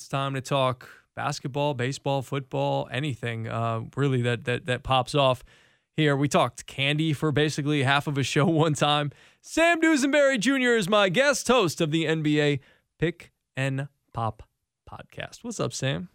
it's 0.00 0.08
time 0.08 0.32
to 0.32 0.40
talk 0.40 0.88
basketball, 1.14 1.74
baseball, 1.74 2.22
football, 2.22 2.88
anything 2.90 3.46
uh, 3.46 3.82
really 3.96 4.22
that, 4.22 4.44
that 4.44 4.64
that 4.64 4.82
pops 4.82 5.14
off 5.14 5.44
here. 5.94 6.16
We 6.16 6.26
talked 6.26 6.64
candy 6.64 7.12
for 7.12 7.30
basically 7.32 7.82
half 7.82 8.06
of 8.06 8.16
a 8.16 8.22
show 8.22 8.46
one 8.46 8.72
time. 8.72 9.12
Sam 9.42 9.78
Dusenbury 9.78 10.38
Jr. 10.38 10.74
is 10.74 10.88
my 10.88 11.10
guest 11.10 11.48
host 11.48 11.82
of 11.82 11.90
the 11.90 12.06
NBA 12.06 12.60
Pick 12.98 13.30
and 13.54 13.88
Pop 14.14 14.42
podcast. 14.90 15.44
What's 15.44 15.60
up, 15.60 15.74
Sam? 15.74 16.08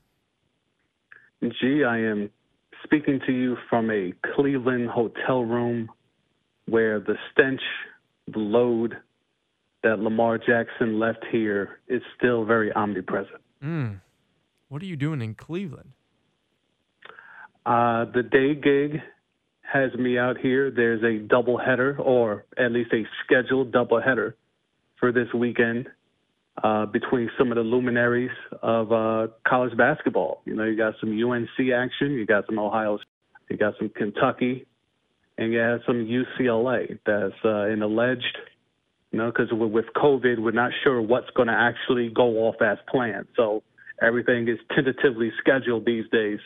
Gee, 1.44 1.84
I 1.84 2.00
am 2.00 2.32
speaking 2.84 3.20
to 3.28 3.32
you 3.32 3.56
from 3.70 3.92
a 3.92 4.14
Cleveland 4.34 4.90
hotel 4.90 5.44
room 5.44 5.92
where 6.68 7.00
the 7.00 7.18
stench, 7.32 7.62
the 8.34 8.40
load 8.40 8.98
that 9.84 10.00
Lamar 10.00 10.40
Jackson 10.40 10.98
left 10.98 11.24
here 11.32 11.82
is 11.88 12.02
still 12.18 12.46
very 12.46 12.74
omnipresent. 12.74 13.45
Mm. 13.66 14.02
What 14.70 14.82
are 14.82 14.86
you 14.86 14.96
doing 14.96 15.22
in 15.22 15.34
Cleveland? 15.34 15.92
Uh, 17.66 18.06
the 18.14 18.22
day 18.22 18.54
gig 18.54 19.02
has 19.62 19.94
me 19.96 20.20
out 20.20 20.38
here. 20.38 20.70
There's 20.70 21.02
a 21.02 21.28
doubleheader, 21.28 21.98
or 22.00 22.46
at 22.58 22.72
least 22.72 22.94
a 22.94 23.04
scheduled 23.24 23.72
doubleheader, 23.72 24.34
for 25.00 25.12
this 25.12 25.28
weekend 25.34 25.88
uh, 26.64 26.86
between 26.86 27.30
some 27.38 27.52
of 27.52 27.56
the 27.56 27.64
luminaries 27.64 28.32
of 28.62 28.92
uh, 28.92 29.28
college 29.48 29.76
basketball. 29.76 30.42
You 30.46 30.56
know, 30.56 30.64
you 30.64 30.78
got 30.78 30.94
some 31.00 31.10
UNC 31.12 31.72
action, 31.74 32.12
you 32.12 32.26
got 32.26 32.46
some 32.46 32.60
Ohio, 32.60 33.00
you 33.50 33.58
got 33.58 33.74
some 33.80 33.90
Kentucky, 33.90 34.68
and 35.38 35.52
you 35.52 35.60
have 35.60 35.82
some 35.88 36.06
UCLA. 36.06 37.00
That's 37.06 37.34
uh, 37.44 37.72
an 37.72 37.82
alleged, 37.82 38.38
you 39.16 39.22
know, 39.22 39.32
because 39.32 39.48
with 39.54 39.86
COVID, 39.96 40.40
we're 40.40 40.52
not 40.52 40.72
sure 40.84 41.02
what's 41.02 41.30
going 41.38 41.48
to 41.48 41.54
actually 41.54 42.10
go 42.10 42.48
off 42.48 42.56
as 42.62 42.78
planned. 42.90 43.28
So 43.38 43.64
everything 44.02 44.50
is 44.50 44.58
tentatively 44.76 45.32
scheduled 45.40 45.86
these 45.86 46.04
days. 46.12 46.40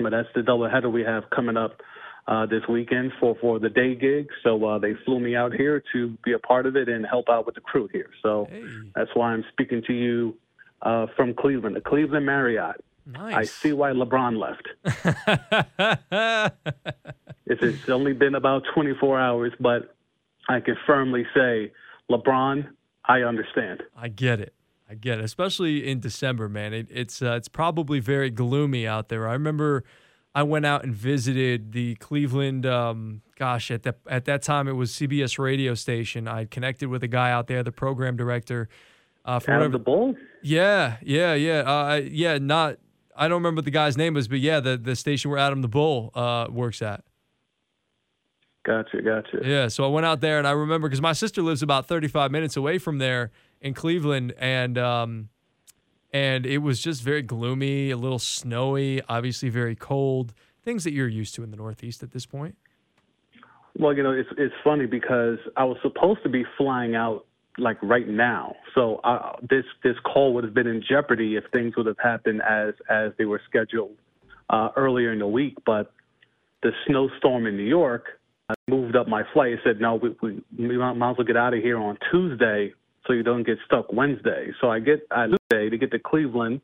But 0.00 0.10
that's 0.10 0.26
the 0.34 0.40
doubleheader 0.40 0.90
we 0.90 1.02
have 1.02 1.30
coming 1.30 1.56
up 1.56 1.80
uh, 2.26 2.46
this 2.46 2.62
weekend 2.68 3.12
for, 3.20 3.36
for 3.40 3.60
the 3.60 3.68
day 3.68 3.94
gig. 3.94 4.26
So 4.42 4.64
uh, 4.64 4.78
they 4.80 4.94
flew 5.04 5.20
me 5.20 5.36
out 5.36 5.52
here 5.52 5.80
to 5.92 6.18
be 6.24 6.32
a 6.32 6.40
part 6.40 6.66
of 6.66 6.74
it 6.74 6.88
and 6.88 7.06
help 7.06 7.28
out 7.28 7.46
with 7.46 7.54
the 7.54 7.60
crew 7.60 7.88
here. 7.92 8.10
So 8.24 8.48
Hey. 8.50 8.64
that's 8.96 9.10
why 9.14 9.30
I'm 9.30 9.44
speaking 9.52 9.80
to 9.86 9.92
you 9.92 10.34
uh, 10.82 11.06
from 11.14 11.32
Cleveland, 11.32 11.76
the 11.76 11.80
Cleveland 11.80 12.26
Marriott. 12.26 12.84
Nice. 13.06 13.34
I 13.36 13.44
see 13.44 13.72
why 13.72 13.92
LeBron 13.92 14.36
left. 14.36 14.66
It's, 17.50 17.62
it's 17.62 17.88
only 17.88 18.12
been 18.12 18.34
about 18.34 18.64
24 18.74 19.18
hours, 19.18 19.52
but 19.58 19.96
I 20.48 20.60
can 20.60 20.76
firmly 20.86 21.26
say, 21.34 21.72
LeBron, 22.10 22.68
I 23.04 23.20
understand. 23.20 23.82
I 23.96 24.08
get 24.08 24.40
it. 24.40 24.54
I 24.90 24.94
get 24.94 25.18
it, 25.18 25.24
especially 25.24 25.86
in 25.86 26.00
December, 26.00 26.48
man. 26.48 26.72
It, 26.72 26.86
it's 26.90 27.20
uh, 27.20 27.32
it's 27.32 27.48
probably 27.48 28.00
very 28.00 28.30
gloomy 28.30 28.86
out 28.86 29.08
there. 29.10 29.28
I 29.28 29.34
remember 29.34 29.84
I 30.34 30.42
went 30.44 30.64
out 30.64 30.82
and 30.84 30.94
visited 30.94 31.72
the 31.72 31.96
Cleveland. 31.96 32.64
Um, 32.64 33.20
gosh, 33.36 33.70
at 33.70 33.82
that 33.82 33.98
at 34.08 34.24
that 34.24 34.40
time 34.40 34.66
it 34.66 34.72
was 34.72 34.92
CBS 34.92 35.38
radio 35.38 35.74
station. 35.74 36.26
I 36.26 36.46
connected 36.46 36.88
with 36.88 37.02
a 37.02 37.08
guy 37.08 37.30
out 37.30 37.48
there, 37.48 37.62
the 37.62 37.72
program 37.72 38.16
director. 38.16 38.68
Uh, 39.26 39.38
for 39.38 39.50
Out 39.50 39.56
whatever, 39.56 39.66
of 39.66 39.72
the 39.72 39.78
bull? 39.78 40.14
yeah, 40.42 40.96
yeah, 41.02 41.34
yeah, 41.34 41.58
uh, 41.60 42.00
yeah. 42.02 42.38
Not 42.38 42.78
I 43.14 43.28
don't 43.28 43.42
remember 43.42 43.58
what 43.58 43.66
the 43.66 43.70
guy's 43.70 43.98
name 43.98 44.14
was, 44.14 44.26
but 44.26 44.40
yeah, 44.40 44.58
the 44.60 44.78
the 44.78 44.96
station 44.96 45.30
where 45.30 45.38
Adam 45.38 45.60
the 45.60 45.68
Bull 45.68 46.10
uh, 46.14 46.46
works 46.50 46.80
at. 46.80 47.04
Gotcha, 48.68 49.00
gotcha. 49.00 49.40
Yeah, 49.42 49.68
so 49.68 49.82
I 49.82 49.86
went 49.86 50.04
out 50.04 50.20
there 50.20 50.36
and 50.36 50.46
I 50.46 50.50
remember 50.50 50.88
because 50.88 51.00
my 51.00 51.14
sister 51.14 51.40
lives 51.40 51.62
about 51.62 51.86
35 51.86 52.30
minutes 52.30 52.54
away 52.54 52.76
from 52.76 52.98
there 52.98 53.30
in 53.62 53.72
Cleveland, 53.72 54.34
and 54.38 54.76
um, 54.76 55.30
and 56.12 56.44
it 56.44 56.58
was 56.58 56.78
just 56.78 57.02
very 57.02 57.22
gloomy, 57.22 57.90
a 57.90 57.96
little 57.96 58.18
snowy, 58.18 59.00
obviously 59.08 59.48
very 59.48 59.74
cold. 59.74 60.34
Things 60.62 60.84
that 60.84 60.92
you're 60.92 61.08
used 61.08 61.34
to 61.36 61.42
in 61.42 61.50
the 61.50 61.56
Northeast 61.56 62.02
at 62.02 62.10
this 62.10 62.26
point. 62.26 62.56
Well, 63.78 63.96
you 63.96 64.02
know, 64.02 64.12
it's 64.12 64.28
it's 64.36 64.54
funny 64.62 64.84
because 64.84 65.38
I 65.56 65.64
was 65.64 65.78
supposed 65.80 66.22
to 66.24 66.28
be 66.28 66.44
flying 66.58 66.94
out 66.94 67.24
like 67.56 67.78
right 67.82 68.06
now, 68.06 68.54
so 68.74 68.96
uh, 68.96 69.36
this 69.48 69.64
this 69.82 69.96
call 70.04 70.34
would 70.34 70.44
have 70.44 70.52
been 70.52 70.66
in 70.66 70.84
jeopardy 70.86 71.36
if 71.36 71.44
things 71.54 71.74
would 71.78 71.86
have 71.86 71.98
happened 71.98 72.42
as 72.42 72.74
as 72.90 73.12
they 73.16 73.24
were 73.24 73.40
scheduled 73.48 73.96
uh, 74.50 74.68
earlier 74.76 75.10
in 75.10 75.20
the 75.20 75.26
week. 75.26 75.56
But 75.64 75.90
the 76.62 76.72
snowstorm 76.86 77.46
in 77.46 77.56
New 77.56 77.62
York 77.62 78.18
I 78.48 78.54
moved 78.68 78.96
up 78.96 79.08
my 79.08 79.22
flight. 79.32 79.52
It 79.52 79.60
said 79.64 79.80
no, 79.80 79.96
we 79.96 80.16
we, 80.22 80.42
we 80.58 80.78
might 80.78 80.94
might 80.94 81.12
as 81.12 81.16
well 81.18 81.26
get 81.26 81.36
out 81.36 81.54
of 81.54 81.62
here 81.62 81.78
on 81.78 81.98
Tuesday 82.10 82.72
so 83.06 83.12
you 83.12 83.22
don't 83.22 83.44
get 83.44 83.58
stuck 83.66 83.92
Wednesday. 83.92 84.52
So 84.60 84.70
I 84.70 84.80
get 84.80 85.06
I 85.10 85.26
Tuesday 85.26 85.70
to 85.70 85.78
get 85.78 85.90
to 85.92 85.98
Cleveland 85.98 86.60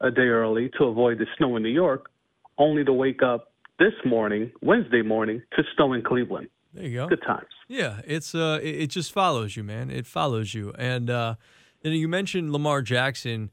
a 0.00 0.10
day 0.10 0.22
early 0.22 0.70
to 0.78 0.84
avoid 0.84 1.18
the 1.18 1.26
snow 1.36 1.56
in 1.56 1.62
New 1.62 1.68
York, 1.70 2.10
only 2.56 2.84
to 2.84 2.92
wake 2.92 3.22
up 3.22 3.52
this 3.78 3.94
morning, 4.04 4.52
Wednesday 4.62 5.02
morning, 5.02 5.42
to 5.56 5.62
snow 5.76 5.92
in 5.92 6.02
Cleveland. 6.02 6.48
There 6.74 6.84
you 6.84 6.98
go. 6.98 7.08
Good 7.08 7.22
times. 7.22 7.48
Yeah, 7.68 8.00
it's 8.04 8.34
uh, 8.34 8.60
it, 8.62 8.82
it 8.82 8.86
just 8.88 9.12
follows 9.12 9.56
you, 9.56 9.64
man. 9.64 9.90
It 9.90 10.06
follows 10.06 10.54
you. 10.54 10.72
And 10.78 11.10
uh, 11.10 11.34
you, 11.82 11.90
know, 11.90 11.96
you 11.96 12.08
mentioned 12.08 12.52
Lamar 12.52 12.82
Jackson 12.82 13.50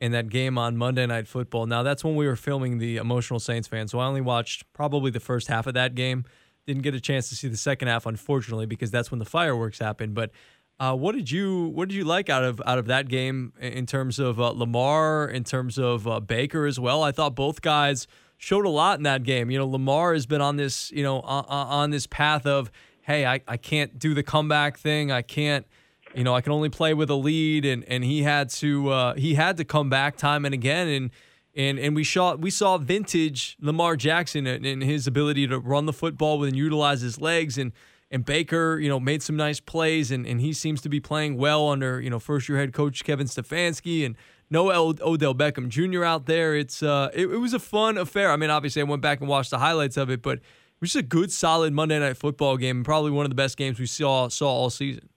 in 0.00 0.12
that 0.12 0.28
game 0.28 0.58
on 0.58 0.76
Monday 0.76 1.06
Night 1.06 1.26
Football. 1.26 1.66
Now 1.66 1.82
that's 1.82 2.04
when 2.04 2.16
we 2.16 2.26
were 2.26 2.36
filming 2.36 2.78
the 2.78 2.96
Emotional 2.96 3.40
Saints 3.40 3.68
fan, 3.68 3.88
so 3.88 3.98
I 3.98 4.06
only 4.06 4.20
watched 4.20 4.70
probably 4.72 5.10
the 5.10 5.20
first 5.20 5.48
half 5.48 5.66
of 5.66 5.74
that 5.74 5.94
game. 5.94 6.24
Didn't 6.66 6.82
get 6.82 6.94
a 6.94 7.00
chance 7.00 7.28
to 7.28 7.36
see 7.36 7.48
the 7.48 7.56
second 7.56 7.88
half, 7.88 8.06
unfortunately, 8.06 8.66
because 8.66 8.90
that's 8.90 9.10
when 9.10 9.18
the 9.18 9.24
fireworks 9.24 9.78
happened. 9.78 10.14
But 10.14 10.30
uh, 10.78 10.94
what 10.94 11.14
did 11.14 11.30
you 11.30 11.68
what 11.68 11.88
did 11.88 11.94
you 11.94 12.04
like 12.04 12.28
out 12.28 12.44
of 12.44 12.60
out 12.66 12.78
of 12.78 12.86
that 12.86 13.08
game 13.08 13.52
in 13.60 13.86
terms 13.86 14.18
of 14.18 14.38
uh, 14.38 14.50
Lamar, 14.50 15.28
in 15.28 15.44
terms 15.44 15.78
of 15.78 16.06
uh, 16.06 16.20
Baker 16.20 16.66
as 16.66 16.78
well? 16.78 17.02
I 17.02 17.12
thought 17.12 17.34
both 17.34 17.62
guys 17.62 18.06
showed 18.36 18.66
a 18.66 18.70
lot 18.70 18.98
in 18.98 19.04
that 19.04 19.22
game. 19.22 19.50
You 19.50 19.58
know, 19.58 19.66
Lamar 19.66 20.12
has 20.12 20.26
been 20.26 20.42
on 20.42 20.56
this 20.56 20.90
you 20.90 21.02
know 21.02 21.20
on, 21.20 21.44
on 21.48 21.90
this 21.90 22.06
path 22.06 22.46
of 22.46 22.70
hey, 23.02 23.24
I, 23.24 23.40
I 23.46 23.56
can't 23.56 23.98
do 23.98 24.12
the 24.12 24.22
comeback 24.22 24.76
thing. 24.76 25.10
I 25.10 25.22
can't 25.22 25.66
you 26.14 26.24
know 26.24 26.34
I 26.34 26.42
can 26.42 26.52
only 26.52 26.68
play 26.68 26.92
with 26.92 27.08
a 27.08 27.14
lead, 27.14 27.64
and 27.64 27.82
and 27.84 28.04
he 28.04 28.22
had 28.22 28.50
to 28.50 28.90
uh, 28.90 29.14
he 29.14 29.34
had 29.34 29.56
to 29.56 29.64
come 29.64 29.88
back 29.88 30.16
time 30.16 30.44
and 30.44 30.52
again 30.52 30.88
and. 30.88 31.10
And, 31.56 31.78
and 31.78 31.96
we 31.96 32.04
saw 32.04 32.34
we 32.34 32.50
saw 32.50 32.76
vintage 32.76 33.56
Lamar 33.60 33.96
Jackson 33.96 34.46
and, 34.46 34.82
his 34.82 35.06
ability 35.06 35.46
to 35.46 35.58
run 35.58 35.86
the 35.86 35.92
football 35.92 36.44
and 36.44 36.54
utilize 36.54 37.00
his 37.00 37.18
legs 37.18 37.56
and 37.56 37.72
and 38.10 38.24
Baker, 38.24 38.78
you 38.78 38.88
know, 38.88 39.00
made 39.00 39.20
some 39.20 39.36
nice 39.36 39.58
plays, 39.58 40.12
and, 40.12 40.26
and 40.26 40.40
he 40.40 40.52
seems 40.52 40.80
to 40.82 40.88
be 40.88 41.00
playing 41.00 41.38
well 41.38 41.68
under, 41.68 42.00
you 42.00 42.08
know, 42.08 42.20
first 42.20 42.48
year 42.48 42.58
head 42.58 42.72
coach 42.72 43.02
Kevin 43.02 43.26
Stefanski 43.26 44.06
and 44.06 44.16
Noel 44.48 44.94
Odell 45.00 45.34
Beckham 45.34 45.68
Jr. 45.68 46.04
out 46.04 46.26
there. 46.26 46.54
It's 46.54 46.82
uh, 46.82 47.10
it, 47.12 47.26
it 47.26 47.38
was 47.38 47.52
a 47.52 47.58
fun 47.58 47.98
affair. 47.98 48.30
I 48.30 48.36
mean, 48.36 48.50
obviously, 48.50 48.82
I 48.82 48.84
went 48.84 49.02
back 49.02 49.20
and 49.20 49.28
watched 49.28 49.50
the 49.50 49.58
highlights 49.58 49.96
of 49.96 50.08
it, 50.10 50.22
but 50.22 50.38
it 50.38 50.42
was 50.80 50.92
just 50.92 51.04
a 51.04 51.06
good, 51.06 51.32
solid 51.32 51.72
Monday 51.72 51.98
night 51.98 52.16
football 52.16 52.56
game, 52.56 52.76
and 52.76 52.84
probably 52.84 53.10
one 53.10 53.24
of 53.24 53.30
the 53.30 53.36
best 53.36 53.56
games 53.56 53.80
we 53.80 53.86
saw 53.86 54.28
saw 54.28 54.48
all 54.48 54.70
season. 54.70 55.08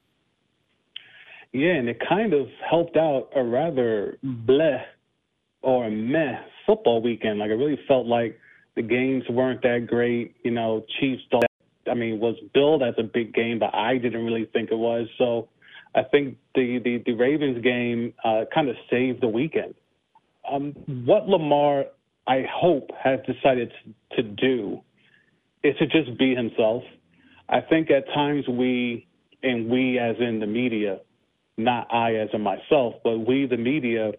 Yeah, 1.51 1.73
and 1.73 1.89
it 1.89 1.99
kind 2.07 2.33
of 2.33 2.47
helped 2.67 2.95
out 2.95 3.29
a 3.35 3.43
rather 3.43 4.17
bleh 4.23 4.83
or 5.61 5.89
meh 5.89 6.39
football 6.65 7.01
weekend. 7.01 7.39
Like, 7.39 7.49
I 7.49 7.53
really 7.53 7.79
felt 7.87 8.05
like 8.05 8.39
the 8.75 8.81
games 8.81 9.23
weren't 9.29 9.61
that 9.63 9.87
great. 9.87 10.35
You 10.43 10.51
know, 10.51 10.85
Chiefs, 10.99 11.23
I 11.89 11.93
mean, 11.93 12.19
was 12.19 12.35
billed 12.53 12.83
as 12.83 12.93
a 12.97 13.03
big 13.03 13.33
game, 13.33 13.59
but 13.59 13.73
I 13.73 13.97
didn't 13.97 14.23
really 14.23 14.45
think 14.53 14.71
it 14.71 14.77
was. 14.77 15.07
So 15.17 15.49
I 15.95 16.03
think 16.03 16.37
the, 16.55 16.79
the, 16.83 17.03
the 17.05 17.13
Ravens 17.13 17.63
game 17.63 18.13
uh, 18.23 18.45
kind 18.53 18.69
of 18.69 18.75
saved 18.89 19.21
the 19.21 19.27
weekend. 19.27 19.73
Um, 20.49 20.73
what 21.05 21.27
Lamar, 21.27 21.85
I 22.27 22.45
hope, 22.51 22.89
has 23.03 23.19
decided 23.25 23.71
to 24.15 24.23
do 24.23 24.81
is 25.63 25.75
to 25.77 25.87
just 25.87 26.17
be 26.17 26.35
himself. 26.35 26.83
I 27.49 27.61
think 27.61 27.89
at 27.91 28.05
times 28.13 28.47
we, 28.47 29.07
and 29.41 29.69
we 29.69 29.99
as 29.99 30.15
in 30.19 30.39
the 30.39 30.47
media, 30.47 30.99
not 31.57 31.93
I 31.93 32.15
as 32.15 32.29
in 32.33 32.41
myself, 32.41 32.95
but 33.03 33.19
we, 33.19 33.45
the 33.47 33.57
media, 33.57 34.11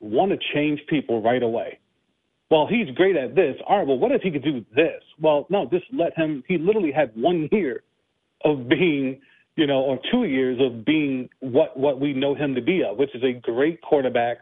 want 0.00 0.32
to 0.32 0.38
change 0.54 0.80
people 0.88 1.22
right 1.22 1.42
away. 1.42 1.78
Well, 2.50 2.66
he's 2.68 2.94
great 2.94 3.16
at 3.16 3.34
this. 3.34 3.56
All 3.66 3.78
right, 3.78 3.86
well, 3.86 3.98
what 3.98 4.12
if 4.12 4.22
he 4.22 4.30
could 4.30 4.44
do 4.44 4.64
this? 4.74 5.02
Well, 5.20 5.46
no, 5.50 5.66
just 5.66 5.84
let 5.92 6.16
him. 6.16 6.44
He 6.46 6.58
literally 6.58 6.92
had 6.92 7.10
one 7.16 7.48
year 7.50 7.82
of 8.44 8.68
being, 8.68 9.20
you 9.56 9.66
know, 9.66 9.80
or 9.80 9.98
two 10.12 10.24
years 10.24 10.60
of 10.60 10.84
being 10.84 11.28
what 11.40 11.76
what 11.76 12.00
we 12.00 12.12
know 12.12 12.34
him 12.34 12.54
to 12.54 12.60
be 12.60 12.84
of, 12.84 12.98
which 12.98 13.14
is 13.14 13.22
a 13.24 13.32
great 13.32 13.82
quarterback 13.82 14.38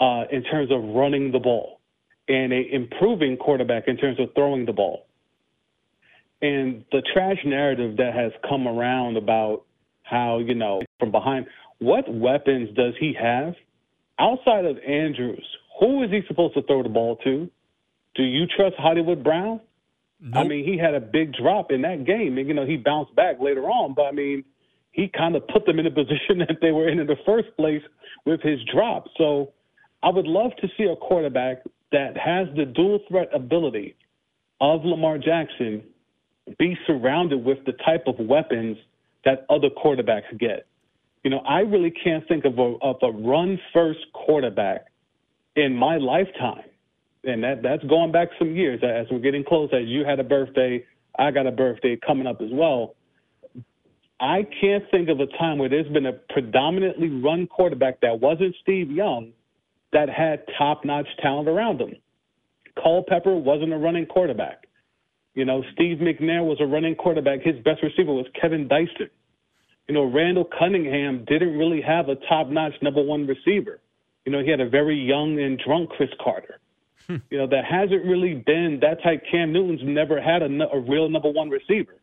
uh, 0.00 0.24
in 0.30 0.42
terms 0.44 0.70
of 0.70 0.82
running 0.94 1.32
the 1.32 1.38
ball 1.38 1.80
and 2.28 2.52
a 2.52 2.62
improving 2.72 3.36
quarterback 3.36 3.84
in 3.86 3.96
terms 3.96 4.18
of 4.20 4.28
throwing 4.34 4.66
the 4.66 4.72
ball. 4.72 5.06
And 6.42 6.84
the 6.92 7.02
trash 7.14 7.38
narrative 7.46 7.96
that 7.96 8.14
has 8.14 8.32
come 8.46 8.66
around 8.68 9.16
about 9.16 9.62
how, 10.02 10.38
you 10.38 10.54
know, 10.54 10.82
from 10.98 11.10
behind, 11.10 11.46
what 11.78 12.04
weapons 12.12 12.68
does 12.76 12.92
he 13.00 13.14
have 13.18 13.54
outside 14.18 14.64
of 14.64 14.78
Andrews? 14.78 15.46
Who 15.80 16.02
is 16.02 16.10
he 16.10 16.20
supposed 16.28 16.54
to 16.54 16.62
throw 16.62 16.82
the 16.82 16.88
ball 16.88 17.16
to? 17.24 17.50
Do 18.14 18.22
you 18.22 18.46
trust 18.46 18.76
Hollywood 18.78 19.24
Brown? 19.24 19.60
I 20.32 20.44
mean, 20.44 20.64
he 20.64 20.78
had 20.78 20.94
a 20.94 21.00
big 21.00 21.34
drop 21.34 21.70
in 21.70 21.82
that 21.82 22.06
game, 22.06 22.38
and 22.38 22.48
you 22.48 22.54
know 22.54 22.64
he 22.64 22.76
bounced 22.76 23.14
back 23.14 23.40
later 23.40 23.64
on. 23.64 23.92
But 23.94 24.04
I 24.04 24.12
mean, 24.12 24.44
he 24.92 25.08
kind 25.08 25.36
of 25.36 25.46
put 25.48 25.66
them 25.66 25.78
in 25.78 25.86
a 25.86 25.90
position 26.02 26.38
that 26.38 26.58
they 26.62 26.72
were 26.72 26.88
in 26.88 26.98
in 26.98 27.06
the 27.06 27.16
first 27.26 27.48
place 27.56 27.82
with 28.24 28.40
his 28.40 28.58
drop. 28.72 29.06
So 29.18 29.52
I 30.02 30.10
would 30.10 30.26
love 30.26 30.52
to 30.60 30.68
see 30.78 30.84
a 30.84 30.96
quarterback 30.96 31.62
that 31.92 32.16
has 32.16 32.48
the 32.56 32.64
dual 32.64 33.00
threat 33.08 33.28
ability 33.34 33.96
of 34.60 34.84
Lamar 34.84 35.18
Jackson 35.18 35.82
be 36.58 36.76
surrounded 36.86 37.44
with 37.44 37.58
the 37.66 37.72
type 37.72 38.04
of 38.06 38.18
weapons 38.18 38.76
that 39.24 39.46
other 39.50 39.68
quarterbacks 39.68 40.38
get. 40.38 40.66
You 41.24 41.30
know, 41.30 41.38
I 41.38 41.60
really 41.60 41.90
can't 41.90 42.26
think 42.28 42.44
of 42.44 42.58
a, 42.58 42.76
of 42.82 42.96
a 43.02 43.10
run 43.10 43.58
first 43.72 44.00
quarterback 44.12 44.86
in 45.56 45.74
my 45.74 45.96
lifetime. 45.96 46.64
And 47.24 47.42
that, 47.42 47.62
that's 47.62 47.82
going 47.84 48.12
back 48.12 48.28
some 48.38 48.54
years 48.54 48.82
as 48.82 49.06
we're 49.10 49.20
getting 49.20 49.42
close. 49.42 49.70
As 49.72 49.86
you 49.86 50.04
had 50.04 50.20
a 50.20 50.24
birthday, 50.24 50.84
I 51.18 51.30
got 51.30 51.46
a 51.46 51.50
birthday 51.50 51.98
coming 52.06 52.26
up 52.26 52.42
as 52.42 52.50
well. 52.52 52.94
I 54.20 54.46
can't 54.60 54.84
think 54.90 55.08
of 55.08 55.20
a 55.20 55.26
time 55.38 55.58
where 55.58 55.68
there's 55.68 55.90
been 55.92 56.06
a 56.06 56.12
predominantly 56.12 57.08
run 57.08 57.46
quarterback 57.46 58.00
that 58.02 58.20
wasn't 58.20 58.54
Steve 58.62 58.90
Young 58.90 59.32
that 59.92 60.08
had 60.10 60.44
top 60.58 60.84
notch 60.84 61.08
talent 61.22 61.48
around 61.48 61.80
him. 61.80 61.94
Culpepper 62.82 63.34
wasn't 63.34 63.72
a 63.72 63.78
running 63.78 64.06
quarterback. 64.06 64.66
You 65.34 65.44
know, 65.44 65.62
Steve 65.72 65.98
McNair 65.98 66.44
was 66.44 66.58
a 66.60 66.66
running 66.66 66.94
quarterback. 66.94 67.40
His 67.42 67.56
best 67.64 67.82
receiver 67.82 68.12
was 68.12 68.26
Kevin 68.40 68.68
Dyson. 68.68 69.10
You 69.88 69.94
know, 69.94 70.04
Randall 70.04 70.48
Cunningham 70.58 71.24
didn't 71.26 71.58
really 71.58 71.82
have 71.82 72.08
a 72.08 72.16
top 72.28 72.48
notch 72.48 72.74
number 72.80 73.02
one 73.02 73.26
receiver. 73.26 73.80
You 74.24 74.32
know, 74.32 74.42
he 74.42 74.50
had 74.50 74.60
a 74.60 74.68
very 74.68 74.96
young 74.96 75.38
and 75.38 75.60
drunk 75.64 75.90
Cris 75.90 76.08
Carter. 76.22 76.58
Hmm. 77.06 77.16
You 77.30 77.38
know, 77.38 77.46
that 77.48 77.64
hasn't 77.64 78.04
really 78.04 78.34
been 78.34 78.78
that 78.80 79.02
type. 79.02 79.22
Cam 79.30 79.52
Newton's 79.52 79.82
never 79.84 80.20
had 80.20 80.42
a, 80.42 80.46
a 80.72 80.80
real 80.80 81.08
number 81.10 81.30
one 81.30 81.50
receiver. 81.50 81.96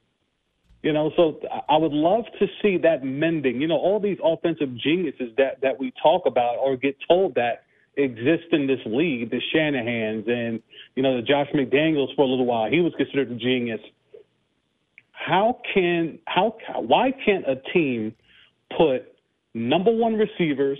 You 0.83 0.93
know, 0.93 1.11
so 1.15 1.39
I 1.69 1.77
would 1.77 1.91
love 1.91 2.25
to 2.39 2.47
see 2.61 2.77
that 2.79 3.03
mending. 3.03 3.61
You 3.61 3.67
know, 3.67 3.77
all 3.77 3.99
these 3.99 4.17
offensive 4.23 4.75
geniuses 4.75 5.31
that 5.37 5.61
that 5.61 5.79
we 5.79 5.93
talk 6.01 6.25
about 6.25 6.57
or 6.57 6.75
get 6.75 6.97
told 7.07 7.35
that 7.35 7.65
exist 7.97 8.45
in 8.51 8.67
this 8.67 8.79
league, 8.85 9.29
the 9.29 9.41
Shanahans 9.53 10.27
and 10.29 10.61
you 10.95 11.03
know 11.03 11.17
the 11.17 11.21
Josh 11.21 11.47
McDaniels 11.53 12.15
for 12.15 12.23
a 12.23 12.27
little 12.27 12.45
while. 12.45 12.69
He 12.69 12.79
was 12.79 12.93
considered 12.97 13.31
a 13.31 13.35
genius. 13.35 13.81
How 15.25 15.59
can 15.73 16.17
how 16.25 16.55
why 16.77 17.11
can't 17.23 17.45
a 17.47 17.55
team 17.73 18.15
put 18.75 19.13
number 19.53 19.91
one 19.95 20.15
receivers, 20.15 20.79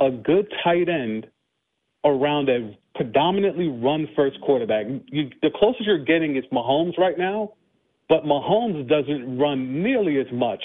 a 0.00 0.10
good 0.10 0.50
tight 0.62 0.88
end 0.88 1.26
around 2.04 2.48
a 2.48 2.76
predominantly 2.94 3.68
run 3.68 4.08
first 4.16 4.40
quarterback? 4.40 4.86
You, 5.06 5.30
the 5.42 5.50
closest 5.54 5.84
you're 5.84 6.04
getting 6.04 6.36
is 6.36 6.44
Mahomes 6.50 6.96
right 6.96 7.18
now, 7.18 7.52
but 8.08 8.24
Mahomes 8.24 8.88
doesn't 8.88 9.38
run 9.38 9.82
nearly 9.82 10.18
as 10.18 10.32
much 10.32 10.62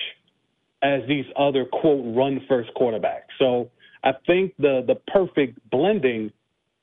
as 0.82 1.02
these 1.10 1.26
other 1.38 1.66
quote 1.66 2.16
run 2.16 2.40
first 2.48 2.70
quarterbacks. 2.80 3.28
So 3.38 3.70
I 4.04 4.12
think 4.28 4.54
the 4.58 4.84
the 4.88 4.96
perfect 5.12 5.60
blending 5.70 6.32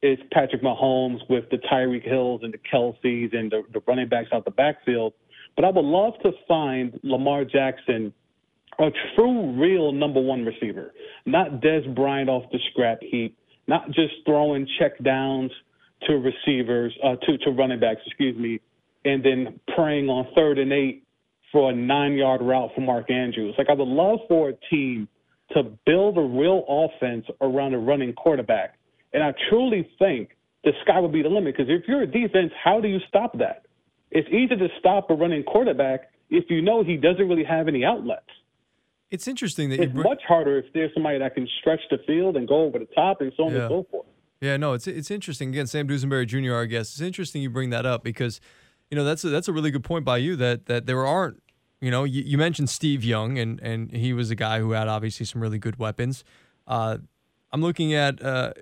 is 0.03 0.19
Patrick 0.33 0.63
Mahomes 0.63 1.21
with 1.31 1.45
the 1.51 1.57
Tyreek 1.57 2.07
Hills 2.07 2.43
and 2.45 2.53
the 2.53 2.59
Kelces 2.59 3.35
and 3.35 3.51
the, 3.51 3.63
the 3.73 3.81
running 3.87 4.09
backs 4.09 4.29
out 4.33 4.45
the 4.45 4.51
backfield. 4.51 5.15
But 5.57 5.65
I 5.65 5.71
would 5.71 5.85
love 5.85 6.13
to 6.23 6.33
find 6.47 7.01
Lamar 7.03 7.45
Jackson 7.45 8.13
a 8.79 8.91
true, 9.15 9.59
real 9.59 9.91
number 9.91 10.21
one 10.21 10.45
receiver, 10.45 10.93
not 11.25 11.63
Dez 11.63 11.95
Bryant 11.95 12.29
off 12.29 12.45
the 12.53 12.59
scrap 12.71 12.99
heap, 13.01 13.37
not 13.67 13.87
just 13.87 14.13
throwing 14.27 14.69
check 14.79 15.03
downs 15.03 15.51
to 16.07 16.15
receivers, 16.15 16.95
uh, 17.03 17.17
to 17.17 17.39
to 17.39 17.51
running 17.51 17.81
backs, 17.81 18.03
excuse 18.07 18.37
me, 18.37 18.61
and 19.07 19.25
then 19.25 19.59
praying 19.75 20.09
on 20.09 20.27
third 20.35 20.59
and 20.59 20.73
eight 20.73 21.05
for 21.53 21.71
a 21.71 21.75
nine 21.75 22.13
yard 22.13 22.43
route 22.43 22.71
for 22.75 22.83
Mark 22.83 23.11
Andrews. 23.11 23.55
Like 23.57 23.71
I 23.71 23.73
would 23.73 23.89
love 23.89 24.19
for 24.29 24.51
a 24.51 24.55
team 24.71 25.09
to 25.53 25.63
build 25.87 26.19
a 26.19 26.23
real 26.23 26.65
offense 26.69 27.25
around 27.41 27.73
a 27.75 27.79
running 27.79 28.13
quarterback. 28.13 28.79
And 29.13 29.23
I 29.23 29.33
truly 29.49 29.89
think 29.99 30.31
the 30.65 30.73
sky 30.83 30.99
would 31.01 31.13
be 31.13 31.23
the 31.23 31.29
limit 31.29 31.57
because 31.57 31.71
if 31.71 31.87
you're 31.89 32.03
a 32.03 32.07
defense, 32.07 32.53
how 32.63 32.81
do 32.81 32.89
you 32.89 32.99
stop 33.09 33.39
that? 33.39 33.66
It's 34.17 34.29
easy 34.29 34.57
to 34.57 34.69
stop 34.79 35.11
a 35.11 35.15
running 35.15 35.43
quarterback 35.43 36.11
if 36.31 36.45
you 36.49 36.63
know 36.63 36.83
he 36.83 36.97
doesn't 36.97 37.29
really 37.29 37.45
have 37.45 37.69
any 37.69 37.85
outlets. 37.85 38.27
It's 39.11 39.29
interesting 39.29 39.71
that 39.71 39.81
it's 39.81 39.93
bring... 39.93 40.05
much 40.05 40.23
harder 40.27 40.59
if 40.59 40.73
there's 40.73 40.93
somebody 40.95 41.19
that 41.19 41.35
can 41.35 41.49
stretch 41.61 41.81
the 41.91 41.99
field 42.07 42.37
and 42.37 42.49
go 42.49 42.63
over 42.63 42.79
the 42.79 42.89
top 42.95 43.21
and 43.21 43.33
so 43.37 43.45
on 43.45 43.53
yeah. 43.53 43.61
and 43.61 43.71
so 43.71 43.87
forth. 43.91 44.07
Yeah, 44.41 44.57
no, 44.57 44.73
it's 44.73 44.87
it's 44.87 45.11
interesting. 45.11 45.51
Again, 45.51 45.67
Sam 45.67 45.87
Dusenbury 45.89 46.27
Jr., 46.27 46.55
our 46.55 46.67
guest. 46.67 46.95
It's 46.95 47.01
interesting 47.01 47.43
you 47.43 47.51
bring 47.51 47.71
that 47.71 47.87
up 47.87 48.03
because, 48.03 48.41
you 48.91 48.97
know, 48.97 49.05
that's 49.05 49.25
a, 49.25 49.29
that's 49.29 49.49
a 49.49 49.53
really 49.53 49.71
good 49.71 49.85
point 49.85 50.05
by 50.05 50.19
you 50.19 50.37
that 50.37 50.67
that 50.67 50.87
there 50.87 51.07
aren't 51.07 51.41
you 51.81 51.91
know, 51.91 52.05
you, 52.05 52.23
you, 52.23 52.39
mentioned 52.39 52.71
Steve 52.71 53.05
Young, 53.05 53.39
and 53.39 53.61
and 53.61 53.93
he 53.93 54.13
was 54.13 54.31
a 54.31 54.35
guy 54.35 54.61
who 54.61 54.73
had 54.73 54.89
obviously 54.89 55.27
some 55.27 55.43
really 55.43 55.59
good 55.59 55.79
weapons. 55.79 56.25
Uh, 56.67 56.99
I'm 57.53 57.61
looking 57.61 57.93
at, 57.93 58.23
uh, 58.23 58.53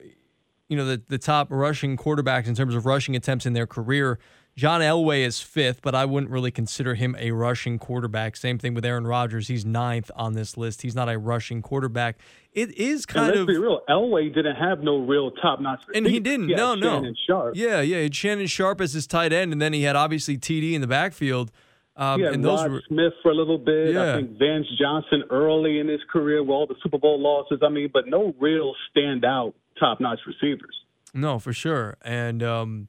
you 0.69 0.77
know, 0.77 0.85
the 0.85 1.01
the 1.09 1.19
top 1.19 1.49
rushing 1.51 1.97
quarterbacks 1.97 2.47
in 2.47 2.55
terms 2.55 2.75
of 2.75 2.87
rushing 2.87 3.15
attempts 3.15 3.47
in 3.47 3.53
their 3.53 3.67
career. 3.67 4.19
John 4.57 4.81
Elway 4.81 5.21
is 5.21 5.41
fifth, 5.41 5.83
but 5.83 5.97
I 5.97 6.05
wouldn't 6.05 6.31
really 6.31 6.53
consider 6.53 6.95
him 6.95 7.17
a 7.19 7.33
rushing 7.33 7.79
quarterback. 7.79 8.37
Same 8.37 8.57
thing 8.57 8.73
with 8.73 8.85
Aaron 8.85 9.07
Rodgers; 9.07 9.49
he's 9.49 9.65
ninth 9.65 10.11
on 10.15 10.35
this 10.35 10.57
list. 10.57 10.83
He's 10.83 10.95
not 10.95 11.09
a 11.09 11.19
rushing 11.19 11.61
quarterback. 11.61 12.19
It 12.53 12.71
is 12.79 13.05
kind 13.05 13.27
and 13.27 13.35
let's 13.35 13.41
of 13.41 13.47
be 13.49 13.59
real. 13.59 13.81
Elway 13.89 14.33
didn't 14.33 14.55
have 14.55 14.81
no 14.81 14.99
real 14.99 15.33
top 15.33 15.61
notch, 15.61 15.83
and 15.93 16.07
he 16.07 16.21
didn't. 16.21 16.51
He 16.51 16.55
no, 16.55 16.77
no. 16.77 17.05
Sharpe. 17.27 17.57
Yeah, 17.57 17.81
yeah. 17.81 18.03
He 18.03 18.11
Shannon 18.13 18.47
Sharpe 18.47 18.81
as 18.81 18.93
his 18.93 19.09
tight 19.09 19.33
end, 19.33 19.53
and 19.53 19.61
then 19.61 19.73
he 19.73 19.83
had 19.83 19.97
obviously 19.97 20.39
TD 20.39 20.75
in 20.75 20.81
the 20.81 20.87
backfield. 20.87 21.51
Um, 21.97 22.21
yeah, 22.21 22.33
and 22.33 22.45
those 22.45 22.61
Rod 22.61 22.73
were, 22.73 22.83
Smith 22.89 23.13
for 23.23 23.31
a 23.31 23.35
little 23.35 23.59
bit. 23.59 23.95
Yeah. 23.95 24.15
I 24.15 24.17
think 24.17 24.39
Vance 24.39 24.67
Johnson 24.81 25.25
early 25.31 25.79
in 25.79 25.89
his 25.89 26.01
career 26.13 26.43
with 26.43 26.51
all 26.51 26.67
the 26.67 26.75
Super 26.83 26.99
Bowl 26.99 27.21
losses. 27.21 27.61
I 27.65 27.69
mean, 27.69 27.91
but 27.93 28.07
no 28.07 28.35
real 28.41 28.75
standout 28.95 29.55
top 29.79 30.01
notch 30.01 30.21
receivers. 30.27 30.77
No, 31.13 31.39
for 31.39 31.53
sure. 31.53 31.97
And 32.03 32.43
um, 32.43 32.89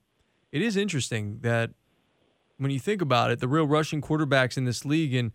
it 0.56 0.62
is 0.62 0.78
interesting 0.78 1.40
that 1.42 1.72
when 2.58 2.72
you 2.72 2.80
think 2.80 3.02
about 3.02 3.30
it, 3.30 3.42
the 3.42 3.48
real 3.48 3.68
rushing 3.68 4.02
quarterbacks 4.02 4.56
in 4.56 4.64
this 4.64 4.86
league, 4.86 5.14
and 5.14 5.34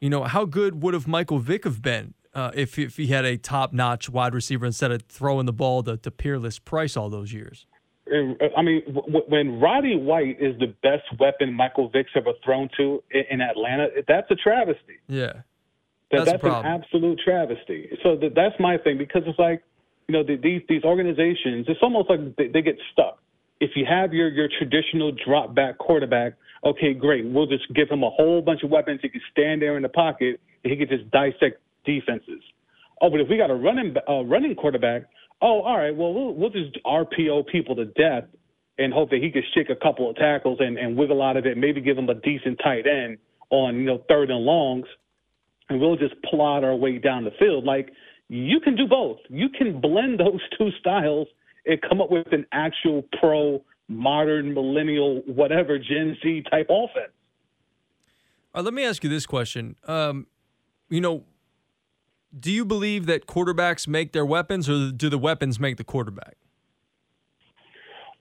you 0.00 0.08
know 0.08 0.22
how 0.22 0.44
good 0.44 0.84
would 0.84 0.94
have 0.94 1.08
Michael 1.08 1.40
Vick 1.40 1.64
have 1.64 1.82
been 1.82 2.14
uh, 2.32 2.52
if 2.54 2.78
if 2.78 2.96
he 2.96 3.08
had 3.08 3.24
a 3.24 3.36
top 3.36 3.72
notch 3.72 4.08
wide 4.08 4.34
receiver 4.34 4.64
instead 4.64 4.92
of 4.92 5.02
throwing 5.08 5.46
the 5.46 5.52
ball 5.52 5.82
to, 5.82 5.96
to 5.96 6.12
Peerless 6.12 6.60
Price 6.60 6.96
all 6.96 7.10
those 7.10 7.32
years. 7.32 7.66
I 8.08 8.62
mean, 8.62 8.82
when 9.28 9.58
Roddy 9.58 9.96
White 9.96 10.40
is 10.40 10.56
the 10.60 10.72
best 10.80 11.02
weapon 11.18 11.52
Michael 11.52 11.88
Vick's 11.88 12.12
ever 12.14 12.30
thrown 12.44 12.70
to 12.76 13.02
in 13.10 13.40
Atlanta, 13.40 13.88
that's 14.06 14.30
a 14.30 14.36
travesty. 14.36 15.00
Yeah, 15.08 15.42
that's, 16.12 16.30
that's 16.30 16.44
an 16.44 16.64
absolute 16.64 17.18
travesty. 17.24 17.98
So 18.04 18.16
that's 18.16 18.54
my 18.60 18.78
thing 18.78 18.96
because 18.96 19.22
it's 19.26 19.40
like, 19.40 19.64
you 20.06 20.12
know, 20.12 20.22
these 20.22 20.62
these 20.68 20.84
organizations, 20.84 21.66
it's 21.66 21.80
almost 21.82 22.08
like 22.08 22.36
they, 22.36 22.46
they 22.46 22.62
get 22.62 22.76
stuck. 22.92 23.18
If 23.60 23.70
you 23.74 23.84
have 23.88 24.12
your 24.12 24.28
your 24.28 24.48
traditional 24.58 25.12
drop 25.12 25.54
back 25.54 25.78
quarterback, 25.78 26.34
okay, 26.64 26.94
great, 26.94 27.24
we'll 27.24 27.46
just 27.46 27.64
give 27.74 27.88
him 27.88 28.02
a 28.02 28.10
whole 28.10 28.42
bunch 28.42 28.62
of 28.62 28.70
weapons. 28.70 29.00
He 29.02 29.08
can 29.08 29.22
stand 29.30 29.62
there 29.62 29.76
in 29.76 29.82
the 29.82 29.88
pocket 29.88 30.40
and 30.62 30.72
he 30.72 30.76
can 30.76 30.88
just 30.88 31.10
dissect 31.10 31.60
defenses. 31.84 32.42
Oh, 33.00 33.10
but 33.10 33.20
if 33.20 33.28
we 33.28 33.36
got 33.36 33.50
a 33.50 33.54
running 33.54 33.94
uh, 34.08 34.24
running 34.24 34.54
quarterback 34.54 35.04
oh, 35.42 35.62
all 35.62 35.76
right, 35.76 35.94
well, 35.94 36.12
we'll, 36.12 36.34
we'll 36.34 36.50
just 36.50 36.76
RPO 36.84 37.46
people 37.48 37.76
to 37.76 37.86
death 37.86 38.24
and 38.78 38.92
hope 38.92 39.10
that 39.10 39.22
he 39.22 39.30
can 39.30 39.42
shake 39.54 39.70
a 39.70 39.76
couple 39.76 40.10
of 40.10 40.16
tackles 40.16 40.58
and, 40.60 40.78
and 40.78 40.96
wiggle 40.96 41.22
out 41.22 41.36
of 41.36 41.46
it, 41.46 41.56
maybe 41.56 41.80
give 41.80 41.96
him 41.96 42.08
a 42.08 42.14
decent 42.14 42.58
tight 42.62 42.86
end 42.86 43.18
on, 43.50 43.76
you 43.76 43.84
know, 43.84 44.02
third 44.08 44.30
and 44.30 44.40
longs, 44.40 44.86
and 45.68 45.80
we'll 45.80 45.96
just 45.96 46.14
plod 46.22 46.62
our 46.64 46.74
way 46.74 46.98
down 46.98 47.24
the 47.24 47.30
field. 47.38 47.64
Like, 47.64 47.90
you 48.28 48.60
can 48.60 48.76
do 48.76 48.86
both. 48.86 49.18
You 49.28 49.48
can 49.48 49.80
blend 49.80 50.20
those 50.20 50.40
two 50.58 50.70
styles 50.80 51.28
and 51.66 51.80
come 51.82 52.00
up 52.00 52.10
with 52.10 52.32
an 52.32 52.46
actual 52.52 53.02
pro, 53.20 53.62
modern, 53.88 54.54
millennial, 54.54 55.22
whatever, 55.26 55.78
Gen 55.78 56.16
Z 56.22 56.44
type 56.50 56.68
offense. 56.70 57.12
Right, 58.54 58.64
let 58.64 58.74
me 58.74 58.84
ask 58.84 59.04
you 59.04 59.10
this 59.10 59.26
question. 59.26 59.76
Um, 59.86 60.26
you 60.88 61.00
know, 61.00 61.24
do 62.38 62.50
you 62.50 62.64
believe 62.64 63.06
that 63.06 63.26
quarterbacks 63.26 63.86
make 63.86 64.12
their 64.12 64.26
weapons, 64.26 64.68
or 64.68 64.90
do 64.90 65.08
the 65.08 65.18
weapons 65.18 65.58
make 65.60 65.76
the 65.76 65.84
quarterback? 65.84 66.36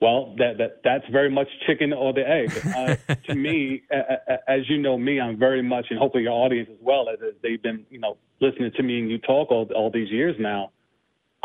Well, 0.01 0.35
that, 0.37 0.57
that 0.57 0.81
that's 0.83 1.05
very 1.09 1.29
much 1.29 1.47
chicken 1.65 1.93
or 1.93 2.13
the 2.13 2.27
egg. 2.27 2.51
Uh, 2.75 3.15
to 3.27 3.35
me, 3.35 3.83
as 4.47 4.69
you 4.69 4.77
know 4.77 4.97
me, 4.97 5.21
I'm 5.21 5.37
very 5.37 5.61
much, 5.61 5.87
and 5.89 5.97
hopefully 5.97 6.23
your 6.23 6.33
audience 6.33 6.69
as 6.71 6.77
well, 6.81 7.07
as 7.09 7.17
they've 7.41 7.61
been, 7.61 7.85
you 7.89 7.99
know, 7.99 8.17
listening 8.41 8.71
to 8.75 8.83
me 8.83 8.99
and 8.99 9.09
you 9.09 9.17
talk 9.19 9.51
all, 9.51 9.69
all 9.73 9.89
these 9.89 10.11
years 10.11 10.35
now. 10.37 10.71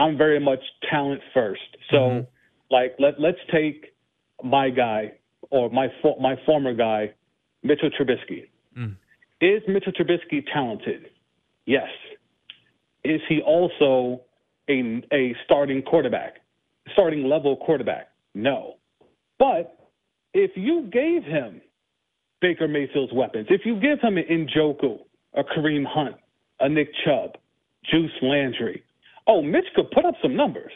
I'm 0.00 0.16
very 0.16 0.40
much 0.40 0.60
talent 0.90 1.20
first. 1.34 1.60
So, 1.90 1.96
mm-hmm. 1.96 2.74
like, 2.74 2.96
let 2.98 3.20
let's 3.20 3.38
take 3.52 3.94
my 4.42 4.70
guy 4.70 5.12
or 5.50 5.70
my 5.70 5.88
my 6.20 6.34
former 6.46 6.74
guy, 6.74 7.12
Mitchell 7.62 7.90
Trubisky. 7.90 8.48
Mm. 8.76 8.96
Is 9.40 9.62
Mitchell 9.68 9.92
Trubisky 9.92 10.44
talented? 10.52 11.10
Yes 11.66 11.88
is 13.04 13.20
he 13.28 13.40
also 13.40 14.20
a, 14.68 15.02
a 15.12 15.34
starting 15.44 15.82
quarterback, 15.82 16.36
starting 16.92 17.24
level 17.24 17.56
quarterback? 17.56 18.08
No. 18.34 18.74
But 19.38 19.90
if 20.34 20.50
you 20.54 20.88
gave 20.92 21.24
him 21.24 21.60
Baker 22.40 22.68
Mayfield's 22.68 23.12
weapons, 23.12 23.46
if 23.50 23.62
you 23.64 23.80
give 23.80 24.00
him 24.00 24.18
an 24.18 24.48
Njoku, 24.54 24.98
a 25.34 25.42
Kareem 25.42 25.84
Hunt, 25.86 26.16
a 26.60 26.68
Nick 26.68 26.88
Chubb, 27.04 27.36
Juice 27.90 28.10
Landry, 28.22 28.82
oh, 29.26 29.42
Mitch 29.42 29.66
could 29.74 29.90
put 29.90 30.04
up 30.04 30.14
some 30.22 30.36
numbers. 30.36 30.72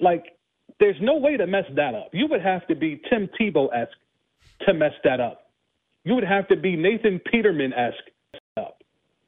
Like, 0.00 0.24
there's 0.80 0.96
no 1.00 1.16
way 1.16 1.36
to 1.36 1.46
mess 1.46 1.64
that 1.76 1.94
up. 1.94 2.10
You 2.12 2.26
would 2.28 2.42
have 2.42 2.66
to 2.68 2.74
be 2.74 3.00
Tim 3.08 3.28
Tebow 3.40 3.68
esque 3.74 3.96
to 4.66 4.74
mess 4.74 4.92
that 5.04 5.20
up. 5.20 5.50
You 6.04 6.14
would 6.14 6.24
have 6.24 6.48
to 6.48 6.56
be 6.56 6.76
Nathan 6.76 7.20
Peterman 7.30 7.72
esque 7.72 8.10
up. 8.56 8.82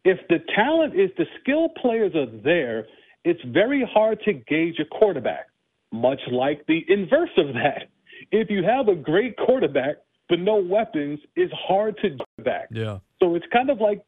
If 0.05 0.19
the 0.29 0.39
talent 0.55 0.95
is 0.95 1.11
the 1.17 1.27
skill 1.41 1.69
players 1.81 2.15
are 2.15 2.27
there, 2.43 2.87
it's 3.25 3.41
very 3.47 3.89
hard 3.93 4.21
to 4.25 4.33
gauge 4.33 4.79
a 4.79 4.85
quarterback, 4.85 5.47
much 5.93 6.21
like 6.31 6.65
the 6.67 6.85
inverse 6.89 7.31
of 7.37 7.55
that. 7.55 7.89
If 8.31 8.51
you 8.51 8.63
have 8.65 8.89
a 8.89 8.95
great 8.95 9.37
quarterback 9.37 9.97
but 10.29 10.41
no 10.41 10.57
weapons, 10.57 11.21
it's 11.37 11.53
hard 11.53 11.97
to 11.99 12.17
back. 12.43 12.69
Yeah. 12.71 12.99
So 13.21 13.35
it's 13.35 13.47
kind 13.53 13.71
of 13.71 13.81
like 13.81 14.03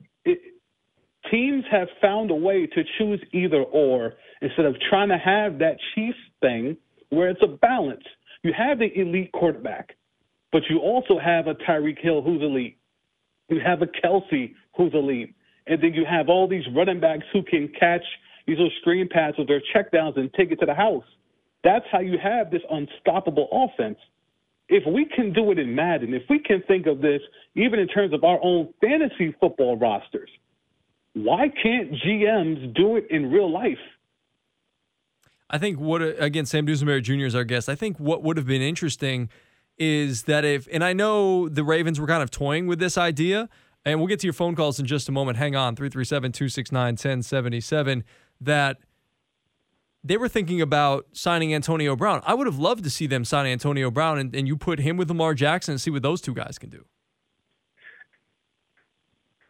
teams 1.30 1.64
have 1.70 1.88
found 2.00 2.30
a 2.30 2.34
way 2.34 2.66
to 2.66 2.82
choose 2.98 3.20
either 3.32 3.62
or 3.62 4.14
instead 4.42 4.66
of 4.66 4.76
trying 4.88 5.08
to 5.08 5.18
have 5.18 5.58
that 5.58 5.76
Chiefs 5.94 6.18
thing 6.40 6.76
where 7.10 7.30
it's 7.30 7.42
a 7.42 7.48
balance. 7.48 8.04
You 8.42 8.52
have 8.56 8.78
the 8.78 8.90
elite 8.98 9.32
quarterback, 9.32 9.96
but 10.52 10.62
you 10.70 10.78
also 10.78 11.18
have 11.18 11.46
a 11.46 11.54
Tyreek 11.54 12.00
Hill 12.00 12.22
who's 12.22 12.42
elite. 12.42 12.78
You 13.48 13.60
have 13.64 13.82
a 13.82 13.86
Kelce 13.86 14.54
who's 14.76 14.92
elite. 14.94 15.34
And 15.66 15.82
then 15.82 15.92
you 15.92 16.04
have 16.08 16.28
all 16.28 16.48
these 16.48 16.64
running 16.74 17.00
backs 17.00 17.24
who 17.32 17.42
can 17.42 17.68
catch 17.78 18.04
these 18.46 18.56
little 18.56 18.72
screen 18.80 19.08
passes 19.08 19.46
or 19.48 19.60
checkdowns 19.74 20.18
and 20.18 20.32
take 20.34 20.50
it 20.50 20.60
to 20.60 20.66
the 20.66 20.74
house. 20.74 21.04
That's 21.64 21.84
how 21.92 22.00
you 22.00 22.16
have 22.22 22.50
this 22.50 22.62
unstoppable 22.70 23.48
offense. 23.52 23.98
If 24.68 24.84
we 24.86 25.04
can 25.04 25.32
do 25.32 25.50
it 25.50 25.58
in 25.58 25.74
Madden, 25.74 26.14
if 26.14 26.22
we 26.30 26.38
can 26.38 26.62
think 26.68 26.86
of 26.86 27.00
this 27.00 27.20
even 27.54 27.78
in 27.78 27.88
terms 27.88 28.14
of 28.14 28.24
our 28.24 28.38
own 28.42 28.72
fantasy 28.80 29.34
football 29.40 29.76
rosters, 29.76 30.30
why 31.24 31.48
can't 31.62 31.92
GMs 31.92 32.74
do 32.74 32.96
it 32.96 33.06
in 33.10 33.30
real 33.30 33.50
life? 33.50 33.78
I 35.50 35.58
think 35.58 35.78
what 35.78 36.02
again, 36.02 36.46
Sam 36.46 36.66
Dusenbury 36.66 37.02
Jr. 37.02 37.26
is 37.26 37.34
our 37.34 37.44
guest. 37.44 37.68
I 37.68 37.74
think 37.74 37.98
what 37.98 38.22
would 38.22 38.36
have 38.36 38.46
been 38.46 38.62
interesting 38.62 39.30
is 39.78 40.24
that 40.24 40.44
if, 40.44 40.68
and 40.72 40.84
I 40.84 40.92
know 40.92 41.48
the 41.48 41.64
Ravens 41.64 42.00
were 42.00 42.06
kind 42.06 42.22
of 42.22 42.30
toying 42.30 42.66
with 42.66 42.80
this 42.80 42.98
idea, 42.98 43.48
and 43.84 43.98
we'll 43.98 44.08
get 44.08 44.20
to 44.20 44.26
your 44.26 44.34
phone 44.34 44.54
calls 44.54 44.78
in 44.78 44.86
just 44.86 45.08
a 45.08 45.12
moment. 45.12 45.38
Hang 45.38 45.56
on, 45.56 45.76
337 45.76 46.32
269 46.32 46.92
1077. 46.92 48.04
That 48.40 48.78
they 50.04 50.16
were 50.16 50.28
thinking 50.28 50.60
about 50.60 51.06
signing 51.12 51.54
Antonio 51.54 51.96
Brown. 51.96 52.20
I 52.24 52.34
would 52.34 52.46
have 52.46 52.58
loved 52.58 52.84
to 52.84 52.90
see 52.90 53.06
them 53.06 53.24
sign 53.24 53.46
Antonio 53.46 53.90
Brown 53.90 54.18
and, 54.18 54.34
and 54.34 54.46
you 54.46 54.56
put 54.56 54.80
him 54.80 54.96
with 54.96 55.08
Lamar 55.08 55.34
Jackson 55.34 55.72
and 55.72 55.80
see 55.80 55.90
what 55.90 56.02
those 56.02 56.20
two 56.20 56.34
guys 56.34 56.58
can 56.58 56.70
do. 56.70 56.84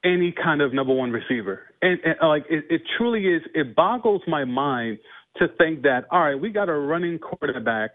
Any 0.04 0.32
kind 0.32 0.60
of 0.60 0.72
number 0.72 0.94
one 0.94 1.10
receiver. 1.10 1.62
And, 1.82 1.98
and 2.04 2.14
uh, 2.22 2.28
like 2.28 2.44
it, 2.48 2.64
it 2.70 2.82
truly 2.96 3.26
is, 3.26 3.42
it 3.54 3.74
boggles 3.74 4.22
my 4.28 4.44
mind 4.44 4.98
to 5.38 5.48
think 5.58 5.82
that, 5.82 6.04
all 6.10 6.20
right, 6.20 6.40
we 6.40 6.50
got 6.50 6.68
a 6.68 6.74
running 6.74 7.18
quarterback, 7.18 7.90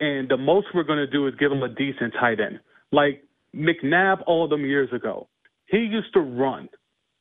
and 0.00 0.28
the 0.28 0.36
most 0.36 0.68
we're 0.74 0.84
going 0.84 0.98
to 0.98 1.06
do 1.06 1.26
is 1.26 1.34
give 1.38 1.50
him 1.50 1.62
a 1.62 1.68
decent 1.68 2.14
tight 2.20 2.38
end. 2.40 2.60
Like 2.92 3.24
McNabb 3.54 4.22
all 4.26 4.48
them 4.48 4.64
years 4.64 4.92
ago. 4.92 5.28
He 5.66 5.78
used 5.78 6.12
to 6.14 6.20
run, 6.20 6.68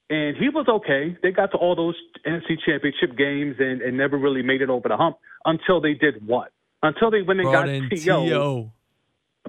and 0.09 0.37
he 0.37 0.49
was 0.49 0.67
okay. 0.67 1.17
They 1.23 1.31
got 1.31 1.51
to 1.51 1.57
all 1.57 1.75
those 1.75 1.95
NFC 2.27 2.57
championship 2.65 3.17
games 3.17 3.55
and, 3.59 3.81
and 3.81 3.97
never 3.97 4.17
really 4.17 4.43
made 4.43 4.61
it 4.61 4.69
over 4.69 4.87
the 4.87 4.97
hump 4.97 5.17
until 5.45 5.81
they 5.81 5.93
did 5.93 6.25
what? 6.25 6.51
Until 6.83 7.09
they 7.09 7.23
went 7.23 7.39
and 7.39 7.49
Brought 7.49 7.65
got 7.65 7.89
T.O. 7.89 8.71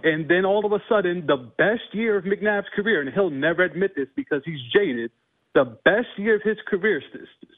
And 0.03 0.29
then 0.29 0.45
all 0.45 0.65
of 0.67 0.73
a 0.73 0.83
sudden, 0.88 1.26
the 1.26 1.50
best 1.59 1.83
year 1.93 2.17
of 2.17 2.25
McNabb's 2.25 2.69
career, 2.75 3.00
and 3.00 3.12
he'll 3.12 3.31
never 3.31 3.65
admit 3.65 3.93
this 3.97 4.09
because 4.15 4.43
he's 4.45 4.61
jaded, 4.73 5.11
the 5.55 5.65
best 5.85 6.09
year 6.19 6.37
of 6.37 6.43
his 6.43 6.59
career 6.69 7.03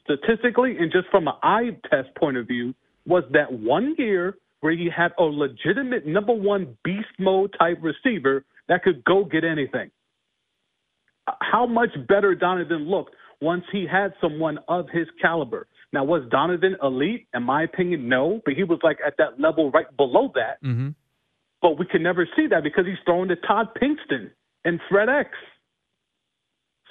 statistically 0.03 0.77
and 0.77 0.91
just 0.91 1.07
from 1.09 1.27
an 1.27 1.33
eye 1.43 1.77
test 1.89 2.07
point 2.17 2.37
of 2.37 2.47
view 2.47 2.73
was 3.05 3.23
that 3.31 3.51
one 3.51 3.93
year 3.97 4.35
where 4.61 4.71
he 4.71 4.89
had 4.95 5.11
a 5.19 5.23
legitimate 5.23 6.05
number 6.05 6.33
one 6.33 6.77
beast 6.83 7.07
mode 7.17 7.53
type 7.59 7.77
receiver 7.81 8.45
that 8.69 8.83
could 8.83 9.03
go 9.03 9.25
get 9.25 9.43
anything. 9.43 9.91
How 11.41 11.65
much 11.65 11.89
better 12.07 12.35
Donovan 12.35 12.89
looked 12.89 13.15
once 13.41 13.63
he 13.71 13.85
had 13.89 14.13
someone 14.21 14.59
of 14.67 14.87
his 14.91 15.07
caliber. 15.21 15.67
Now, 15.91 16.03
was 16.03 16.23
Donovan 16.29 16.75
elite? 16.83 17.27
In 17.33 17.43
my 17.43 17.63
opinion, 17.63 18.09
no, 18.09 18.41
but 18.45 18.53
he 18.53 18.63
was 18.63 18.79
like 18.83 18.97
at 19.05 19.15
that 19.17 19.39
level 19.39 19.71
right 19.71 19.85
below 19.97 20.31
that. 20.35 20.61
Mm-hmm. 20.63 20.89
But 21.61 21.77
we 21.77 21.85
can 21.85 22.03
never 22.03 22.27
see 22.35 22.47
that 22.47 22.63
because 22.63 22.85
he's 22.85 22.97
throwing 23.05 23.29
to 23.29 23.35
Todd 23.35 23.67
Pinkston 23.81 24.31
and 24.65 24.79
FredEx. 24.91 25.25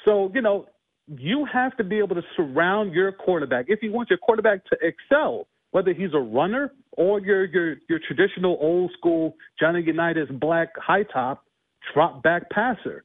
So, 0.05 0.31
you 0.35 0.43
know, 0.43 0.67
you 1.07 1.47
have 1.51 1.77
to 1.79 1.85
be 1.85 1.99
able 1.99 2.15
to 2.17 2.23
surround 2.37 2.93
your 2.93 3.13
quarterback. 3.13 3.67
If 3.69 3.83
you 3.83 3.93
want 3.93 4.11
your 4.11 4.19
quarterback 4.19 4.65
to 4.67 4.77
excel, 4.83 5.47
whether 5.71 5.93
he's 5.93 6.15
a 6.15 6.19
runner 6.19 6.73
or 6.93 7.21
your 7.21 7.47
your 7.47 7.77
your 7.89 7.99
traditional 8.07 8.59
old 8.61 8.93
school 8.97 9.35
Johnny 9.59 9.83
Unitas 9.83 10.29
black 10.31 10.69
high 10.77 11.03
top 11.03 11.45
drop 11.95 12.23
back 12.23 12.51
passer, 12.51 13.05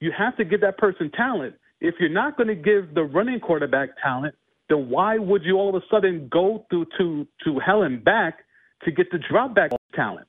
you 0.00 0.12
have 0.16 0.36
to 0.36 0.44
give 0.44 0.60
that 0.60 0.78
person 0.78 1.10
talent. 1.12 1.54
If 1.80 1.96
you're 2.00 2.08
not 2.08 2.36
going 2.36 2.48
to 2.48 2.54
give 2.54 2.94
the 2.94 3.04
running 3.04 3.38
quarterback 3.38 3.90
talent, 4.02 4.34
then 4.68 4.88
why 4.88 5.18
would 5.18 5.42
you 5.44 5.56
all 5.56 5.68
of 5.68 5.74
a 5.74 5.84
sudden 5.90 6.28
go 6.30 6.66
through 6.70 6.86
to 6.98 7.26
to 7.44 7.58
hell 7.58 7.82
and 7.82 8.02
back 8.04 8.38
to 8.84 8.90
get 8.90 9.10
the 9.10 9.18
drop 9.30 9.54
back 9.54 9.70
talent? 9.94 10.26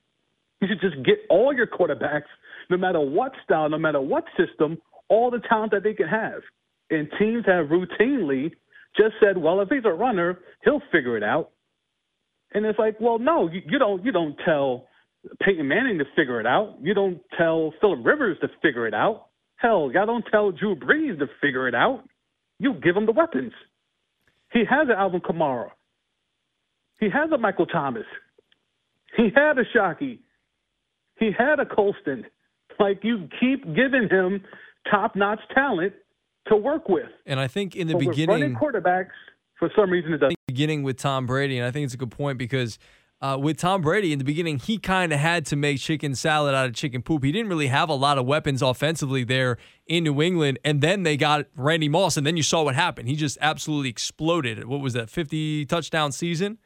You 0.60 0.68
should 0.68 0.80
just 0.80 1.04
get 1.04 1.18
all 1.30 1.54
your 1.54 1.66
quarterbacks, 1.66 2.28
no 2.70 2.76
matter 2.76 3.00
what 3.00 3.32
style, 3.44 3.68
no 3.68 3.78
matter 3.78 4.00
what 4.00 4.24
system, 4.36 4.78
all 5.08 5.30
the 5.30 5.40
talent 5.48 5.72
that 5.72 5.82
they 5.82 5.94
can 5.94 6.08
have. 6.08 6.42
And 6.90 7.08
teams 7.18 7.44
have 7.46 7.66
routinely 7.66 8.50
just 8.96 9.14
said, 9.22 9.36
well, 9.38 9.60
if 9.60 9.68
he's 9.68 9.84
a 9.84 9.92
runner, 9.92 10.40
he'll 10.64 10.82
figure 10.90 11.16
it 11.16 11.22
out. 11.22 11.50
And 12.54 12.64
it's 12.64 12.78
like, 12.78 12.96
well, 13.00 13.18
no, 13.18 13.48
you, 13.48 13.60
you 13.66 13.78
don't. 13.78 14.04
You 14.04 14.10
don't 14.10 14.36
tell 14.44 14.86
Peyton 15.42 15.68
Manning 15.68 15.98
to 15.98 16.04
figure 16.16 16.40
it 16.40 16.46
out. 16.46 16.76
You 16.80 16.94
don't 16.94 17.20
tell 17.36 17.74
Philip 17.80 18.00
Rivers 18.04 18.38
to 18.40 18.48
figure 18.62 18.86
it 18.86 18.94
out. 18.94 19.26
Hell, 19.56 19.90
y'all 19.92 20.06
don't 20.06 20.24
tell 20.30 20.50
Drew 20.50 20.74
Brees 20.74 21.18
to 21.18 21.26
figure 21.42 21.68
it 21.68 21.74
out. 21.74 22.04
You 22.58 22.74
give 22.74 22.96
him 22.96 23.06
the 23.06 23.12
weapons. 23.12 23.52
He 24.52 24.60
has 24.60 24.88
an 24.88 24.94
Alvin 24.96 25.20
Kamara. 25.20 25.70
He 27.00 27.10
has 27.10 27.30
a 27.30 27.38
Michael 27.38 27.66
Thomas. 27.66 28.06
He 29.16 29.28
had 29.34 29.58
a 29.58 29.64
Shockey. 29.76 30.20
He 31.18 31.30
had 31.36 31.60
a 31.60 31.66
Colston. 31.66 32.24
Like 32.78 33.00
you 33.02 33.28
keep 33.40 33.64
giving 33.74 34.08
him 34.08 34.42
top-notch 34.90 35.40
talent 35.54 35.92
to 36.46 36.56
work 36.56 36.88
with. 36.88 37.08
And 37.26 37.40
I 37.40 37.48
think 37.48 37.76
in 37.76 37.88
the 37.88 37.94
but 37.94 38.00
beginning, 38.00 38.28
running 38.28 38.56
quarterbacks 38.56 39.10
for 39.58 39.70
some 39.76 39.90
reason 39.90 40.12
it 40.12 40.18
doesn't. 40.18 40.36
Beginning 40.46 40.82
with 40.82 40.96
Tom 40.96 41.26
Brady, 41.26 41.58
and 41.58 41.66
I 41.66 41.70
think 41.70 41.84
it's 41.84 41.94
a 41.94 41.98
good 41.98 42.10
point 42.10 42.38
because 42.38 42.78
uh, 43.20 43.36
with 43.40 43.56
Tom 43.56 43.82
Brady 43.82 44.12
in 44.12 44.18
the 44.18 44.24
beginning, 44.24 44.58
he 44.58 44.78
kind 44.78 45.12
of 45.12 45.18
had 45.18 45.44
to 45.46 45.56
make 45.56 45.80
chicken 45.80 46.14
salad 46.14 46.54
out 46.54 46.66
of 46.66 46.74
chicken 46.74 47.02
poop. 47.02 47.24
He 47.24 47.32
didn't 47.32 47.48
really 47.48 47.66
have 47.66 47.88
a 47.88 47.94
lot 47.94 48.16
of 48.16 48.26
weapons 48.26 48.62
offensively 48.62 49.24
there 49.24 49.58
in 49.86 50.04
New 50.04 50.22
England, 50.22 50.58
and 50.64 50.80
then 50.80 51.02
they 51.02 51.16
got 51.16 51.46
Randy 51.56 51.88
Moss, 51.88 52.16
and 52.16 52.26
then 52.26 52.36
you 52.36 52.42
saw 52.44 52.62
what 52.62 52.76
happened. 52.76 53.08
He 53.08 53.16
just 53.16 53.36
absolutely 53.40 53.90
exploded. 53.90 54.64
What 54.66 54.80
was 54.80 54.92
that, 54.92 55.10
50 55.10 55.66
touchdown 55.66 56.12
season? 56.12 56.58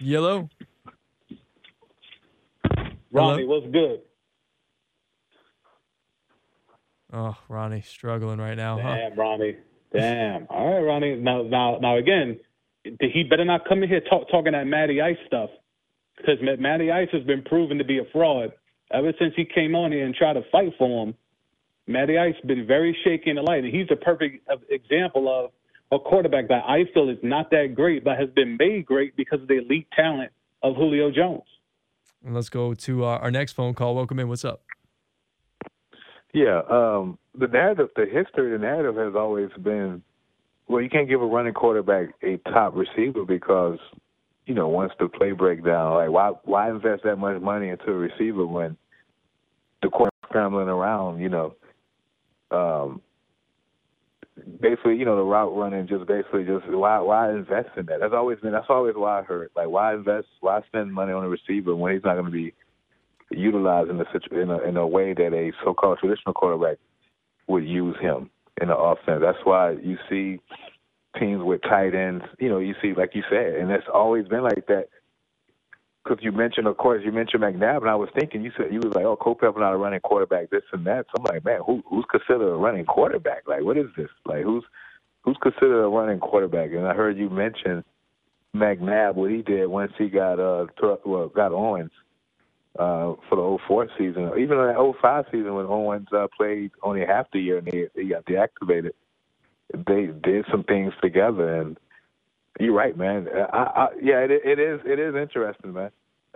Yellow. 0.00 0.48
Ronnie, 3.12 3.44
Hello? 3.44 3.60
what's 3.60 3.72
good? 3.72 4.00
Oh, 7.12 7.36
Ronnie, 7.48 7.82
struggling 7.82 8.38
right 8.38 8.56
now. 8.56 8.78
Damn, 8.78 9.12
huh? 9.12 9.22
Ronnie. 9.22 9.56
Damn. 9.94 10.46
All 10.50 10.74
right, 10.74 10.80
Ronnie. 10.80 11.16
Now, 11.16 11.42
now, 11.42 11.78
now 11.80 11.96
again, 11.96 12.40
he 12.82 13.24
better 13.28 13.44
not 13.44 13.66
come 13.68 13.82
in 13.82 13.88
here 13.88 14.00
talk, 14.00 14.28
talking 14.30 14.52
that 14.52 14.66
Matty 14.66 15.00
Ice 15.00 15.16
stuff, 15.26 15.50
because 16.16 16.38
Matty 16.58 16.90
Ice 16.90 17.08
has 17.12 17.22
been 17.22 17.42
proven 17.42 17.78
to 17.78 17.84
be 17.84 17.98
a 17.98 18.04
fraud 18.12 18.52
ever 18.92 19.12
since 19.18 19.32
he 19.36 19.44
came 19.44 19.74
on 19.74 19.92
here 19.92 20.04
and 20.04 20.14
tried 20.14 20.34
to 20.34 20.42
fight 20.50 20.72
for 20.78 21.06
him. 21.06 21.14
Matty 21.86 22.18
Ice 22.18 22.34
has 22.34 22.44
been 22.46 22.66
very 22.66 22.96
shaky 23.04 23.30
in 23.30 23.36
the 23.36 23.42
light, 23.42 23.64
and 23.64 23.74
he's 23.74 23.86
a 23.90 23.96
perfect 23.96 24.48
example 24.70 25.28
of 25.28 25.50
a 25.92 26.02
quarterback 26.02 26.48
that 26.48 26.64
I 26.66 26.84
feel 26.92 27.08
is 27.08 27.18
not 27.22 27.50
that 27.50 27.74
great, 27.74 28.04
but 28.04 28.18
has 28.18 28.30
been 28.30 28.56
made 28.58 28.86
great 28.86 29.16
because 29.16 29.40
of 29.40 29.48
the 29.48 29.58
elite 29.58 29.86
talent 29.94 30.32
of 30.62 30.76
Julio 30.76 31.10
Jones. 31.10 31.42
And 32.24 32.34
let's 32.34 32.48
go 32.48 32.74
to 32.74 33.04
our, 33.04 33.18
our 33.18 33.30
next 33.30 33.52
phone 33.52 33.74
call. 33.74 33.94
Welcome 33.94 34.18
in. 34.18 34.28
What's 34.28 34.44
up? 34.44 34.62
Yeah, 36.34 36.62
um, 36.68 37.16
the 37.38 37.46
narrative, 37.46 37.90
the 37.94 38.06
history, 38.06 38.50
the 38.50 38.58
narrative 38.58 38.96
has 38.96 39.14
always 39.14 39.50
been, 39.62 40.02
well, 40.66 40.82
you 40.82 40.90
can't 40.90 41.08
give 41.08 41.22
a 41.22 41.26
running 41.26 41.54
quarterback 41.54 42.08
a 42.24 42.38
top 42.50 42.74
receiver 42.74 43.24
because, 43.24 43.78
you 44.44 44.52
know, 44.52 44.66
once 44.66 44.92
the 44.98 45.08
play 45.08 45.30
breaks 45.30 45.64
down, 45.64 45.94
like 45.94 46.10
why 46.10 46.32
why 46.42 46.70
invest 46.70 47.04
that 47.04 47.16
much 47.16 47.40
money 47.40 47.68
into 47.68 47.88
a 47.88 47.94
receiver 47.94 48.44
when 48.44 48.76
the 49.80 49.88
quarterback 49.90 50.10
scrambling 50.28 50.68
around, 50.68 51.20
you 51.20 51.28
know, 51.28 51.54
um, 52.50 53.00
basically, 54.60 54.96
you 54.96 55.04
know, 55.04 55.14
the 55.14 55.22
route 55.22 55.56
running 55.56 55.86
just 55.86 56.04
basically 56.06 56.44
just 56.44 56.66
why 56.68 56.98
why 56.98 57.30
invest 57.30 57.68
in 57.76 57.86
that? 57.86 58.00
That's 58.00 58.12
always 58.12 58.40
been 58.40 58.50
that's 58.50 58.66
always 58.68 58.96
why 58.96 59.20
I 59.20 59.22
heard 59.22 59.50
like 59.54 59.68
why 59.68 59.94
invest 59.94 60.26
why 60.40 60.62
spend 60.66 60.92
money 60.92 61.12
on 61.12 61.22
a 61.22 61.28
receiver 61.28 61.76
when 61.76 61.92
he's 61.94 62.02
not 62.02 62.14
going 62.14 62.26
to 62.26 62.32
be 62.32 62.52
utilized 63.36 63.90
in 63.90 64.00
a, 64.00 64.40
in 64.42 64.50
a 64.50 64.58
in 64.60 64.76
a 64.76 64.86
way 64.86 65.12
that 65.14 65.32
a 65.32 65.52
so-called 65.64 65.98
traditional 65.98 66.34
quarterback 66.34 66.78
would 67.46 67.64
use 67.64 67.96
him 68.00 68.30
in 68.60 68.68
the 68.68 68.76
offense. 68.76 69.20
That's 69.22 69.38
why 69.44 69.72
you 69.72 69.98
see 70.08 70.40
teams 71.18 71.42
with 71.42 71.62
tight 71.62 71.94
ends. 71.94 72.24
You 72.38 72.48
know, 72.48 72.58
you 72.58 72.74
see 72.82 72.94
like 72.94 73.14
you 73.14 73.22
said, 73.30 73.54
and 73.54 73.70
it's 73.70 73.86
always 73.92 74.26
been 74.28 74.42
like 74.42 74.66
that. 74.68 74.88
Because 76.02 76.22
you 76.22 76.32
mentioned, 76.32 76.66
of 76.66 76.76
course, 76.76 77.02
you 77.02 77.12
mentioned 77.12 77.42
McNabb, 77.42 77.80
and 77.80 77.88
I 77.88 77.94
was 77.94 78.10
thinking, 78.14 78.42
you 78.42 78.52
said 78.58 78.70
you 78.70 78.78
was 78.78 78.94
like, 78.94 79.06
"Oh, 79.06 79.16
Culpepper 79.16 79.58
not 79.58 79.72
a 79.72 79.76
running 79.78 80.00
quarterback, 80.00 80.50
this 80.50 80.62
and 80.72 80.86
that." 80.86 81.06
So 81.06 81.22
I'm 81.22 81.34
like, 81.34 81.44
man, 81.44 81.60
who, 81.66 81.82
who's 81.88 82.04
considered 82.10 82.52
a 82.52 82.56
running 82.56 82.84
quarterback? 82.84 83.48
Like, 83.48 83.62
what 83.62 83.78
is 83.78 83.86
this? 83.96 84.10
Like, 84.26 84.44
who's 84.44 84.64
who's 85.22 85.38
considered 85.42 85.82
a 85.82 85.88
running 85.88 86.18
quarterback? 86.18 86.72
And 86.72 86.86
I 86.86 86.92
heard 86.92 87.16
you 87.16 87.30
mention 87.30 87.84
McNabb, 88.54 89.14
what 89.14 89.30
he 89.30 89.40
did 89.40 89.66
once 89.66 89.92
he 89.96 90.08
got 90.08 90.38
uh 90.38 90.66
well, 91.06 91.28
got 91.28 91.52
Owens 91.52 91.90
uh, 92.78 93.14
for 93.28 93.36
the 93.36 93.58
04 93.68 93.88
season, 93.98 94.30
even 94.38 94.58
that 94.58 94.94
05 95.00 95.24
season 95.30 95.54
when 95.54 95.66
Owens 95.66 96.08
uh, 96.12 96.26
played 96.36 96.70
only 96.82 97.04
half 97.06 97.26
the 97.32 97.40
year 97.40 97.58
and 97.58 97.66
he, 97.72 97.86
he 97.94 98.08
got 98.08 98.24
deactivated. 98.24 98.92
They 99.72 100.06
did 100.06 100.44
some 100.50 100.62
things 100.64 100.92
together, 101.02 101.60
and 101.60 101.76
you're 102.60 102.74
right, 102.74 102.96
man. 102.96 103.28
I, 103.52 103.56
I, 103.56 103.88
yeah, 104.00 104.18
it, 104.20 104.30
it 104.30 104.58
is. 104.60 104.80
It 104.84 104.98
is 105.00 105.14
interesting, 105.14 105.72
man. 105.72 105.90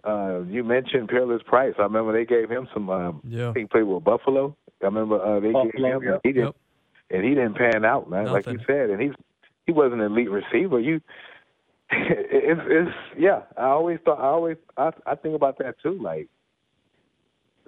Uh, 0.04 0.40
you 0.48 0.64
mentioned 0.64 1.08
Peerless 1.08 1.42
Price. 1.44 1.74
I 1.78 1.82
remember 1.82 2.12
they 2.12 2.24
gave 2.24 2.48
him 2.48 2.68
some. 2.72 2.88
Um, 2.88 3.20
Yeah. 3.28 3.52
He 3.54 3.66
played 3.66 3.82
with 3.84 4.02
Buffalo. 4.04 4.56
I 4.82 4.86
remember 4.86 5.20
uh, 5.20 5.40
they 5.40 5.52
gave 5.52 5.74
him. 5.84 6.02
yep. 6.02 6.20
He 6.24 6.32
didn't, 6.32 6.46
Yep. 6.46 6.56
and 7.10 7.24
he 7.24 7.30
didn't 7.30 7.54
pan 7.54 7.84
out, 7.84 8.08
man. 8.08 8.26
Like 8.26 8.46
you 8.46 8.58
said, 8.66 8.90
and 8.90 9.00
he's 9.00 9.12
he 9.66 9.72
wasn't 9.72 10.00
an 10.00 10.12
elite 10.12 10.30
receiver. 10.30 10.80
You, 10.80 11.00
it's 11.90 12.60
it's 12.66 12.90
yeah. 13.18 13.42
I 13.56 13.66
always 13.66 13.98
thought. 14.04 14.20
I 14.20 14.26
always 14.26 14.56
I 14.76 14.90
I 15.06 15.14
think 15.14 15.34
about 15.34 15.58
that 15.58 15.76
too. 15.82 15.98
Like, 16.00 16.28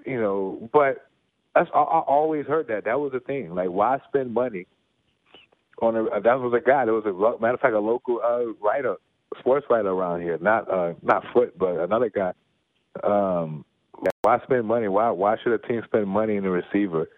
you 0.05 0.21
know, 0.21 0.69
but 0.73 1.09
that's 1.55 1.71
I, 1.75 1.79
I 1.79 2.01
always 2.01 2.47
heard 2.47 2.69
that. 2.69 2.85
That 2.85 3.01
was 3.01 3.13
the 3.13 3.21
thing. 3.21 3.55
Like, 3.55 3.71
why 3.71 3.99
spend 4.09 4.35
money 4.35 4.67
on 5.81 5.97
a? 5.97 6.21
That 6.21 6.39
was 6.39 6.53
a 6.55 6.61
guy. 6.67 6.85
There 6.85 6.95
was 6.95 7.07
a 7.07 7.41
matter 7.41 7.55
of 7.55 7.61
fact 7.61 7.75
a 7.75 7.81
local 7.81 8.21
uh, 8.23 8.53
writer, 8.63 8.97
sports 9.39 9.67
writer 9.71 9.89
around 9.89 10.21
here. 10.21 10.39
Not 10.41 10.71
uh 10.71 10.93
not 11.03 11.25
Foot, 11.33 11.59
but 11.59 11.77
another 11.79 12.11
guy. 12.11 12.33
Um, 13.03 13.65
why 14.21 14.39
spend 14.43 14.67
money? 14.67 14.89
Why 14.89 15.11
why 15.11 15.37
should 15.43 15.53
a 15.53 15.59
team 15.67 15.81
spend 15.87 16.09
money 16.09 16.37
in 16.37 16.45
a 16.45 16.51
receiver? 16.51 17.09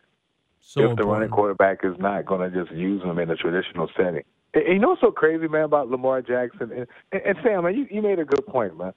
So 0.60 0.88
if 0.88 0.96
the 0.96 1.04
running 1.04 1.30
quarterback 1.30 1.80
is 1.82 1.94
not 1.98 2.24
going 2.24 2.48
to 2.48 2.64
just 2.64 2.72
use 2.72 3.02
them 3.02 3.18
in 3.18 3.28
a 3.28 3.36
traditional 3.36 3.90
setting. 3.96 4.22
And, 4.54 4.64
you 4.66 4.78
know 4.78 4.90
what's 4.90 5.00
so 5.00 5.10
crazy, 5.10 5.48
man, 5.48 5.64
about 5.64 5.88
Lamar 5.88 6.22
Jackson? 6.22 6.70
And, 6.72 6.86
and, 7.12 7.22
and 7.24 7.36
Sam, 7.42 7.64
man, 7.64 7.74
you, 7.74 7.86
you 7.90 8.02
made 8.02 8.18
a 8.18 8.24
good 8.24 8.46
point, 8.46 8.76
man. 8.76 8.92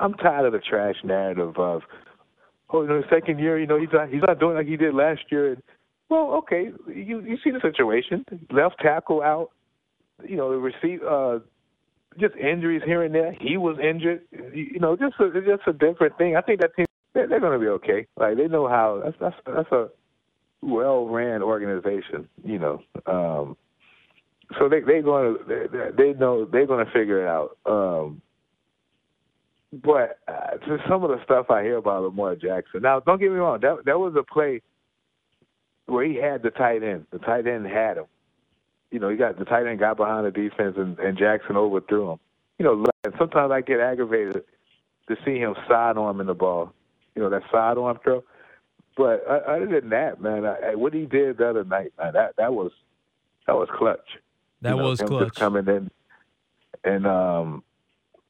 I'm 0.00 0.14
tired 0.14 0.46
of 0.46 0.52
the 0.52 0.58
trash 0.58 0.96
narrative 1.04 1.56
of, 1.58 1.82
oh, 2.70 2.82
you 2.82 2.88
know, 2.88 3.00
the 3.00 3.08
second 3.08 3.38
year, 3.38 3.58
you 3.58 3.66
know, 3.66 3.78
he's 3.78 3.88
not, 3.92 4.08
he's 4.08 4.22
not 4.26 4.40
doing 4.40 4.56
like 4.56 4.66
he 4.66 4.76
did 4.76 4.94
last 4.94 5.22
year. 5.30 5.52
And, 5.52 5.62
well, 6.08 6.34
okay, 6.38 6.70
you 6.86 7.20
you 7.20 7.36
see 7.42 7.50
the 7.50 7.60
situation. 7.60 8.24
Left 8.50 8.76
tackle 8.80 9.22
out, 9.22 9.50
you 10.24 10.36
know, 10.36 10.50
the 10.50 10.56
receive, 10.56 11.02
uh, 11.02 11.40
just 12.18 12.34
injuries 12.36 12.82
here 12.84 13.02
and 13.02 13.14
there. 13.14 13.32
He 13.40 13.56
was 13.56 13.76
injured, 13.82 14.22
you, 14.32 14.66
you 14.72 14.80
know, 14.80 14.96
just 14.96 15.14
a, 15.20 15.30
just 15.40 15.66
a 15.66 15.72
different 15.72 16.16
thing. 16.16 16.36
I 16.36 16.40
think 16.40 16.60
that 16.60 16.74
team, 16.76 16.86
they're, 17.12 17.28
they're 17.28 17.40
going 17.40 17.58
to 17.58 17.64
be 17.64 17.70
okay. 17.70 18.06
Like 18.16 18.36
they 18.36 18.48
know 18.48 18.68
how. 18.68 19.02
That's 19.04 19.16
that's 19.20 19.36
that's 19.46 19.72
a 19.72 19.88
well 20.62 21.06
ran 21.06 21.42
organization, 21.42 22.28
you 22.44 22.58
know. 22.58 22.82
Um, 23.06 23.56
so 24.58 24.68
they 24.68 24.80
they're 24.80 25.02
going 25.02 25.36
to 25.38 25.68
they, 25.98 26.12
they 26.12 26.18
know 26.18 26.46
they're 26.46 26.66
going 26.66 26.84
to 26.86 26.92
figure 26.92 27.22
it 27.26 27.28
out. 27.28 27.58
Um, 27.66 28.22
but 29.72 30.18
uh, 30.28 30.58
to 30.66 30.78
some 30.88 31.04
of 31.04 31.10
the 31.10 31.22
stuff 31.24 31.50
I 31.50 31.62
hear 31.62 31.78
about 31.78 32.02
Lamar 32.04 32.36
Jackson. 32.36 32.82
Now, 32.82 33.00
don't 33.00 33.20
get 33.20 33.30
me 33.30 33.38
wrong. 33.38 33.60
That 33.62 33.84
that 33.86 33.98
was 33.98 34.14
a 34.18 34.22
play 34.24 34.62
where 35.86 36.04
he 36.06 36.16
had 36.16 36.42
the 36.42 36.50
tight 36.50 36.82
end. 36.82 37.06
The 37.12 37.18
tight 37.20 37.46
end 37.46 37.66
had 37.66 37.98
him. 37.98 38.06
You 38.92 39.00
know, 39.00 39.10
he 39.10 39.16
got 39.16 39.38
the 39.38 39.46
tight 39.46 39.66
end 39.66 39.80
got 39.80 39.96
behind 39.98 40.26
the 40.26 40.32
defense, 40.32 40.76
and, 40.78 40.98
and 40.98 41.18
Jackson 41.18 41.56
overthrew 41.56 42.12
him. 42.12 42.18
You 42.58 42.64
know, 42.66 42.86
and 43.04 43.14
sometimes 43.18 43.52
I 43.52 43.62
get 43.62 43.80
aggravated 43.80 44.44
to 45.08 45.16
see 45.24 45.38
him 45.38 45.54
sidearm 45.68 46.20
in 46.20 46.28
the 46.28 46.34
ball. 46.34 46.72
You 47.16 47.22
know, 47.22 47.30
that 47.30 47.42
sidearm 47.52 47.98
throw. 48.04 48.24
But 48.96 49.24
uh, 49.28 49.40
other 49.48 49.66
than 49.80 49.90
that, 49.90 50.20
man, 50.22 50.44
I- 50.46 50.74
what 50.76 50.94
he 50.94 51.06
did 51.06 51.38
the 51.38 51.48
other 51.50 51.64
night, 51.64 51.92
man, 51.98 52.14
that 52.14 52.36
that 52.38 52.54
was 52.54 52.72
that 53.46 53.54
was 53.56 53.68
clutch. 53.78 53.98
That 54.62 54.70
You 54.70 54.76
know, 54.76 54.88
was 54.88 55.00
him 55.00 55.08
clutch. 55.08 55.28
Just 55.28 55.38
coming 55.38 55.66
in, 55.68 55.90
and 56.84 57.06
um, 57.06 57.62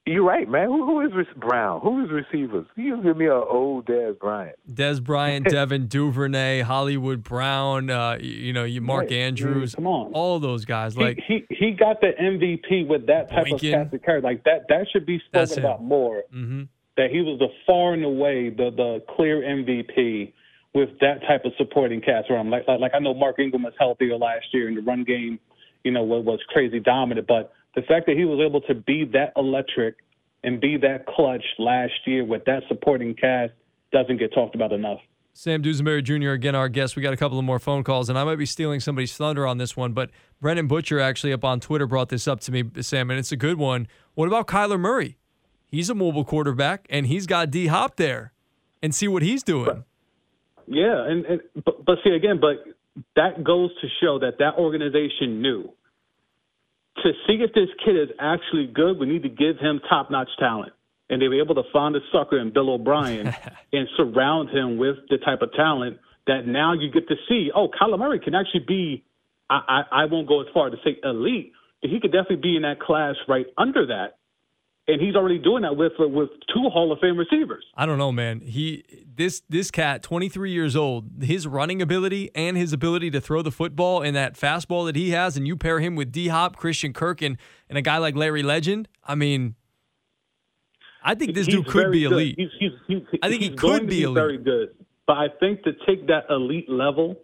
you're 0.07 0.25
right, 0.25 0.49
man. 0.49 0.67
Who, 0.69 0.85
who 0.87 1.01
is 1.01 1.13
Rec- 1.15 1.35
Brown? 1.37 1.81
Who 1.83 2.05
is 2.05 2.11
receivers? 2.11 2.67
You 2.77 3.03
give 3.03 3.17
me 3.17 3.27
an 3.27 3.33
old 3.33 3.87
Dez 3.87 4.19
Bryant. 4.19 4.57
Dez 4.71 5.03
Bryant, 5.03 5.47
Devin 5.51 5.87
Duvernay, 5.89 6.61
Hollywood 6.63 7.23
Brown, 7.25 7.91
uh, 7.91 8.19
you 8.21 8.53
know, 8.53 8.65
you 8.65 8.81
Mark 8.81 9.05
Right. 9.05 9.13
Andrews, 9.13 9.75
Come 9.75 9.87
on. 9.87 10.13
all 10.13 10.39
those 10.39 10.65
guys. 10.65 10.97
Like, 10.97 11.19
he, 11.27 11.45
he 11.49 11.57
he 11.67 11.71
got 11.73 12.01
the 12.01 12.13
MVP 12.21 12.87
with 12.89 13.07
that 13.07 13.31
type 13.31 13.47
Boykin. 13.47 13.55
of 13.75 13.85
cast 13.87 13.95
of 13.95 14.03
character. 14.03 14.29
Like 14.29 14.45
that 14.45 14.67
that 14.69 14.87
should 14.93 15.07
be 15.07 15.21
spoken 15.27 15.59
about 15.61 15.83
more. 15.83 16.23
hmm 16.31 16.65
That 16.97 17.11
he 17.11 17.21
was 17.21 17.39
the 17.39 17.49
far 17.67 17.95
and 17.95 18.05
away 18.05 18.51
the 18.51 18.71
the 18.71 19.03
clear 19.17 19.43
MVP 19.43 20.33
with 20.75 20.91
that 21.01 21.21
type 21.27 21.45
of 21.45 21.53
supporting 21.57 22.01
cast 22.01 22.31
around. 22.31 22.47
him. 22.47 22.51
Like 22.53 22.69
like, 22.69 22.81
like 22.81 22.93
I 22.95 22.99
know 23.01 23.15
Mark 23.15 23.39
Ingram 23.39 23.63
was 23.65 23.73
healthier 23.79 24.17
last 24.17 24.47
year 24.53 24.69
and 24.69 24.77
the 24.77 24.83
run 24.83 25.03
game, 25.05 25.41
you 25.87 25.93
know, 25.93 26.03
was, 26.03 26.25
was 26.25 26.41
crazy 26.49 26.81
dominant. 26.81 27.29
But 27.29 27.53
the 27.77 27.83
fact 27.83 28.07
that 28.07 28.17
he 28.17 28.25
was 28.25 28.41
able 28.45 28.61
to 28.63 28.75
be 28.75 29.05
that 29.13 29.33
electric 29.37 29.99
and 30.43 30.61
be 30.61 30.77
that 30.79 31.07
clutch 31.07 31.45
last 31.59 31.93
year 32.07 32.25
with 32.25 32.45
that 32.47 32.65
supporting 32.67 33.15
cast 33.15 33.53
doesn't 33.93 34.19
get 34.19 34.35
talked 34.35 34.57
about 34.57 34.73
enough. 34.73 34.99
Sam 35.33 35.63
Dusenbury 35.63 36.03
Jr. 36.03 36.31
again, 36.31 36.55
our 36.57 36.69
guest. 36.69 36.97
We 36.97 37.03
got 37.03 37.13
a 37.13 37.17
couple 37.17 37.39
of 37.39 37.45
more 37.45 37.61
phone 37.61 37.85
calls, 37.85 38.09
and 38.09 38.19
I 38.19 38.25
might 38.25 38.37
be 38.37 38.47
stealing 38.47 38.81
somebody's 38.81 39.17
thunder 39.17 39.47
on 39.47 39.59
this 39.59 39.77
one, 39.77 39.93
but 39.93 40.11
Brendan 40.41 40.67
Butcher 40.67 40.99
actually 40.99 41.33
up 41.33 41.45
on 41.45 41.61
Twitter 41.61 41.87
brought 41.87 42.09
this 42.09 42.27
up 42.27 42.41
to 42.41 42.53
me, 42.53 42.65
Sam, 42.81 43.11
and 43.11 43.19
it's 43.19 43.33
a 43.33 43.37
good 43.37 43.59
one. 43.59 43.87
What 44.15 44.27
about 44.27 44.49
Kyler 44.49 44.81
Murray? 44.81 45.19
He's 45.69 45.89
a 45.89 45.95
mobile 45.95 46.25
quarterback, 46.25 46.87
and 46.91 47.07
he's 47.07 47.27
got 47.27 47.51
D 47.51 47.67
Hop 47.67 47.97
there, 47.97 48.33
and 48.83 48.95
see 48.95 49.07
what 49.07 49.23
he's 49.23 49.43
doing. 49.43 49.85
Yeah, 50.67 51.07
and, 51.07 51.25
and 51.27 51.41
but, 51.65 51.85
but 51.85 51.99
see 52.03 52.11
again, 52.11 52.41
but 52.41 52.65
that 53.15 53.45
goes 53.45 53.71
to 53.81 53.89
show 54.01 54.19
that 54.21 54.39
that 54.39 54.55
organization 54.59 55.43
knew 55.43 55.73
to 57.03 57.13
see 57.27 57.35
if 57.35 57.53
this 57.53 57.69
kid 57.85 57.97
is 57.97 58.09
actually 58.19 58.67
good. 58.67 58.99
We 58.99 59.07
need 59.07 59.23
to 59.23 59.29
give 59.29 59.59
him 59.59 59.81
top-notch 59.89 60.31
talent, 60.39 60.73
and 61.11 61.21
they 61.21 61.29
were 61.29 61.41
able 61.41 61.55
to 61.57 61.63
find 61.73 61.95
a 61.95 62.01
sucker 62.13 62.39
in 62.39 62.53
Bill 62.53 62.71
O'Brien 62.71 63.27
and 63.73 63.89
surround 63.97 64.51
him 64.51 64.79
with 64.79 64.97
the 65.11 65.19
type 65.19 65.43
of 65.43 65.53
talent 65.53 65.99
that 66.27 66.47
now 66.47 66.73
you 66.73 66.91
get 66.91 67.09
to 67.09 67.17
see. 67.29 67.51
Oh, 67.55 67.69
Kyler 67.69 67.99
Murray 67.99 68.19
can 68.19 68.35
actually 68.35 68.65
be. 68.67 69.05
I, 69.49 69.61
I, 69.93 70.03
I 70.03 70.05
won't 70.07 70.27
go 70.27 70.41
as 70.41 70.49
far 70.53 70.71
to 70.71 70.77
say 70.83 70.97
elite, 71.05 71.53
but 71.81 71.91
he 71.91 72.01
could 72.01 72.13
definitely 72.13 72.37
be 72.37 72.57
in 72.57 72.63
that 72.63 72.81
class 72.81 73.15
right 73.29 73.47
under 73.57 73.87
that, 73.87 74.19
and 74.89 75.01
he's 75.01 75.17
already 75.17 75.39
doing 75.39 75.63
that 75.63 75.77
with 75.77 75.93
with 75.99 76.31
two 76.55 76.69
Hall 76.71 76.93
of 76.93 77.01
Fame 77.01 77.17
receivers. 77.17 77.65
I 77.75 77.87
don't 77.87 77.99
know, 77.99 78.13
man. 78.13 78.41
He 78.41 78.85
this 79.15 79.43
this 79.49 79.71
cat, 79.71 80.03
23 80.03 80.53
years 80.53 80.77
old, 80.77 81.11
his 81.23 81.47
running 81.47 81.83
ability 81.83 82.31
and 82.35 82.57
his 82.57 82.73
ability 82.73 83.11
to 83.11 83.21
throw 83.21 83.43
the 83.43 83.51
football 83.51 84.03
and 84.03 84.15
that 84.17 84.35
fastball 84.35 84.87
that 84.87 84.95
he 84.95 85.11
has, 85.11 85.37
and 85.37 85.47
you 85.47 85.57
pair 85.57 85.81
him 85.81 85.97
with 85.97 86.13
D 86.13 86.29
Hop, 86.29 86.57
Christian 86.57 86.93
Kirk, 86.93 87.21
and, 87.21 87.37
and 87.69 87.77
a 87.77 87.83
guy 87.83 87.99
like 87.99 88.15
Larry 88.15 88.43
Legend. 88.43 88.89
I 89.05 89.17
mean, 89.17 89.57
I 91.03 91.15
think 91.15 91.35
this 91.35 91.47
He's 91.47 91.57
dude 91.57 91.67
could 91.67 91.91
be 91.91 92.05
elite. 92.05 92.37
He's, 92.39 92.49
he's, 92.59 92.71
he's, 92.87 93.21
I 93.23 93.29
think 93.29 93.43
he 93.43 93.51
could 93.51 93.83
to 93.83 93.87
be 93.87 94.03
elite. 94.03 94.15
very 94.15 94.39
good. 94.39 94.69
But 95.07 95.15
I 95.15 95.27
think 95.41 95.63
to 95.65 95.73
take 95.87 96.07
that 96.09 96.27
elite 96.31 96.69
level, 96.69 97.17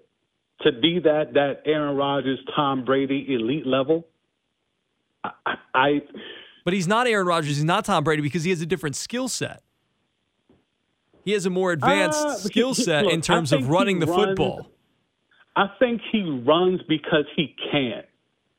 to 0.62 0.72
be 0.72 1.00
that 1.00 1.34
that 1.34 1.62
Aaron 1.64 1.96
Rodgers, 1.96 2.38
Tom 2.56 2.84
Brady 2.84 3.26
elite 3.28 3.66
level, 3.66 4.06
I, 5.24 5.30
I 5.74 6.00
But 6.64 6.74
he's 6.74 6.86
not 6.86 7.06
Aaron 7.06 7.26
Rodgers. 7.26 7.56
He's 7.56 7.64
not 7.64 7.84
Tom 7.84 8.04
Brady 8.04 8.22
because 8.22 8.44
he 8.44 8.50
has 8.50 8.60
a 8.60 8.66
different 8.66 8.96
skill 8.96 9.28
set. 9.28 9.62
He 11.24 11.32
has 11.32 11.46
a 11.46 11.50
more 11.50 11.72
advanced 11.72 12.18
Uh, 12.24 12.34
skill 12.34 12.74
set 12.74 13.04
look, 13.04 13.12
in 13.14 13.20
terms 13.20 13.52
of 13.52 13.68
running 13.68 13.98
the 14.00 14.06
runs- 14.06 14.24
football. 14.24 14.68
I 15.54 15.68
think 15.78 16.00
he 16.10 16.22
runs 16.22 16.80
because 16.88 17.26
he 17.36 17.54
can. 17.70 18.04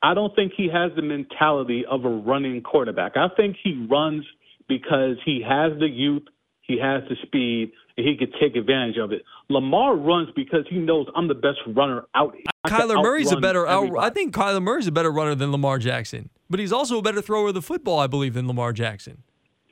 I 0.01 0.13
don't 0.13 0.35
think 0.35 0.53
he 0.55 0.67
has 0.69 0.91
the 0.95 1.01
mentality 1.01 1.85
of 1.85 2.05
a 2.05 2.09
running 2.09 2.61
quarterback. 2.61 3.17
I 3.17 3.29
think 3.29 3.57
he 3.63 3.85
runs 3.89 4.25
because 4.67 5.17
he 5.25 5.41
has 5.41 5.77
the 5.79 5.89
youth, 5.89 6.23
he 6.61 6.77
has 6.77 7.03
the 7.09 7.15
speed, 7.23 7.71
and 7.97 8.07
he 8.07 8.17
could 8.17 8.33
take 8.39 8.55
advantage 8.55 8.97
of 8.97 9.11
it. 9.11 9.23
Lamar 9.49 9.95
runs 9.95 10.29
because 10.35 10.65
he 10.69 10.77
knows 10.77 11.07
I'm 11.15 11.27
the 11.27 11.35
best 11.35 11.59
runner 11.67 12.05
out. 12.15 12.35
I 12.63 12.69
Kyler 12.69 13.01
Murray's 13.01 13.31
a 13.31 13.37
better. 13.37 13.67
I 13.67 14.09
think 14.09 14.33
Kyler 14.33 14.61
Murray's 14.61 14.87
a 14.87 14.91
better 14.91 15.11
runner 15.11 15.35
than 15.35 15.51
Lamar 15.51 15.79
Jackson, 15.79 16.29
but 16.49 16.59
he's 16.59 16.73
also 16.73 16.99
a 16.99 17.01
better 17.01 17.21
thrower 17.21 17.49
of 17.49 17.53
the 17.53 17.61
football, 17.61 17.99
I 17.99 18.07
believe, 18.07 18.33
than 18.33 18.47
Lamar 18.47 18.73
Jackson. 18.73 19.23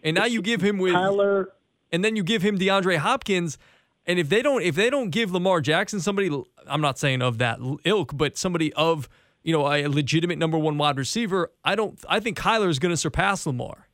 And 0.03 0.15
now 0.15 0.25
you 0.25 0.41
give 0.41 0.61
him 0.61 0.77
with 0.77 0.93
Kyler, 0.93 1.47
and 1.91 2.03
then 2.03 2.15
you 2.15 2.23
give 2.23 2.41
him 2.41 2.57
DeAndre 2.57 2.97
Hopkins. 2.97 3.57
And 4.05 4.17
if 4.17 4.29
they 4.29 4.41
don't, 4.41 4.63
if 4.63 4.75
they 4.75 4.89
don't 4.89 5.09
give 5.11 5.31
Lamar 5.31 5.61
Jackson 5.61 5.99
somebody, 5.99 6.29
I'm 6.67 6.81
not 6.81 6.97
saying 6.97 7.21
of 7.21 7.37
that 7.37 7.59
ilk, 7.85 8.17
but 8.17 8.37
somebody 8.37 8.73
of 8.73 9.07
you 9.43 9.53
know, 9.53 9.71
a 9.71 9.87
legitimate 9.87 10.37
number 10.37 10.57
one 10.57 10.77
wide 10.77 10.97
receiver, 10.97 11.51
I 11.63 11.75
don't. 11.75 11.99
I 12.07 12.19
think 12.19 12.37
Kyler 12.37 12.69
is 12.69 12.79
going 12.79 12.91
to 12.93 12.97
surpass 12.97 13.45
Lamar. 13.45 13.87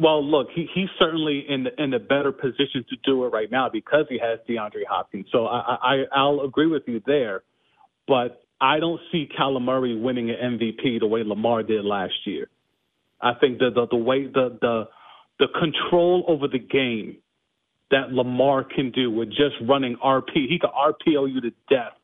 Well, 0.00 0.24
look, 0.24 0.48
he, 0.54 0.66
he's 0.74 0.88
certainly 0.98 1.44
in 1.48 1.64
the, 1.64 1.82
in 1.82 1.92
a 1.94 1.98
better 1.98 2.32
position 2.32 2.84
to 2.88 2.96
do 3.04 3.24
it 3.24 3.28
right 3.28 3.50
now 3.50 3.68
because 3.68 4.06
he 4.08 4.18
has 4.18 4.38
DeAndre 4.48 4.86
Hopkins. 4.88 5.26
So 5.32 5.46
I, 5.46 5.76
I 5.82 6.04
I'll 6.14 6.40
agree 6.40 6.66
with 6.66 6.84
you 6.86 7.02
there, 7.06 7.42
but 8.06 8.42
I 8.60 8.78
don't 8.78 9.00
see 9.10 9.28
Kyler 9.38 9.60
Murray 9.60 9.96
winning 9.96 10.30
an 10.30 10.58
MVP 10.58 11.00
the 11.00 11.06
way 11.06 11.22
Lamar 11.24 11.62
did 11.62 11.84
last 11.84 12.14
year. 12.24 12.48
I 13.20 13.32
think 13.34 13.58
the 13.58 13.70
the, 13.74 13.86
the 13.90 13.96
way 13.96 14.26
the 14.26 14.58
the 14.60 14.88
the 15.38 15.46
control 15.58 16.24
over 16.28 16.48
the 16.48 16.58
game 16.58 17.16
that 17.90 18.12
Lamar 18.12 18.64
can 18.64 18.92
do 18.92 19.10
with 19.10 19.30
just 19.30 19.56
running 19.68 19.96
RP, 19.96 20.48
he 20.48 20.58
can 20.60 20.70
RPO 20.70 21.32
you 21.32 21.40
to 21.40 21.50
death 21.68 21.94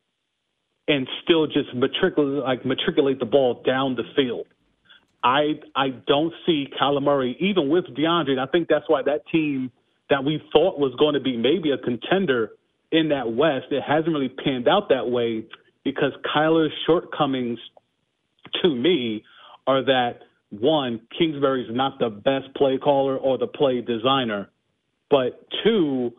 and 0.87 1.07
still 1.23 1.47
just 1.47 1.73
matriculate 1.73 2.43
like 2.43 2.65
matriculate 2.65 3.19
the 3.19 3.25
ball 3.25 3.61
down 3.65 3.95
the 3.95 4.03
field. 4.15 4.47
I 5.23 5.59
I 5.75 5.89
don't 6.07 6.33
see 6.45 6.67
Kyler 6.79 7.01
Murray 7.01 7.35
even 7.39 7.69
with 7.69 7.85
DeAndre. 7.85 8.31
And 8.31 8.39
I 8.39 8.45
think 8.45 8.67
that's 8.67 8.85
why 8.87 9.01
that 9.03 9.27
team 9.31 9.71
that 10.09 10.23
we 10.23 10.41
thought 10.53 10.79
was 10.79 10.93
going 10.97 11.15
to 11.15 11.19
be 11.19 11.35
maybe 11.35 11.71
a 11.71 11.77
contender 11.77 12.51
in 12.91 13.09
that 13.09 13.33
West, 13.33 13.65
it 13.71 13.83
hasn't 13.85 14.13
really 14.13 14.29
panned 14.29 14.67
out 14.67 14.89
that 14.89 15.09
way 15.09 15.43
because 15.83 16.13
Kyler's 16.33 16.71
shortcomings 16.85 17.59
to 18.61 18.69
me 18.73 19.23
are 19.65 19.83
that 19.83 20.19
one, 20.49 21.01
Kingsbury's 21.17 21.67
not 21.69 21.99
the 21.99 22.09
best 22.09 22.53
play 22.55 22.77
caller 22.77 23.17
or 23.17 23.37
the 23.37 23.47
play 23.47 23.81
designer, 23.81 24.49
but 25.09 25.45
two, 25.63 26.13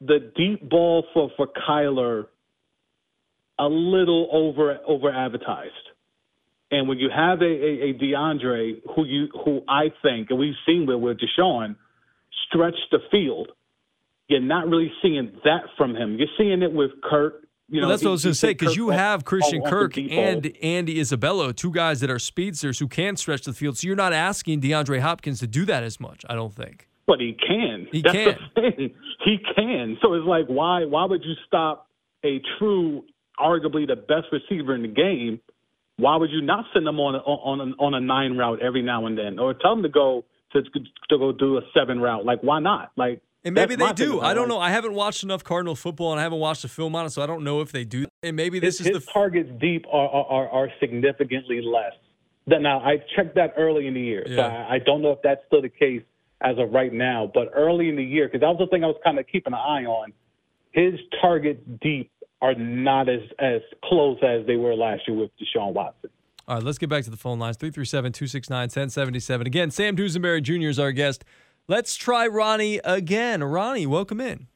the 0.00 0.32
deep 0.36 0.68
ball 0.68 1.04
for 1.12 1.30
for 1.36 1.48
Kyler 1.68 2.26
a 3.58 3.66
little 3.66 4.28
over 4.32 4.78
over 4.86 5.10
advertised. 5.10 5.72
And 6.70 6.88
when 6.88 6.98
you 6.98 7.08
have 7.14 7.40
a, 7.40 7.44
a, 7.44 7.90
a 7.90 7.94
DeAndre 7.94 8.82
who 8.94 9.04
you 9.04 9.28
who 9.44 9.62
I 9.68 9.92
think 10.02 10.30
and 10.30 10.38
we've 10.38 10.54
seen 10.66 10.86
with 10.86 11.00
with 11.00 11.18
Deshaun 11.18 11.76
stretch 12.48 12.76
the 12.90 12.98
field, 13.10 13.48
you're 14.28 14.40
not 14.40 14.68
really 14.68 14.92
seeing 15.02 15.32
that 15.44 15.62
from 15.76 15.96
him. 15.96 16.16
You're 16.18 16.28
seeing 16.36 16.62
it 16.62 16.72
with 16.72 16.90
Kirk. 17.02 17.44
You 17.70 17.80
know, 17.80 17.86
well, 17.86 17.90
that's 17.90 18.02
what 18.02 18.10
I 18.10 18.12
was 18.12 18.24
going 18.24 18.32
to 18.32 18.38
say 18.38 18.48
because 18.54 18.76
you 18.76 18.90
have 18.90 19.26
Christian 19.26 19.62
Kirk 19.62 19.98
and 19.98 20.56
Andy 20.62 21.00
Isabella, 21.00 21.52
two 21.52 21.70
guys 21.70 22.00
that 22.00 22.10
are 22.10 22.18
speedsters 22.18 22.78
who 22.78 22.88
can 22.88 23.16
stretch 23.16 23.44
the 23.44 23.52
field. 23.52 23.76
So 23.76 23.86
you're 23.86 23.96
not 23.96 24.14
asking 24.14 24.62
DeAndre 24.62 25.00
Hopkins 25.00 25.40
to 25.40 25.46
do 25.46 25.66
that 25.66 25.82
as 25.82 26.00
much. 26.00 26.24
I 26.30 26.34
don't 26.34 26.54
think. 26.54 26.88
But 27.06 27.20
he 27.20 27.34
can. 27.34 27.86
He 27.92 28.02
that's 28.02 28.14
can. 28.14 28.94
He 29.24 29.38
can. 29.56 29.98
So 30.00 30.14
it's 30.14 30.26
like, 30.26 30.46
why? 30.46 30.84
Why 30.84 31.04
would 31.04 31.22
you 31.24 31.34
stop 31.46 31.88
a 32.24 32.40
true 32.58 33.02
arguably 33.38 33.86
the 33.86 33.96
best 33.96 34.26
receiver 34.32 34.74
in 34.74 34.82
the 34.82 34.88
game, 34.88 35.40
why 35.98 36.16
would 36.16 36.30
you 36.30 36.40
not 36.40 36.64
send 36.72 36.86
them 36.86 37.00
on 37.00 37.16
a, 37.16 37.18
on 37.18 37.60
a, 37.60 37.82
on 37.82 37.94
a 37.94 38.00
nine 38.00 38.36
route 38.36 38.62
every 38.62 38.82
now 38.82 39.06
and 39.06 39.18
then, 39.18 39.38
or 39.38 39.52
tell 39.52 39.74
them 39.74 39.82
to 39.82 39.88
go 39.88 40.24
to 40.52 40.62
to 40.62 41.18
go 41.18 41.32
do 41.32 41.58
a 41.58 41.60
seven 41.76 42.00
route? 42.00 42.24
Like, 42.24 42.40
why 42.42 42.60
not? 42.60 42.92
Like, 42.96 43.20
and 43.44 43.54
maybe 43.54 43.74
they 43.74 43.92
do. 43.92 44.20
I 44.20 44.32
don't 44.32 44.48
know. 44.48 44.60
I 44.60 44.70
haven't 44.70 44.94
watched 44.94 45.24
enough 45.24 45.42
Cardinal 45.42 45.74
football, 45.74 46.12
and 46.12 46.20
I 46.20 46.22
haven't 46.22 46.38
watched 46.38 46.62
the 46.62 46.68
film 46.68 46.94
on 46.94 47.06
it, 47.06 47.10
so 47.10 47.22
I 47.22 47.26
don't 47.26 47.42
know 47.42 47.60
if 47.60 47.72
they 47.72 47.84
do. 47.84 48.06
And 48.22 48.36
maybe 48.36 48.60
this 48.60 48.78
his, 48.78 48.86
is 48.86 48.96
his 48.96 49.06
the 49.06 49.12
targets 49.12 49.50
deep 49.60 49.86
are, 49.92 50.08
are 50.08 50.48
are 50.48 50.68
significantly 50.80 51.60
less. 51.62 51.92
Now 52.46 52.78
I 52.78 52.98
checked 53.16 53.34
that 53.34 53.54
early 53.56 53.88
in 53.88 53.94
the 53.94 54.00
year, 54.00 54.24
yeah. 54.26 54.36
so 54.36 54.42
I, 54.42 54.74
I 54.74 54.78
don't 54.78 55.02
know 55.02 55.10
if 55.10 55.18
that's 55.22 55.40
still 55.48 55.62
the 55.62 55.68
case 55.68 56.02
as 56.40 56.56
of 56.58 56.72
right 56.72 56.92
now. 56.92 57.30
But 57.32 57.50
early 57.54 57.88
in 57.88 57.96
the 57.96 58.04
year, 58.04 58.28
because 58.28 58.40
that 58.40 58.48
was 58.48 58.58
the 58.60 58.68
thing 58.68 58.84
I 58.84 58.86
was 58.86 58.96
kind 59.02 59.18
of 59.18 59.26
keeping 59.26 59.52
an 59.52 59.58
eye 59.58 59.84
on. 59.84 60.12
His 60.70 60.94
targets 61.20 61.60
deep 61.80 62.12
are 62.40 62.54
not 62.54 63.08
as 63.08 63.20
as 63.38 63.60
close 63.84 64.18
as 64.22 64.46
they 64.46 64.56
were 64.56 64.74
last 64.74 65.02
year 65.08 65.16
with 65.16 65.30
Deshaun 65.38 65.72
Watson. 65.72 66.10
All 66.46 66.56
right, 66.56 66.64
let's 66.64 66.78
get 66.78 66.88
back 66.88 67.04
to 67.04 67.10
the 67.10 67.16
phone 67.16 67.38
lines 67.38 67.56
337 67.56 68.12
269 68.12 68.60
1077. 68.62 69.46
Again, 69.46 69.70
Sam 69.70 69.96
Dusenbury 69.96 70.40
Jr. 70.40 70.68
is 70.68 70.78
our 70.78 70.92
guest. 70.92 71.24
Let's 71.66 71.96
try 71.96 72.26
Ronnie 72.26 72.80
again. 72.84 73.44
Ronnie, 73.44 73.86
welcome 73.86 74.20
in. 74.20 74.46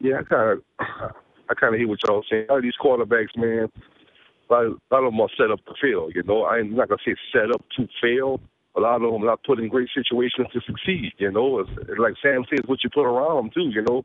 Yeah, 0.00 0.20
I 0.20 0.22
kind 0.22 0.50
of 0.52 1.12
I 1.50 1.54
kind 1.54 1.74
of 1.74 1.78
hear 1.78 1.88
what 1.88 1.98
y'all 2.06 2.24
saying. 2.30 2.46
All 2.48 2.62
these 2.62 2.72
quarterbacks, 2.82 3.36
man, 3.36 3.68
a 4.48 4.52
lot, 4.52 4.64
of, 4.64 4.72
a 4.90 4.94
lot 4.94 5.04
of 5.04 5.12
them 5.12 5.20
are 5.20 5.28
set 5.36 5.50
up 5.50 5.64
to 5.66 5.74
fail. 5.80 6.08
You 6.14 6.22
know, 6.22 6.46
I'm 6.46 6.74
not 6.74 6.88
gonna 6.88 7.00
say 7.04 7.14
set 7.32 7.50
up 7.52 7.64
to 7.76 7.88
fail. 8.00 8.40
A 8.76 8.80
lot 8.80 9.02
of 9.02 9.12
them 9.12 9.22
are 9.22 9.26
not 9.26 9.42
put 9.44 9.58
in 9.58 9.68
great 9.68 9.88
situations 9.94 10.46
to 10.52 10.60
succeed. 10.66 11.12
You 11.18 11.32
know, 11.32 11.60
it's, 11.60 11.70
like 11.98 12.14
Sam 12.22 12.44
says, 12.48 12.60
what 12.66 12.82
you 12.84 12.90
put 12.90 13.04
around 13.04 13.36
them 13.36 13.50
too. 13.52 13.68
You 13.68 13.82
know, 13.82 14.04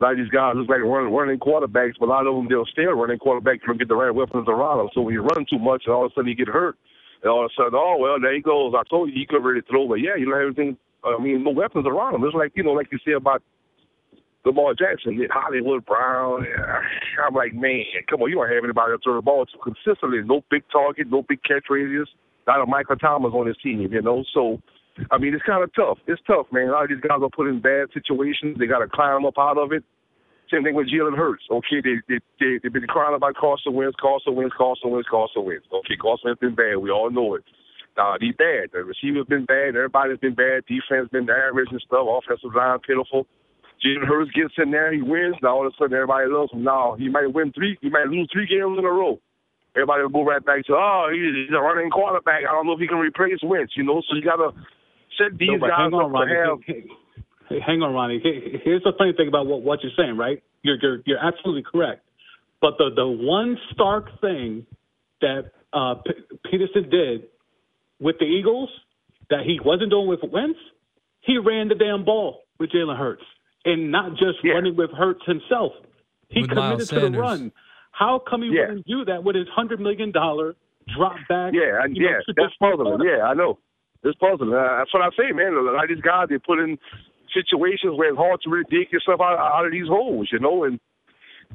a 0.00 0.04
lot 0.04 0.12
of 0.12 0.18
these 0.18 0.32
guys 0.32 0.56
look 0.56 0.68
like 0.68 0.80
running, 0.80 1.12
running 1.12 1.38
quarterbacks, 1.38 2.00
but 2.00 2.06
a 2.08 2.12
lot 2.12 2.26
of 2.26 2.34
them 2.34 2.48
they'll 2.48 2.64
stay 2.72 2.88
running 2.88 3.18
quarterbacks 3.18 3.60
and 3.66 3.78
get 3.78 3.88
the 3.88 3.94
right 3.94 4.14
weapons 4.14 4.48
around 4.48 4.78
them. 4.78 4.88
So 4.94 5.02
when 5.02 5.12
you 5.14 5.20
run 5.20 5.44
too 5.48 5.58
much, 5.58 5.84
and 5.84 5.94
all 5.94 6.06
of 6.06 6.12
a 6.12 6.14
sudden 6.14 6.30
you 6.30 6.36
get 6.36 6.48
hurt, 6.48 6.76
and 7.22 7.30
all 7.30 7.44
of 7.44 7.50
a 7.50 7.54
sudden, 7.54 7.76
oh 7.76 7.96
well, 8.00 8.16
there 8.20 8.34
he 8.34 8.40
goes. 8.40 8.72
I 8.76 8.82
told 8.88 9.10
you 9.10 9.14
he 9.14 9.26
could 9.26 9.42
to 9.42 9.62
throw, 9.68 9.86
but 9.86 10.00
yeah, 10.00 10.16
you 10.16 10.24
don't 10.24 10.34
have 10.34 10.56
everything. 10.56 10.76
I 11.04 11.20
mean, 11.20 11.44
no 11.44 11.50
weapons 11.50 11.86
around 11.86 12.14
him. 12.14 12.24
It's 12.24 12.34
like 12.34 12.52
you 12.54 12.62
know, 12.62 12.72
like 12.72 12.88
you 12.92 12.98
say 13.04 13.12
about 13.12 13.42
Lamar 14.44 14.74
Jackson, 14.74 15.20
Hollywood 15.30 15.84
Brown. 15.84 16.46
I'm 17.26 17.34
like, 17.34 17.52
man, 17.52 17.84
come 18.08 18.22
on, 18.22 18.30
you 18.30 18.36
don't 18.36 18.48
have 18.48 18.64
anybody 18.64 18.96
to 18.96 18.98
throw 19.04 19.16
the 19.16 19.22
ball 19.22 19.44
to 19.44 19.58
consistently. 19.62 20.22
No 20.24 20.42
big 20.50 20.62
target, 20.72 21.08
no 21.10 21.22
big 21.28 21.42
catch 21.42 21.64
radius. 21.68 22.08
Not 22.46 22.62
a 22.62 22.66
Michael 22.66 22.96
Thomas 22.96 23.32
on 23.34 23.46
his 23.46 23.56
team, 23.62 23.80
you 23.92 24.02
know. 24.02 24.24
So, 24.32 24.60
I 25.10 25.18
mean, 25.18 25.34
it's 25.34 25.44
kind 25.44 25.62
of 25.62 25.72
tough. 25.74 25.98
It's 26.06 26.20
tough, 26.26 26.46
man. 26.52 26.68
A 26.68 26.72
lot 26.72 26.84
of 26.84 26.90
these 26.90 27.00
guys 27.00 27.20
are 27.22 27.30
put 27.30 27.48
in 27.48 27.60
bad 27.60 27.88
situations. 27.94 28.58
They 28.58 28.66
got 28.66 28.80
to 28.80 28.88
climb 28.88 29.24
up 29.24 29.38
out 29.38 29.58
of 29.58 29.72
it. 29.72 29.84
Same 30.50 30.64
thing 30.64 30.74
with 30.74 30.90
Jalen 30.90 31.16
Hurts. 31.16 31.44
Okay, 31.50 31.78
they 31.78 32.02
they 32.08 32.18
they 32.40 32.58
they've 32.62 32.72
been 32.72 32.90
crying 32.90 33.14
about 33.14 33.36
Carson 33.36 33.72
Wentz, 33.72 33.94
Carson 34.00 34.34
Wentz, 34.34 34.54
Carson 34.58 34.90
Wentz, 34.90 35.08
Carson 35.08 35.44
Wentz. 35.44 35.64
Okay, 35.70 35.94
Carson 35.96 36.26
Wentz 36.26 36.40
been 36.40 36.56
bad. 36.56 36.76
We 36.82 36.90
all 36.90 37.10
know 37.10 37.36
it. 37.36 37.44
Uh, 37.96 38.18
he's 38.20 38.34
bad. 38.34 38.70
The 38.72 38.82
receiver's 38.82 39.26
been 39.26 39.46
bad. 39.46 39.78
Everybody's 39.78 40.18
been 40.18 40.34
bad. 40.34 40.66
Defense 40.66 41.08
been 41.12 41.30
average 41.30 41.70
and 41.70 41.82
stuff. 41.86 42.02
Offensive 42.02 42.54
line 42.54 42.78
pitiful. 42.80 43.26
Jalen 43.84 44.06
Hurts 44.06 44.30
gets 44.32 44.54
in 44.58 44.70
there, 44.70 44.92
he 44.92 45.00
wins. 45.00 45.36
Now 45.42 45.56
all 45.56 45.66
of 45.66 45.72
a 45.72 45.76
sudden 45.78 45.94
everybody 45.94 46.28
loves 46.28 46.52
him. 46.52 46.64
Now 46.64 46.96
he 46.98 47.08
might 47.08 47.32
win 47.32 47.52
three. 47.52 47.78
He 47.80 47.88
might 47.88 48.08
lose 48.08 48.28
three 48.32 48.46
games 48.46 48.76
in 48.76 48.84
a 48.84 48.92
row. 48.92 49.18
Everybody 49.74 50.02
will 50.02 50.10
go 50.10 50.24
right 50.24 50.44
back 50.44 50.66
to, 50.66 50.74
oh, 50.74 51.08
he's 51.12 51.48
a 51.54 51.60
running 51.60 51.90
quarterback. 51.90 52.42
I 52.42 52.52
don't 52.52 52.66
know 52.66 52.74
if 52.74 52.80
he 52.80 52.88
can 52.88 52.98
replace 52.98 53.38
Wentz. 53.42 53.72
You 53.76 53.84
know, 53.84 54.02
so 54.02 54.16
you 54.16 54.22
gotta 54.22 54.50
set 55.18 55.38
these 55.38 55.60
no, 55.60 55.68
guys 55.68 55.90
up 55.94 56.12
to 56.12 56.58
have. 56.68 56.84
Hey, 57.48 57.58
hang 57.66 57.82
on, 57.82 57.92
Ronnie. 57.92 58.20
Here's 58.22 58.82
the 58.82 58.92
funny 58.96 59.12
thing 59.16 59.28
about 59.28 59.46
what, 59.46 59.62
what 59.62 59.80
you're 59.82 59.92
saying, 59.96 60.16
right? 60.16 60.42
You're, 60.62 60.76
you're, 60.80 60.98
you're 61.04 61.18
absolutely 61.18 61.64
correct. 61.70 62.02
But 62.60 62.74
the, 62.78 62.90
the 62.94 63.06
one 63.06 63.56
stark 63.72 64.20
thing 64.20 64.66
that 65.20 65.50
uh, 65.72 65.96
P- 65.96 66.36
Pederson 66.46 66.90
did 66.90 67.24
with 67.98 68.16
the 68.18 68.26
Eagles 68.26 68.68
that 69.30 69.40
he 69.44 69.58
wasn't 69.64 69.90
doing 69.90 70.08
with 70.08 70.20
Wentz, 70.30 70.58
he 71.20 71.38
ran 71.38 71.68
the 71.68 71.74
damn 71.74 72.04
ball 72.04 72.42
with 72.58 72.70
Jalen 72.70 72.98
Hurts, 72.98 73.24
and 73.64 73.90
not 73.90 74.10
just 74.12 74.38
yeah. 74.42 74.52
running 74.52 74.76
with 74.76 74.90
Hurts 74.90 75.22
himself. 75.26 75.72
He 76.28 76.42
with 76.42 76.50
committed 76.50 76.88
to 76.88 77.00
the 77.00 77.10
run. 77.10 77.52
How 77.92 78.20
come 78.28 78.42
he 78.42 78.48
yeah. 78.48 78.68
wouldn't 78.68 78.86
do 78.86 79.04
that 79.06 79.24
with 79.24 79.36
his 79.36 79.48
hundred 79.54 79.80
million 79.80 80.12
dollar 80.12 80.54
drop 80.96 81.16
back? 81.28 81.52
Yeah, 81.54 81.84
yeah, 81.92 82.10
know, 82.10 82.34
that's 82.36 82.54
puzzling. 82.60 83.00
Yeah, 83.04 83.24
I 83.24 83.34
know. 83.34 83.58
It's 84.02 84.16
puzzling. 84.16 84.52
Uh, 84.52 84.80
that's 84.80 84.92
what 84.94 85.04
I 85.04 85.10
say, 85.12 85.32
man. 85.32 85.52
A 85.52 85.60
lot 85.60 85.84
of 85.84 85.90
these 85.92 86.00
guys 86.00 86.28
they 86.28 86.38
put 86.38 86.58
in 86.58 86.78
situations 87.34 87.96
where 87.96 88.10
it's 88.10 88.18
hard 88.18 88.40
to 88.42 88.50
really 88.50 88.68
dig 88.70 88.92
yourself 88.92 89.20
out, 89.20 89.38
out 89.38 89.66
of 89.66 89.72
these 89.72 89.88
holes, 89.88 90.28
you 90.32 90.38
know. 90.38 90.64
And 90.64 90.80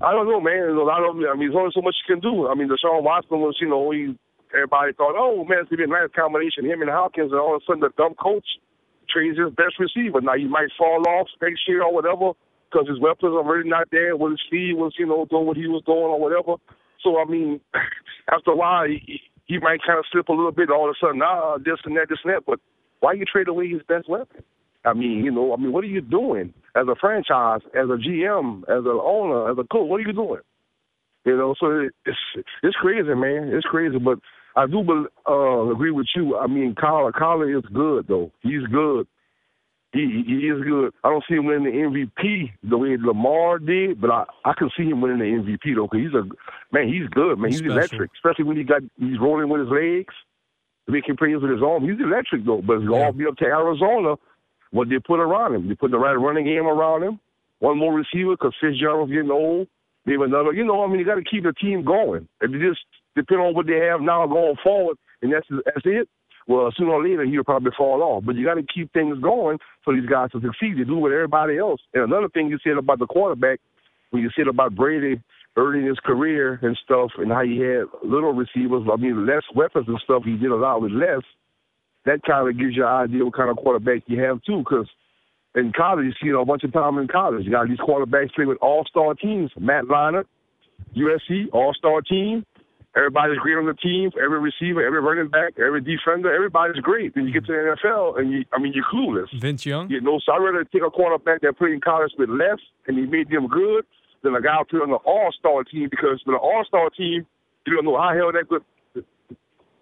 I 0.01 0.11
don't 0.11 0.29
know, 0.29 0.39
man. 0.39 0.69
There's 0.69 0.77
a 0.77 0.85
lot 0.85 1.01
of, 1.01 1.17
I 1.17 1.33
mean, 1.33 1.49
there's 1.49 1.57
only 1.57 1.73
so 1.73 1.81
much 1.81 1.95
you 2.05 2.15
can 2.15 2.21
do. 2.21 2.47
I 2.47 2.53
mean, 2.53 2.69
Deshaun 2.69 3.03
Watson 3.03 3.41
was, 3.41 3.57
you 3.59 3.69
know, 3.69 3.91
he, 3.91 4.13
everybody 4.53 4.93
thought, 4.93 5.17
oh 5.17 5.43
man, 5.43 5.65
it's 5.65 5.69
gonna 5.69 5.83
be 5.83 5.89
a 5.89 5.93
nice 5.93 6.13
combination, 6.15 6.69
him 6.69 6.81
and 6.81 6.91
Hopkins, 6.91 7.31
and 7.31 7.41
all 7.41 7.55
of 7.55 7.61
a 7.61 7.65
sudden 7.65 7.81
the 7.81 7.89
dumb 7.97 8.13
coach 8.15 8.45
trades 9.09 9.37
his 9.37 9.53
best 9.53 9.79
receiver. 9.79 10.21
Now 10.21 10.37
he 10.37 10.45
might 10.45 10.69
fall 10.77 11.01
off 11.07 11.27
next 11.41 11.67
year 11.67 11.83
or 11.83 11.93
whatever 11.93 12.37
because 12.69 12.87
his 12.87 12.99
weapons 12.99 13.33
are 13.33 13.45
really 13.45 13.69
not 13.69 13.89
there. 13.91 14.15
When 14.15 14.31
his 14.31 14.41
speed 14.47 14.77
was, 14.77 14.93
you 14.97 15.05
know, 15.05 15.25
doing 15.25 15.45
what 15.45 15.57
he 15.57 15.67
was 15.67 15.83
doing 15.85 16.13
or 16.13 16.19
whatever. 16.19 16.61
So 17.01 17.17
I 17.19 17.25
mean, 17.25 17.59
after 18.31 18.51
a 18.51 18.55
while, 18.55 18.85
he, 18.87 19.21
he 19.45 19.59
might 19.59 19.81
kind 19.85 19.99
of 19.99 20.05
slip 20.11 20.29
a 20.29 20.33
little 20.33 20.51
bit. 20.51 20.69
All 20.69 20.89
of 20.89 20.95
a 20.95 21.05
sudden, 21.05 21.21
ah, 21.23 21.57
this 21.57 21.79
and 21.85 21.95
that, 21.97 22.07
this 22.09 22.19
and 22.23 22.33
that. 22.33 22.45
But 22.45 22.59
why 22.99 23.13
you 23.13 23.25
trade 23.25 23.47
away 23.47 23.69
his 23.69 23.81
best 23.87 24.09
weapon? 24.09 24.43
I 24.83 24.93
mean, 24.93 25.23
you 25.25 25.31
know, 25.31 25.53
I 25.53 25.57
mean, 25.57 25.73
what 25.73 25.83
are 25.83 25.87
you 25.87 26.01
doing 26.01 26.53
as 26.75 26.87
a 26.87 26.95
franchise, 26.99 27.61
as 27.73 27.89
a 27.89 27.97
GM, 27.97 28.63
as 28.63 28.85
an 28.85 28.99
owner, 29.01 29.51
as 29.51 29.57
a 29.57 29.63
coach? 29.63 29.89
What 29.89 29.97
are 29.97 30.07
you 30.07 30.13
doing? 30.13 30.41
You 31.25 31.37
know, 31.37 31.55
so 31.59 31.89
it's 32.05 32.17
it's 32.61 32.75
crazy, 32.75 33.13
man. 33.15 33.49
It's 33.51 33.65
crazy, 33.65 33.97
but 33.97 34.19
I 34.55 34.67
do 34.67 34.79
uh, 35.27 35.71
agree 35.71 35.91
with 35.91 36.05
you. 36.15 36.37
I 36.37 36.45
mean, 36.47 36.75
Kyler, 36.75 37.11
Kyler 37.11 37.57
is 37.57 37.65
good 37.73 38.05
though. 38.07 38.31
He's 38.41 38.63
good. 38.71 39.07
He 39.95 40.23
he 40.27 40.47
is 40.47 40.61
good. 40.61 40.93
I 41.05 41.09
don't 41.09 41.23
see 41.27 41.35
him 41.35 41.45
winning 41.45 41.63
the 41.63 41.71
MVP 41.71 42.51
the 42.63 42.77
way 42.77 42.97
Lamar 42.99 43.59
did, 43.59 44.01
but 44.01 44.11
I 44.11 44.25
I 44.43 44.51
can 44.57 44.69
see 44.75 44.83
him 44.83 44.99
winning 44.99 45.19
the 45.19 45.23
MVP 45.23 45.73
though, 45.73 45.87
because 45.87 46.05
he's 46.05 46.13
a 46.13 46.23
man. 46.75 46.89
He's 46.89 47.07
good, 47.11 47.39
man. 47.39 47.49
He's, 47.49 47.61
he's 47.61 47.71
electric, 47.71 48.11
especially 48.13 48.43
when 48.43 48.57
he 48.57 48.63
got 48.63 48.81
he's 48.99 49.17
rolling 49.21 49.47
with 49.47 49.61
his 49.61 49.69
legs, 49.69 50.13
making 50.89 51.15
plays 51.15 51.37
with 51.41 51.49
his 51.49 51.63
arm. 51.63 51.87
He's 51.87 51.99
electric 52.01 52.43
though, 52.43 52.61
but 52.61 52.83
it's 52.83 52.91
yeah. 52.91 53.05
all 53.05 53.13
be 53.13 53.25
up 53.25 53.37
to 53.37 53.45
Arizona 53.45 54.15
what 54.71 54.89
they 54.89 54.99
put 54.99 55.21
around 55.21 55.55
him. 55.55 55.69
They 55.69 55.75
put 55.75 55.91
the 55.91 55.97
right 55.97 56.13
running 56.13 56.43
game 56.43 56.67
around 56.67 57.03
him. 57.03 57.19
One 57.59 57.77
more 57.77 57.93
receiver 57.93 58.31
because 58.31 58.53
Fitzgerald's 58.59 59.13
getting 59.13 59.31
old. 59.31 59.67
Maybe 60.05 60.23
another. 60.23 60.51
You 60.51 60.65
know, 60.65 60.83
I 60.83 60.87
mean, 60.87 60.99
you 60.99 61.05
got 61.05 61.15
to 61.15 61.23
keep 61.23 61.43
the 61.43 61.53
team 61.53 61.85
going. 61.85 62.27
If 62.41 62.51
you 62.51 62.59
just 62.59 62.81
depend 63.15 63.39
on 63.39 63.55
what 63.55 63.65
they 63.65 63.79
have 63.87 64.01
now 64.01 64.27
going 64.27 64.57
forward, 64.61 64.97
and 65.21 65.31
that's 65.31 65.47
that's 65.49 65.85
it. 65.85 66.09
Well, 66.47 66.71
sooner 66.77 66.91
or 66.91 67.03
later 67.03 67.25
he'll 67.25 67.43
probably 67.43 67.71
fall 67.77 68.03
off. 68.03 68.23
But 68.25 68.35
you 68.35 68.45
got 68.45 68.55
to 68.55 68.63
keep 68.63 68.93
things 68.93 69.19
going 69.19 69.57
for 69.83 69.95
these 69.95 70.07
guys 70.07 70.31
to 70.31 70.41
succeed. 70.41 70.77
To 70.77 70.85
do 70.85 70.97
with 70.97 71.13
everybody 71.13 71.57
else. 71.57 71.81
And 71.93 72.03
another 72.03 72.29
thing 72.29 72.49
you 72.49 72.59
said 72.63 72.77
about 72.77 72.99
the 72.99 73.07
quarterback, 73.07 73.59
when 74.11 74.21
you 74.21 74.29
said 74.35 74.47
about 74.47 74.75
Brady 74.75 75.21
early 75.57 75.79
in 75.79 75.87
his 75.87 75.99
career 75.99 76.59
and 76.61 76.77
stuff, 76.83 77.11
and 77.17 77.31
how 77.31 77.43
he 77.43 77.59
had 77.59 77.85
little 78.03 78.33
receivers, 78.33 78.83
I 78.91 78.97
mean, 78.97 79.25
less 79.25 79.43
weapons 79.55 79.87
and 79.87 79.99
stuff. 80.03 80.23
He 80.25 80.35
did 80.35 80.51
a 80.51 80.55
lot 80.55 80.81
with 80.81 80.91
less. 80.91 81.23
That 82.05 82.21
kind 82.27 82.47
of 82.47 82.57
gives 82.59 82.75
you 82.75 82.83
an 82.85 82.89
idea 82.89 83.25
what 83.25 83.35
kind 83.35 83.49
of 83.49 83.57
quarterback 83.57 84.03
you 84.05 84.21
have 84.21 84.43
too, 84.43 84.59
because 84.59 84.87
in 85.55 85.71
college, 85.75 86.13
you 86.21 86.33
know, 86.33 86.41
a 86.41 86.45
bunch 86.45 86.63
of 86.63 86.73
time 86.73 86.97
in 86.97 87.07
college. 87.07 87.45
You 87.45 87.51
got 87.51 87.67
these 87.67 87.79
quarterbacks 87.79 88.33
play 88.35 88.45
with 88.45 88.57
all-star 88.61 89.15
teams. 89.15 89.49
Matt 89.57 89.85
Leinart, 89.85 90.25
USC, 90.95 91.45
all-star 91.53 92.01
team. 92.01 92.45
Everybody's 92.95 93.37
great 93.39 93.57
on 93.57 93.65
the 93.65 93.73
team. 93.73 94.11
Every 94.23 94.39
receiver, 94.39 94.85
every 94.85 95.01
running 95.01 95.27
back, 95.27 95.53
every 95.59 95.81
defender, 95.81 96.33
everybody's 96.33 96.81
great. 96.81 97.13
Then 97.13 97.27
you 97.27 97.33
get 97.33 97.45
to 97.45 97.51
the 97.51 97.75
NFL, 97.75 98.19
and 98.19 98.31
you, 98.31 98.45
I 98.53 98.59
mean, 98.59 98.71
you're 98.73 98.85
clueless. 98.85 99.27
Vince 99.39 99.65
Young. 99.65 99.89
You 99.89 99.99
know, 99.99 100.19
so 100.25 100.31
I'd 100.31 100.37
rather 100.37 100.63
take 100.63 100.81
a 100.81 100.89
quarterback 100.89 101.41
that 101.41 101.57
played 101.57 101.73
in 101.73 101.81
college 101.81 102.11
with 102.17 102.29
less, 102.29 102.59
and 102.87 102.97
he 102.97 103.05
made 103.05 103.29
them 103.29 103.47
good, 103.47 103.85
than 104.25 104.35
a 104.35 104.41
guy 104.41 104.57
who 104.57 104.65
played 104.65 104.81
on 104.83 104.89
an 104.89 105.03
all-star 105.05 105.63
team 105.63 105.87
because 105.89 106.21
with 106.25 106.33
an 106.35 106.41
all-star 106.41 106.89
team, 106.89 107.25
you 107.65 107.75
don't 107.75 107.85
know 107.85 107.97
how 107.97 108.13
hell 108.13 108.31
that 108.33 108.49
good 108.49 108.63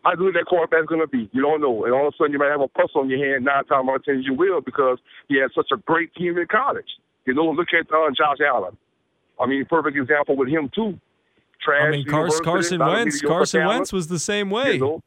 how 0.03 0.15
good 0.15 0.35
that 0.35 0.45
quarterback's 0.45 0.87
going 0.87 0.99
to 0.99 1.07
be. 1.07 1.29
You 1.31 1.41
don't 1.41 1.61
know. 1.61 1.85
And 1.85 1.93
all 1.93 2.07
of 2.07 2.13
a 2.13 2.17
sudden, 2.17 2.33
you 2.33 2.39
might 2.39 2.51
have 2.51 2.59
a 2.59 2.67
pus 2.67 2.91
on 2.93 3.09
your 3.09 3.23
hand. 3.23 3.45
Nine 3.45 3.63
times 3.65 3.87
out 3.87 3.95
of 3.95 4.03
ten, 4.03 4.21
you 4.21 4.33
will 4.33 4.59
because 4.59 4.99
he 5.29 5.39
had 5.39 5.49
such 5.55 5.71
a 5.71 5.77
great 5.77 6.13
team 6.13 6.37
in 6.37 6.45
college. 6.51 6.99
You 7.25 7.33
know, 7.33 7.45
look 7.45 7.69
at 7.71 7.87
uh, 7.87 8.11
Josh 8.11 8.43
Allen. 8.45 8.75
I 9.39 9.47
mean, 9.47 9.65
perfect 9.65 9.95
example 9.95 10.35
with 10.35 10.49
him, 10.49 10.69
too. 10.75 10.99
Trash. 11.63 11.81
I 11.81 11.91
mean, 11.91 12.05
Carson, 12.05 12.43
Carson 12.43 12.79
Wentz. 12.79 13.21
Carson 13.21 13.61
talent, 13.61 13.77
Wentz 13.77 13.93
was 13.93 14.07
the 14.07 14.19
same 14.19 14.49
way. 14.49 14.73
You 14.73 14.79
know? 14.79 15.01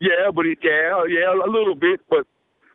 Yeah, 0.00 0.30
but 0.34 0.44
he, 0.44 0.56
yeah, 0.62 1.04
yeah, 1.08 1.32
a 1.32 1.50
little 1.50 1.74
bit, 1.74 2.00
but 2.10 2.26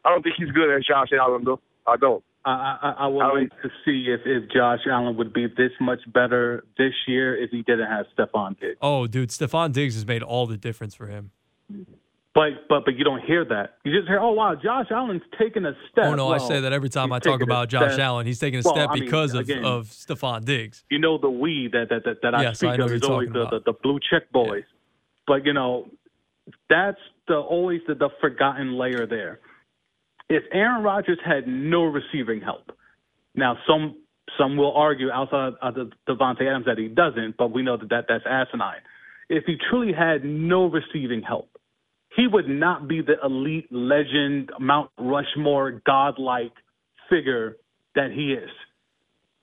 I 0.05 0.09
don't 0.09 0.23
think 0.23 0.35
he's 0.37 0.49
good 0.51 0.75
as 0.75 0.85
Josh 0.85 1.09
Allen, 1.13 1.43
though. 1.43 1.59
I 1.85 1.97
don't. 1.97 2.23
I, 2.45 2.77
I, 2.81 2.95
I 2.99 3.07
would 3.07 3.21
I 3.21 3.33
like 3.33 3.61
to 3.61 3.69
see 3.83 4.07
if, 4.07 4.21
if 4.25 4.49
Josh 4.49 4.79
Allen 4.89 5.17
would 5.17 5.33
be 5.33 5.47
this 5.47 5.71
much 5.81 5.99
better 6.13 6.63
this 6.77 6.93
year 7.07 7.35
if 7.41 7.51
he 7.51 7.61
didn't 7.63 7.87
have 7.87 8.05
Stefon 8.17 8.59
Diggs. 8.59 8.77
Oh, 8.81 9.07
dude, 9.07 9.29
Stefon 9.29 9.73
Diggs 9.73 9.95
has 9.95 10.07
made 10.07 10.23
all 10.23 10.47
the 10.47 10.57
difference 10.57 10.95
for 10.95 11.07
him. 11.07 11.31
But 12.35 12.67
but 12.69 12.85
but 12.85 12.95
you 12.95 13.03
don't 13.03 13.23
hear 13.23 13.43
that. 13.45 13.77
You 13.83 13.91
just 13.91 14.07
hear, 14.07 14.19
oh 14.19 14.31
wow, 14.31 14.55
Josh 14.55 14.85
Allen's 14.91 15.23
taking 15.39 15.65
a 15.65 15.73
step. 15.91 16.05
Oh 16.05 16.15
no, 16.15 16.27
well, 16.27 16.35
I 16.35 16.47
say 16.47 16.61
that 16.61 16.71
every 16.71 16.89
time 16.89 17.11
I 17.11 17.19
talk 17.19 17.41
about 17.41 17.69
Josh 17.69 17.93
step. 17.93 18.05
Allen. 18.05 18.27
He's 18.27 18.39
taking 18.39 18.59
a 18.59 18.63
well, 18.63 18.75
step 18.75 18.89
I 18.91 18.95
mean, 18.95 19.05
because 19.05 19.33
again, 19.33 19.65
of 19.65 19.65
of 19.65 19.87
Stefon 19.87 20.45
Diggs. 20.45 20.83
You 20.89 20.99
know 20.99 21.17
the 21.17 21.29
we 21.29 21.69
that 21.73 21.89
that 21.89 22.03
that, 22.05 22.21
that 22.21 22.35
I 22.35 22.43
yes, 22.43 22.59
speak 22.59 22.71
I 22.71 22.75
of 22.75 22.91
is 22.91 23.03
always 23.03 23.29
the, 23.29 23.47
the, 23.49 23.61
the 23.65 23.73
blue 23.81 23.99
check 24.11 24.31
boys. 24.31 24.63
Yeah. 24.67 24.75
But 25.25 25.45
you 25.45 25.53
know, 25.53 25.89
that's 26.69 26.99
the 27.27 27.35
always 27.35 27.81
the, 27.87 27.95
the 27.95 28.09
forgotten 28.21 28.77
layer 28.77 29.07
there. 29.07 29.39
If 30.29 30.43
Aaron 30.51 30.83
Rodgers 30.83 31.17
had 31.25 31.47
no 31.47 31.85
receiving 31.85 32.41
help, 32.41 32.71
now, 33.35 33.57
some 33.67 33.95
some 34.37 34.57
will 34.57 34.73
argue 34.75 35.11
outside 35.11 35.53
of 35.61 35.73
the 35.73 35.91
Davante 36.07 36.41
Adams 36.41 36.65
that 36.65 36.77
he 36.77 36.87
doesn't, 36.87 37.35
but 37.37 37.51
we 37.51 37.63
know 37.63 37.77
that, 37.77 37.89
that 37.89 38.05
that's 38.07 38.23
asinine. 38.25 38.81
If 39.29 39.45
he 39.45 39.57
truly 39.69 39.93
had 39.93 40.23
no 40.23 40.65
receiving 40.65 41.21
help, 41.21 41.49
he 42.19 42.27
would 42.27 42.49
not 42.49 42.87
be 42.87 43.01
the 43.01 43.15
elite 43.23 43.71
legend, 43.71 44.51
Mount 44.59 44.91
Rushmore, 44.97 45.81
godlike 45.85 46.51
figure 47.09 47.55
that 47.95 48.11
he 48.11 48.33
is. 48.33 48.49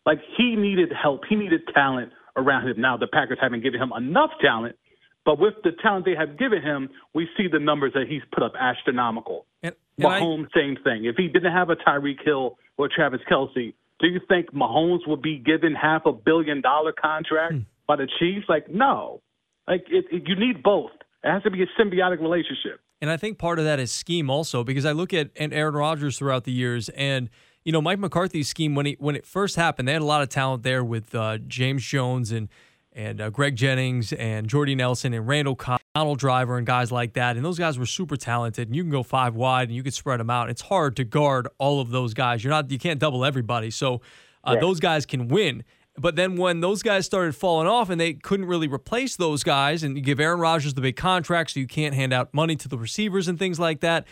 Like 0.04 0.18
he 0.36 0.56
needed 0.56 0.92
help, 0.92 1.22
he 1.26 1.36
needed 1.36 1.62
talent 1.72 2.12
around 2.36 2.68
him. 2.68 2.78
Now 2.78 2.98
the 2.98 3.06
Packers 3.06 3.38
haven't 3.40 3.62
given 3.62 3.80
him 3.80 3.92
enough 3.96 4.30
talent, 4.42 4.76
but 5.24 5.38
with 5.38 5.54
the 5.64 5.70
talent 5.82 6.04
they 6.04 6.14
have 6.14 6.38
given 6.38 6.60
him, 6.60 6.90
we 7.14 7.26
see 7.36 7.48
the 7.50 7.58
numbers 7.58 7.92
that 7.94 8.04
he's 8.08 8.22
put 8.30 8.42
up 8.42 8.52
astronomical. 8.60 9.46
And, 9.62 9.74
and 9.96 10.06
Mahomes, 10.06 10.48
I, 10.54 10.60
same 10.60 10.76
thing. 10.84 11.06
If 11.06 11.16
he 11.16 11.28
didn't 11.28 11.52
have 11.52 11.70
a 11.70 11.76
Tyreek 11.76 12.22
Hill 12.24 12.58
or 12.76 12.90
Travis 12.94 13.20
Kelce, 13.30 13.72
do 13.98 14.06
you 14.06 14.20
think 14.28 14.52
Mahomes 14.52 15.00
would 15.06 15.22
be 15.22 15.38
given 15.38 15.74
half 15.74 16.02
a 16.04 16.12
billion 16.12 16.60
dollar 16.60 16.92
contract 16.92 17.54
hmm. 17.54 17.60
by 17.86 17.96
the 17.96 18.06
Chiefs? 18.18 18.46
Like, 18.50 18.68
no. 18.68 19.22
Like, 19.66 19.86
it, 19.88 20.04
it, 20.12 20.24
you 20.26 20.36
need 20.36 20.62
both. 20.62 20.90
It 21.26 21.30
has 21.30 21.42
to 21.42 21.50
be 21.50 21.62
a 21.62 21.66
symbiotic 21.78 22.20
relationship. 22.20 22.80
And 23.00 23.10
I 23.10 23.16
think 23.16 23.38
part 23.38 23.58
of 23.58 23.64
that 23.64 23.80
is 23.80 23.90
scheme 23.90 24.30
also, 24.30 24.62
because 24.62 24.84
I 24.84 24.92
look 24.92 25.12
at 25.12 25.30
and 25.36 25.52
Aaron 25.52 25.74
Rodgers 25.74 26.18
throughout 26.18 26.44
the 26.44 26.52
years, 26.52 26.88
and 26.90 27.28
you 27.64 27.72
know 27.72 27.82
Mike 27.82 27.98
McCarthy's 27.98 28.48
scheme 28.48 28.74
when 28.74 28.86
he 28.86 28.96
when 29.00 29.16
it 29.16 29.26
first 29.26 29.56
happened, 29.56 29.88
they 29.88 29.92
had 29.92 30.02
a 30.02 30.06
lot 30.06 30.22
of 30.22 30.28
talent 30.28 30.62
there 30.62 30.84
with 30.84 31.14
uh, 31.14 31.38
James 31.38 31.84
Jones 31.84 32.30
and 32.30 32.48
and 32.92 33.20
uh, 33.20 33.28
Greg 33.28 33.56
Jennings 33.56 34.12
and 34.14 34.48
Jordy 34.48 34.74
Nelson 34.74 35.12
and 35.12 35.28
Randall 35.28 35.56
Cobb, 35.56 35.80
Donald 35.94 36.18
Driver 36.18 36.56
and 36.56 36.66
guys 36.66 36.90
like 36.90 37.12
that. 37.12 37.36
And 37.36 37.44
those 37.44 37.58
guys 37.58 37.78
were 37.78 37.86
super 37.86 38.16
talented. 38.16 38.68
And 38.68 38.76
you 38.76 38.82
can 38.82 38.90
go 38.90 39.02
five 39.02 39.34
wide 39.34 39.68
and 39.68 39.76
you 39.76 39.82
could 39.82 39.92
spread 39.92 40.18
them 40.18 40.30
out. 40.30 40.48
It's 40.48 40.62
hard 40.62 40.96
to 40.96 41.04
guard 41.04 41.48
all 41.58 41.80
of 41.80 41.90
those 41.90 42.14
guys. 42.14 42.42
You're 42.42 42.52
not 42.52 42.70
you 42.70 42.78
can't 42.78 42.98
double 42.98 43.24
everybody. 43.24 43.70
So 43.70 44.00
uh, 44.44 44.52
yeah. 44.54 44.60
those 44.60 44.80
guys 44.80 45.04
can 45.04 45.28
win. 45.28 45.64
But 45.98 46.16
then 46.16 46.36
when 46.36 46.60
those 46.60 46.82
guys 46.82 47.06
started 47.06 47.34
falling 47.34 47.66
off 47.66 47.90
and 47.90 48.00
they 48.00 48.14
couldn't 48.14 48.46
really 48.46 48.68
replace 48.68 49.16
those 49.16 49.42
guys, 49.42 49.82
and 49.82 49.96
you 49.96 50.02
give 50.02 50.20
Aaron 50.20 50.40
Rodgers 50.40 50.74
the 50.74 50.80
big 50.80 50.96
contract, 50.96 51.52
so 51.52 51.60
you 51.60 51.66
can't 51.66 51.94
hand 51.94 52.12
out 52.12 52.34
money 52.34 52.56
to 52.56 52.68
the 52.68 52.78
receivers 52.78 53.28
and 53.28 53.38
things 53.38 53.58
like 53.58 53.80
that 53.80 54.06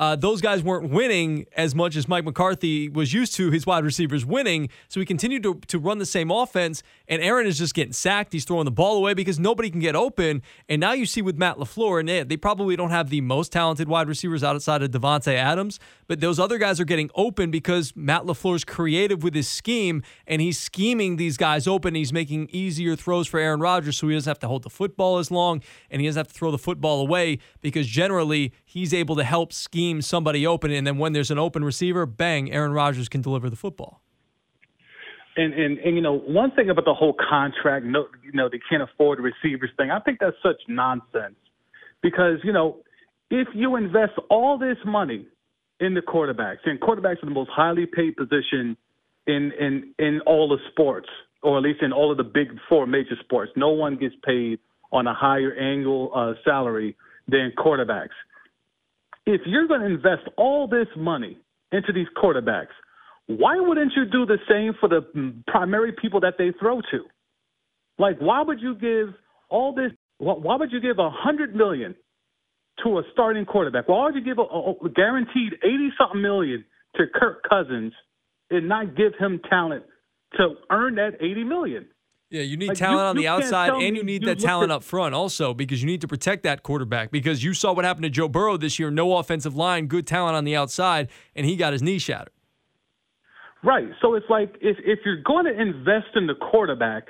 uh, 0.00 0.16
those 0.16 0.40
guys 0.40 0.62
weren't 0.62 0.88
winning 0.88 1.44
as 1.54 1.74
much 1.74 1.94
as 1.94 2.08
Mike 2.08 2.24
McCarthy 2.24 2.88
was 2.88 3.12
used 3.12 3.34
to 3.34 3.50
his 3.50 3.66
wide 3.66 3.84
receivers 3.84 4.24
winning. 4.24 4.70
So 4.88 4.98
he 4.98 5.04
continued 5.04 5.42
to, 5.42 5.60
to 5.66 5.78
run 5.78 5.98
the 5.98 6.06
same 6.06 6.30
offense, 6.30 6.82
and 7.06 7.20
Aaron 7.20 7.46
is 7.46 7.58
just 7.58 7.74
getting 7.74 7.92
sacked. 7.92 8.32
He's 8.32 8.46
throwing 8.46 8.64
the 8.64 8.70
ball 8.70 8.96
away 8.96 9.12
because 9.12 9.38
nobody 9.38 9.68
can 9.68 9.78
get 9.78 9.94
open. 9.94 10.40
And 10.70 10.80
now 10.80 10.92
you 10.92 11.04
see 11.04 11.20
with 11.20 11.36
Matt 11.36 11.58
LaFleur, 11.58 12.00
and 12.00 12.08
they, 12.08 12.22
they 12.22 12.38
probably 12.38 12.76
don't 12.76 12.88
have 12.88 13.10
the 13.10 13.20
most 13.20 13.52
talented 13.52 13.88
wide 13.88 14.08
receivers 14.08 14.42
outside 14.42 14.82
of 14.82 14.90
Davante 14.90 15.34
Adams, 15.34 15.78
but 16.06 16.20
those 16.20 16.40
other 16.40 16.56
guys 16.56 16.80
are 16.80 16.86
getting 16.86 17.10
open 17.14 17.50
because 17.50 17.94
Matt 17.94 18.22
LaFleur's 18.22 18.64
creative 18.64 19.22
with 19.22 19.34
his 19.34 19.48
scheme, 19.48 20.02
and 20.26 20.40
he's 20.40 20.58
scheming 20.58 21.16
these 21.16 21.36
guys 21.36 21.68
open. 21.68 21.94
He's 21.94 22.12
making 22.12 22.48
easier 22.52 22.96
throws 22.96 23.26
for 23.26 23.38
Aaron 23.38 23.60
Rodgers 23.60 23.98
so 23.98 24.08
he 24.08 24.14
doesn't 24.14 24.30
have 24.30 24.38
to 24.38 24.48
hold 24.48 24.62
the 24.62 24.70
football 24.70 25.18
as 25.18 25.30
long, 25.30 25.60
and 25.90 26.00
he 26.00 26.08
doesn't 26.08 26.20
have 26.20 26.28
to 26.28 26.34
throw 26.34 26.50
the 26.50 26.56
football 26.56 27.02
away 27.02 27.38
because 27.60 27.86
generally 27.86 28.54
he's 28.64 28.94
able 28.94 29.14
to 29.16 29.24
help 29.24 29.52
scheme 29.52 29.89
scheme 29.90 30.02
somebody 30.02 30.46
open, 30.46 30.70
and 30.70 30.86
then 30.86 30.98
when 30.98 31.12
there's 31.12 31.30
an 31.30 31.38
open 31.38 31.64
receiver, 31.64 32.06
bang, 32.06 32.52
Aaron 32.52 32.72
Rodgers 32.72 33.08
can 33.08 33.22
deliver 33.22 33.50
the 33.50 33.56
football. 33.56 34.00
And, 35.36 35.54
and 35.54 35.78
and 35.78 35.96
you 35.96 36.02
know 36.02 36.18
one 36.18 36.50
thing 36.52 36.70
about 36.70 36.84
the 36.84 36.94
whole 36.94 37.14
contract, 37.28 37.84
no, 37.86 38.06
you 38.22 38.32
know 38.32 38.48
they 38.48 38.60
can't 38.68 38.82
afford 38.82 39.18
receivers 39.20 39.70
thing. 39.76 39.90
I 39.90 40.00
think 40.00 40.18
that's 40.20 40.36
such 40.42 40.56
nonsense 40.68 41.36
because 42.02 42.38
you 42.42 42.52
know 42.52 42.78
if 43.30 43.48
you 43.54 43.76
invest 43.76 44.12
all 44.28 44.58
this 44.58 44.76
money 44.84 45.26
in 45.78 45.94
the 45.94 46.00
quarterbacks, 46.00 46.58
and 46.64 46.80
quarterbacks 46.80 47.22
are 47.22 47.26
the 47.26 47.30
most 47.30 47.50
highly 47.50 47.86
paid 47.86 48.16
position 48.16 48.76
in 49.26 49.52
in 49.58 49.94
in 49.98 50.20
all 50.26 50.48
the 50.48 50.58
sports, 50.72 51.08
or 51.42 51.56
at 51.58 51.62
least 51.62 51.80
in 51.80 51.92
all 51.92 52.10
of 52.10 52.16
the 52.16 52.24
big 52.24 52.48
four 52.68 52.86
major 52.86 53.16
sports. 53.20 53.52
No 53.56 53.70
one 53.70 53.96
gets 53.96 54.16
paid 54.24 54.58
on 54.92 55.06
a 55.06 55.14
higher 55.14 55.54
annual 55.54 56.10
uh, 56.14 56.32
salary 56.44 56.96
than 57.28 57.52
quarterbacks 57.56 58.18
if 59.26 59.42
you're 59.46 59.66
going 59.68 59.80
to 59.80 59.86
invest 59.86 60.22
all 60.36 60.66
this 60.66 60.88
money 60.96 61.38
into 61.72 61.92
these 61.92 62.06
quarterbacks, 62.16 62.74
why 63.26 63.60
wouldn't 63.60 63.92
you 63.96 64.04
do 64.06 64.26
the 64.26 64.38
same 64.48 64.74
for 64.80 64.88
the 64.88 65.34
primary 65.46 65.92
people 65.92 66.20
that 66.20 66.34
they 66.36 66.52
throw 66.58 66.80
to? 66.80 67.04
Like, 67.98 68.18
why 68.18 68.42
would 68.42 68.60
you 68.60 68.74
give 68.74 69.14
all 69.48 69.74
this? 69.74 69.92
Why 70.18 70.56
would 70.56 70.72
you 70.72 70.80
give 70.80 70.98
a 70.98 71.10
hundred 71.10 71.54
million 71.54 71.94
to 72.82 72.98
a 72.98 73.02
starting 73.12 73.44
quarterback? 73.44 73.88
Why 73.88 74.04
would 74.04 74.14
you 74.14 74.24
give 74.24 74.38
a, 74.38 74.42
a 74.42 74.88
guaranteed 74.90 75.54
eighty 75.62 75.90
something 75.98 76.20
million 76.20 76.64
to 76.96 77.04
Kirk 77.14 77.44
Cousins 77.48 77.92
and 78.50 78.68
not 78.68 78.96
give 78.96 79.12
him 79.18 79.40
talent 79.48 79.84
to 80.36 80.54
earn 80.70 80.96
that 80.96 81.12
eighty 81.20 81.44
million? 81.44 81.86
Yeah, 82.30 82.42
you 82.42 82.56
need 82.56 82.68
like 82.68 82.78
talent 82.78 83.00
you, 83.00 83.06
on 83.06 83.16
the 83.16 83.26
outside 83.26 83.72
and 83.82 83.96
you 83.96 84.04
need 84.04 84.24
that 84.24 84.38
talent 84.38 84.70
at, 84.70 84.76
up 84.76 84.84
front 84.84 85.16
also 85.16 85.52
because 85.52 85.82
you 85.82 85.86
need 85.88 86.00
to 86.02 86.08
protect 86.08 86.44
that 86.44 86.62
quarterback 86.62 87.10
because 87.10 87.42
you 87.42 87.54
saw 87.54 87.72
what 87.72 87.84
happened 87.84 88.04
to 88.04 88.10
Joe 88.10 88.28
Burrow 88.28 88.56
this 88.56 88.78
year, 88.78 88.88
no 88.88 89.16
offensive 89.16 89.56
line, 89.56 89.86
good 89.86 90.06
talent 90.06 90.36
on 90.36 90.44
the 90.44 90.54
outside, 90.54 91.08
and 91.34 91.44
he 91.44 91.56
got 91.56 91.72
his 91.72 91.82
knee 91.82 91.98
shattered. 91.98 92.32
Right. 93.64 93.88
So 94.00 94.14
it's 94.14 94.26
like 94.30 94.54
if 94.60 94.76
if 94.84 95.00
you're 95.04 95.22
going 95.22 95.44
to 95.44 95.60
invest 95.60 96.14
in 96.14 96.26
the 96.26 96.34
quarterback, 96.34 97.08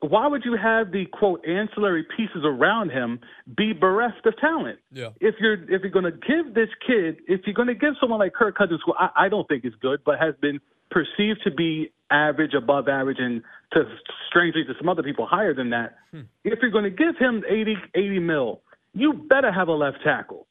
why 0.00 0.26
would 0.26 0.42
you 0.44 0.56
have 0.60 0.90
the 0.90 1.04
quote 1.12 1.46
ancillary 1.46 2.04
pieces 2.16 2.42
around 2.44 2.90
him 2.90 3.20
be 3.56 3.72
bereft 3.72 4.26
of 4.26 4.36
talent? 4.38 4.78
Yeah. 4.90 5.10
If 5.20 5.36
you're 5.38 5.62
if 5.70 5.82
you're 5.82 5.90
going 5.90 6.06
to 6.06 6.12
give 6.12 6.54
this 6.54 6.68
kid, 6.84 7.18
if 7.28 7.42
you're 7.44 7.54
going 7.54 7.68
to 7.68 7.74
give 7.74 7.94
someone 8.00 8.18
like 8.18 8.32
Kirk 8.32 8.56
Cousins, 8.56 8.80
who 8.84 8.94
I, 8.94 9.10
I 9.26 9.28
don't 9.28 9.46
think 9.46 9.64
is 9.64 9.74
good, 9.80 10.00
but 10.04 10.18
has 10.18 10.34
been 10.40 10.60
perceived 10.92 11.40
to 11.44 11.50
be 11.50 11.92
average, 12.10 12.54
above 12.54 12.88
average, 12.88 13.18
and 13.18 13.42
to 13.72 13.84
strangely 14.28 14.64
to 14.64 14.74
some 14.78 14.88
other 14.88 15.02
people 15.02 15.26
higher 15.26 15.54
than 15.54 15.70
that, 15.70 15.96
hmm. 16.10 16.20
if 16.44 16.58
you're 16.60 16.70
going 16.70 16.84
to 16.84 16.90
give 16.90 17.16
him 17.18 17.42
80 17.48 17.76
80 17.94 18.18
mil, 18.20 18.60
you 18.94 19.12
better 19.12 19.50
have 19.50 19.68
a 19.68 19.72
left 19.72 19.98
tackle. 20.04 20.46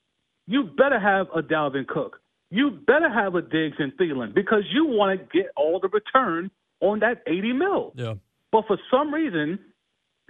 You 0.47 0.63
better 0.63 0.99
have 0.99 1.27
a 1.35 1.41
Dalvin 1.41 1.87
Cook. 1.87 2.19
You 2.49 2.71
better 2.71 3.09
have 3.09 3.35
a 3.35 3.41
Diggs 3.41 3.77
and 3.79 3.93
Thielen 3.93 4.33
because 4.33 4.63
you 4.73 4.85
want 4.85 5.17
to 5.17 5.37
get 5.37 5.51
all 5.55 5.79
the 5.79 5.87
return 5.87 6.51
on 6.81 6.99
that 6.99 7.21
80 7.25 7.53
mil. 7.53 7.93
Yeah. 7.95 8.15
But 8.51 8.65
for 8.67 8.77
some 8.91 9.13
reason, 9.13 9.59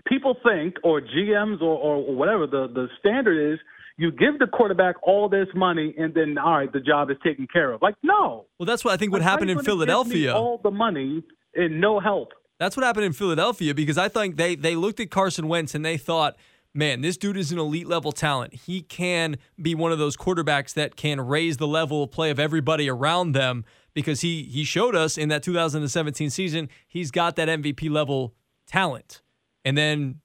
people 0.05 0.35
think, 0.43 0.75
or 0.83 1.01
GMs 1.01 1.61
or, 1.61 1.77
or 1.77 2.15
whatever 2.15 2.45
the, 2.45 2.67
the 2.67 2.87
standard 2.99 3.53
is, 3.53 3.59
you 3.97 4.11
give 4.11 4.39
the 4.39 4.47
quarterback 4.47 4.95
all 5.03 5.29
this 5.29 5.47
money 5.55 5.93
and 5.97 6.13
then 6.13 6.37
all 6.37 6.57
right, 6.57 6.71
the 6.71 6.79
job 6.79 7.09
is 7.11 7.17
taken 7.23 7.47
care 7.51 7.71
of. 7.71 7.81
Like 7.81 7.95
no. 8.03 8.45
Well, 8.59 8.65
that's 8.65 8.83
what 8.83 8.93
I 8.93 8.97
think 8.97 9.11
what 9.11 9.21
happened 9.21 9.51
in 9.51 9.59
Philadelphia. 9.59 10.33
all 10.33 10.59
the 10.63 10.71
money 10.71 11.23
and 11.55 11.81
no 11.81 11.99
help. 11.99 12.29
That's 12.59 12.77
what 12.77 12.85
happened 12.85 13.05
in 13.05 13.13
Philadelphia 13.13 13.73
because 13.73 13.97
I 13.97 14.07
think 14.07 14.37
they 14.37 14.55
they 14.55 14.75
looked 14.75 14.99
at 14.99 15.09
Carson 15.11 15.47
Wentz 15.47 15.75
and 15.75 15.85
they 15.85 15.97
thought 15.97 16.35
man, 16.73 17.01
this 17.01 17.17
dude 17.17 17.37
is 17.37 17.51
an 17.51 17.59
elite 17.59 17.87
level 17.87 18.11
talent. 18.11 18.53
He 18.53 18.81
can 18.81 19.37
be 19.61 19.75
one 19.75 19.91
of 19.91 19.99
those 19.99 20.15
quarterbacks 20.15 20.73
that 20.75 20.95
can 20.95 21.19
raise 21.19 21.57
the 21.57 21.67
level 21.67 22.03
of 22.03 22.11
play 22.11 22.29
of 22.29 22.39
everybody 22.39 22.89
around 22.89 23.33
them 23.33 23.65
because 23.93 24.21
he 24.21 24.43
he 24.43 24.63
showed 24.63 24.95
us 24.95 25.17
in 25.17 25.29
that 25.29 25.43
2017 25.43 26.29
season 26.29 26.69
he's 26.87 27.11
got 27.11 27.35
that 27.35 27.47
MVP 27.47 27.89
level 27.89 28.33
talent. 28.67 29.21
And 29.63 29.77
then 29.77 30.20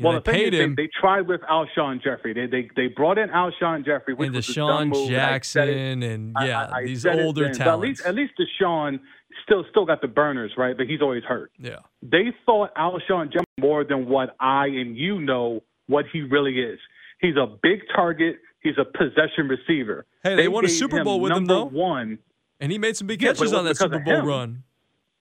well, 0.00 0.12
know, 0.14 0.20
the 0.20 0.30
thing 0.30 0.52
is, 0.52 0.60
him. 0.60 0.74
They, 0.76 0.84
they, 0.84 0.90
tried 1.00 1.26
with 1.26 1.40
Alshon 1.42 2.02
Jeffery. 2.02 2.32
They 2.32 2.46
they 2.46 2.70
they 2.76 2.86
brought 2.88 3.18
in 3.18 3.30
Alshon 3.30 3.84
Jeffery, 3.84 4.14
which 4.14 4.28
and 4.28 4.36
was 4.36 4.46
DeSean 4.46 5.08
Jackson, 5.08 6.02
and 6.02 6.36
yeah, 6.40 6.66
I, 6.66 6.78
I 6.78 6.84
these 6.84 7.04
older 7.04 7.52
talents. 7.52 8.00
At 8.00 8.14
least 8.14 8.32
at 8.36 8.38
least 8.38 8.60
DeSean 8.62 9.00
still 9.44 9.64
still 9.70 9.84
got 9.84 10.00
the 10.00 10.08
burners, 10.08 10.52
right? 10.56 10.76
But 10.76 10.86
he's 10.86 11.02
always 11.02 11.24
hurt. 11.24 11.50
Yeah. 11.58 11.78
They 12.02 12.32
thought 12.46 12.74
Alshon 12.76 13.32
Jeffery 13.32 13.44
more 13.58 13.84
than 13.84 14.08
what 14.08 14.36
I 14.40 14.66
and 14.66 14.96
you 14.96 15.20
know 15.20 15.62
what 15.86 16.04
he 16.12 16.22
really 16.22 16.60
is. 16.60 16.78
He's 17.20 17.36
a 17.36 17.46
big 17.62 17.80
target. 17.94 18.36
He's 18.60 18.76
a 18.78 18.84
possession 18.84 19.48
receiver. 19.48 20.06
Hey, 20.22 20.30
they, 20.30 20.42
they 20.42 20.48
won 20.48 20.64
a 20.64 20.68
Super 20.68 21.02
Bowl 21.02 21.20
with 21.20 21.32
him 21.32 21.46
though. 21.46 21.64
One, 21.64 22.18
and 22.60 22.72
he 22.72 22.78
made 22.78 22.96
some 22.96 23.06
big 23.06 23.20
catches 23.20 23.52
yeah, 23.52 23.58
on 23.58 23.64
that 23.64 23.76
Super 23.76 23.98
Bowl 23.98 24.22
run. 24.22 24.62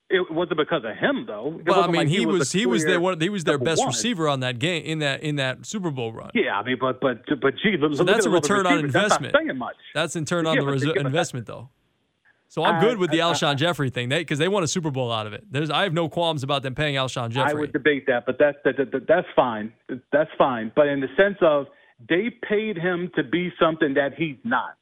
It 0.10 0.32
wasn't 0.32 0.58
because 0.58 0.84
of 0.86 0.96
him 0.96 1.26
though. 1.28 1.60
It 1.60 1.68
well, 1.68 1.84
I 1.84 1.88
mean, 1.88 1.96
like 1.96 2.08
he, 2.08 2.20
he, 2.20 2.26
was 2.26 2.52
he 2.52 2.66
was 2.66 2.86
their 2.86 3.02
one 3.02 3.20
he 3.20 3.28
was 3.28 3.44
their 3.44 3.58
best 3.58 3.80
one. 3.80 3.90
receiver 3.90 4.30
on 4.30 4.40
that 4.40 4.58
game 4.58 4.84
in 4.86 5.00
that 5.00 5.22
in 5.22 5.36
that 5.36 5.66
Super 5.66 5.92
Bowl 5.92 6.14
run. 6.14 6.32
Yeah, 6.34 6.58
I 6.58 6.64
mean, 6.64 6.78
but 6.80 7.02
but 7.02 7.24
but 7.42 7.56
gee, 7.62 7.76
so 7.94 8.06
that's 8.06 8.26
a 8.26 8.30
return 8.30 8.66
on 8.66 8.80
investment. 8.80 9.34
That's 9.34 9.46
not 9.46 9.58
much. 9.58 9.76
That's 9.94 10.16
in 10.16 10.24
turn 10.24 10.48
on 10.48 10.56
yeah, 10.56 10.62
the 10.62 10.68
res- 10.68 10.84
investment 10.84 11.46
though. 11.46 11.70
So 12.50 12.64
I'm 12.64 12.80
good 12.80 12.98
with 12.98 13.12
the 13.12 13.20
Alshon 13.20 13.58
Jeffery 13.58 13.90
thing 13.90 14.08
because 14.08 14.40
they 14.40 14.48
won 14.48 14.64
a 14.64 14.68
Super 14.68 14.92
Bowl 14.92 15.12
out 15.12 15.28
of 15.28 15.34
it. 15.34 15.44
There's 15.52 15.70
I 15.70 15.84
have 15.84 15.94
no 15.94 16.08
qualms 16.08 16.44
about 16.44 16.64
them 16.64 16.74
paying 16.74 16.96
Alshon 16.96 17.30
Jeffery. 17.30 17.52
I 17.52 17.54
would 17.54 17.74
debate 17.74 18.06
that, 18.08 18.26
but 18.26 18.38
that's 18.40 18.58
that, 18.64 18.78
that, 18.78 19.06
that's 19.08 19.28
fine. 19.36 19.74
That's 20.14 20.32
fine. 20.38 20.72
But 20.74 20.88
in 20.88 21.02
the 21.02 21.10
sense 21.18 21.38
of 21.42 21.68
they 22.08 22.30
paid 22.48 22.78
him 22.78 23.12
to 23.16 23.24
be 23.24 23.52
something 23.60 23.94
that 23.96 24.14
he's 24.18 24.38
not. 24.46 24.78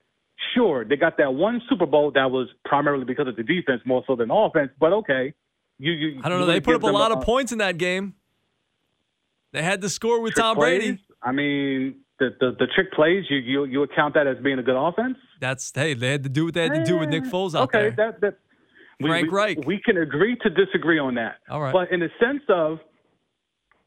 Sure, 0.56 0.86
they 0.86 0.96
got 0.96 1.18
that 1.18 1.34
one 1.34 1.62
Super 1.70 1.86
Bowl 1.86 2.12
that 2.12 2.32
was 2.32 2.48
primarily 2.63 3.04
because 3.04 3.28
of 3.28 3.36
the 3.36 3.44
defense 3.44 3.82
more 3.86 4.04
so 4.08 4.15
than 4.15 4.32
offense. 4.32 4.72
But 4.80 4.94
okay, 4.94 5.34
you, 5.78 5.91
you 5.91 6.22
I 6.24 6.30
don't 6.30 6.39
know. 6.39 6.46
They 6.46 6.62
put 6.62 6.76
up 6.76 6.84
a 6.84 6.88
lot 6.88 7.12
a, 7.12 7.18
of 7.18 7.24
points 7.24 7.52
in 7.52 7.58
that 7.58 7.78
game. 7.78 8.15
They 9.52 9.62
had 9.62 9.82
to 9.82 9.89
score 9.89 10.22
with 10.22 10.36
Tom 10.36 10.56
plays. 10.56 10.80
Brady. 10.80 11.02
I 11.22 11.32
mean, 11.32 11.96
the, 12.20 12.30
the, 12.39 12.52
the 12.60 12.68
trick 12.74 12.91
plays, 12.94 13.26
you, 13.30 13.38
you 13.38 13.65
you 13.65 13.84
account 13.84 14.13
that 14.13 14.28
as 14.28 14.38
being 14.44 14.60
a 14.60 14.63
good 14.63 14.78
offense? 14.78 15.18
That's 15.41 15.72
hey, 15.74 15.94
they 15.94 16.12
had 16.12 16.24
to 16.24 16.30
do 16.30 16.46
what 16.46 16.54
they 16.54 16.63
had 16.63 16.76
to 16.76 16.86
do 16.86 16.98
with 16.98 17.10
Nick 17.10 17.24
Foles 17.24 17.56
out 17.56 17.63
okay, 17.63 17.89
there. 17.89 18.12
that 18.12 18.22
that 18.22 18.38
Frank 19.02 19.32
we, 19.32 19.38
Reich. 19.38 19.58
We 19.65 19.82
can 19.84 19.98
agree 19.98 20.38
to 20.44 20.50
disagree 20.50 21.00
on 21.00 21.15
that. 21.15 21.38
All 21.50 21.62
right. 21.62 21.74
But 21.74 21.91
in 21.91 22.00
the 22.00 22.10
sense 22.20 22.44
of 22.50 22.80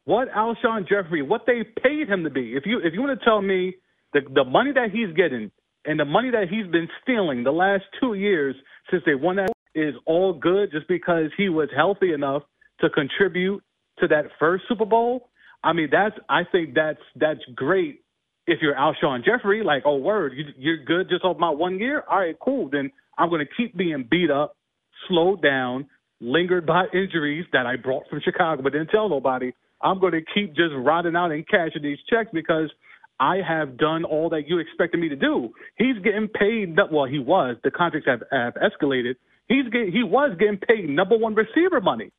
what 0.05 0.29
Alshon 0.33 0.89
Jeffery, 0.89 1.23
what 1.23 1.43
they 1.47 1.65
paid 1.83 2.09
him 2.09 2.25
to 2.25 2.31
be, 2.31 2.55
if 2.55 2.65
you 2.67 2.81
if 2.81 2.93
you 2.93 3.01
want 3.01 3.19
to 3.19 3.25
tell 3.25 3.41
me 3.41 3.75
the 4.13 4.21
the 4.35 4.45
money 4.45 4.73
that 4.73 4.91
he's 4.91 5.15
getting 5.17 5.51
and 5.85 5.99
the 5.99 6.05
money 6.05 6.31
that 6.31 6.49
he's 6.49 6.67
been 6.71 6.89
stealing 7.03 7.45
the 7.45 7.53
last 7.53 7.85
two 8.01 8.15
years 8.15 8.55
since 8.91 9.03
they 9.07 9.15
won 9.15 9.37
that 9.37 9.51
is 9.75 9.95
all 10.07 10.33
good 10.33 10.71
just 10.73 10.89
because 10.89 11.31
he 11.37 11.49
was 11.49 11.69
healthy 11.75 12.13
enough 12.13 12.43
to 12.81 12.91
contribute 12.91 13.63
to 14.01 14.09
that 14.09 14.25
first 14.39 14.65
Super 14.69 14.85
Bowl. 14.85 15.31
I 15.63 15.73
mean, 15.73 15.89
that's 15.91 16.15
I 16.29 16.43
think 16.51 16.75
that's 16.75 17.01
that's 17.17 17.41
great 17.55 18.03
if 18.47 18.61
you're 18.63 18.75
Alshon 18.75 19.25
Jeffery, 19.25 19.63
like, 19.63 19.83
oh, 19.85 19.97
word, 19.97 20.33
you, 20.57 20.73
are 20.73 20.77
good 20.85 21.09
just 21.11 21.23
off 21.23 21.37
my 21.39 21.51
one 21.51 21.79
year? 21.79 22.03
All 22.11 22.19
right, 22.19 22.35
cool. 22.41 22.71
Then 22.71 22.91
I'm 23.19 23.29
going 23.29 23.45
to 23.47 23.55
keep 23.57 23.77
being 23.77 24.09
beat 24.11 24.31
up, 24.31 24.57
slowed 25.07 25.43
down, 25.43 25.87
lingered 26.21 26.67
by 26.67 26.85
injuries 26.95 27.45
that 27.53 27.67
I 27.67 27.77
brought 27.77 28.09
from 28.09 28.21
Chicago 28.25 28.63
but 28.63 28.73
didn't 28.73 28.89
tell 28.89 29.09
nobody. 29.09 29.53
I'm 29.83 30.01
going 30.01 30.13
to 30.13 30.23
keep 30.35 30.57
just 30.57 30.73
rotting 30.77 31.15
out 31.15 31.31
and 31.31 31.47
cashing 31.47 31.83
these 31.83 31.99
checks 32.09 32.31
because 32.33 32.71
I 33.21 33.39
have 33.47 33.77
done 33.77 34.05
all 34.05 34.31
that 34.31 34.43
you 34.47 34.59
expected 34.59 35.01
me 35.01 35.09
to 35.09 35.17
do. 35.17 35.51
He's 35.77 35.97
getting 36.05 36.29
paid. 36.29 36.77
Well, 36.91 37.07
he 37.07 37.19
was. 37.19 37.57
The 37.65 37.71
contracts 37.71 38.09
have, 38.09 38.23
have 38.31 38.55
escalated. 38.55 39.17
He's 39.49 39.65
get, 39.73 39.89
he 39.93 40.03
was 40.03 40.37
getting 40.39 40.59
paid 40.59 40.89
number 40.89 41.17
one 41.17 41.35
receiver 41.35 41.81
money, 41.81 42.11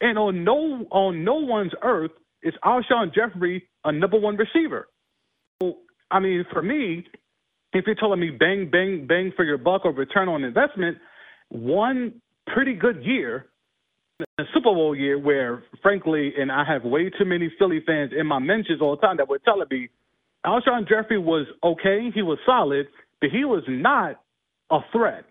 and 0.00 0.18
on 0.18 0.44
no 0.44 0.86
on 0.90 1.24
no 1.24 1.34
one's 1.34 1.72
earth 1.82 2.10
is 2.42 2.52
Alshon 2.64 3.14
Jeffery 3.14 3.68
a 3.84 3.92
number 3.92 4.18
one 4.18 4.36
receiver. 4.36 4.88
I 6.10 6.20
mean, 6.20 6.44
for 6.52 6.62
me, 6.62 7.06
if 7.72 7.84
you're 7.86 7.96
telling 7.96 8.20
me 8.20 8.30
bang, 8.30 8.68
bang, 8.70 9.06
bang 9.06 9.32
for 9.36 9.44
your 9.44 9.58
buck 9.58 9.84
or 9.84 9.92
return 9.92 10.28
on 10.28 10.44
investment, 10.44 10.98
one 11.48 12.20
pretty 12.46 12.74
good 12.74 13.02
year, 13.04 13.46
a 14.38 14.44
Super 14.52 14.72
Bowl 14.72 14.94
year 14.94 15.18
where, 15.18 15.64
frankly, 15.82 16.32
and 16.38 16.52
I 16.52 16.64
have 16.64 16.84
way 16.84 17.10
too 17.10 17.24
many 17.24 17.52
Philly 17.58 17.82
fans 17.84 18.12
in 18.18 18.26
my 18.26 18.38
mentions 18.38 18.80
all 18.80 18.96
the 18.96 19.02
time 19.02 19.16
that 19.16 19.28
would 19.28 19.42
tell 19.44 19.58
me 19.70 19.88
Alshon 20.44 20.88
Jeffery 20.88 21.18
was 21.18 21.46
okay, 21.62 22.10
he 22.14 22.22
was 22.22 22.38
solid, 22.44 22.86
but 23.20 23.30
he 23.30 23.44
was 23.44 23.62
not 23.68 24.20
a 24.70 24.80
threat. 24.92 25.24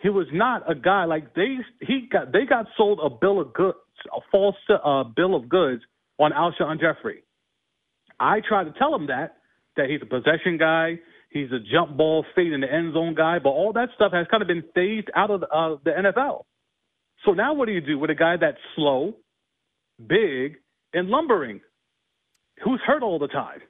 He 0.00 0.08
was 0.08 0.26
not 0.32 0.70
a 0.70 0.74
guy 0.74 1.04
like 1.04 1.34
they 1.34 1.56
he 1.80 2.08
got 2.10 2.32
they 2.32 2.44
got 2.46 2.66
sold 2.76 3.00
a 3.02 3.10
bill 3.10 3.40
of 3.40 3.52
goods, 3.52 3.78
a 4.14 4.20
false 4.30 4.56
uh, 4.68 5.04
bill 5.04 5.34
of 5.34 5.48
goods 5.48 5.82
on 6.18 6.32
Alshon 6.32 6.80
Jeffery. 6.80 7.22
I 8.20 8.40
tried 8.46 8.64
to 8.64 8.72
tell 8.78 8.94
him 8.94 9.08
that, 9.08 9.36
that 9.76 9.90
he's 9.90 10.00
a 10.02 10.06
possession 10.06 10.56
guy, 10.58 10.98
he's 11.30 11.50
a 11.52 11.58
jump 11.72 11.96
ball 11.96 12.24
fade 12.34 12.52
in 12.52 12.60
the 12.60 12.72
end 12.72 12.94
zone 12.94 13.14
guy, 13.14 13.38
but 13.42 13.50
all 13.50 13.72
that 13.72 13.88
stuff 13.94 14.12
has 14.12 14.26
kind 14.30 14.42
of 14.42 14.46
been 14.46 14.64
phased 14.74 15.08
out 15.14 15.30
of 15.30 15.42
uh, 15.42 15.76
the 15.84 15.90
NFL. 15.90 16.44
So 17.24 17.32
now 17.32 17.54
what 17.54 17.66
do 17.66 17.72
you 17.72 17.80
do 17.80 17.98
with 17.98 18.10
a 18.10 18.14
guy 18.14 18.36
that's 18.40 18.58
slow, 18.76 19.14
big, 19.98 20.56
and 20.92 21.08
lumbering, 21.08 21.60
who's 22.62 22.80
hurt 22.86 23.02
all 23.02 23.18
the 23.18 23.28
time? 23.28 23.60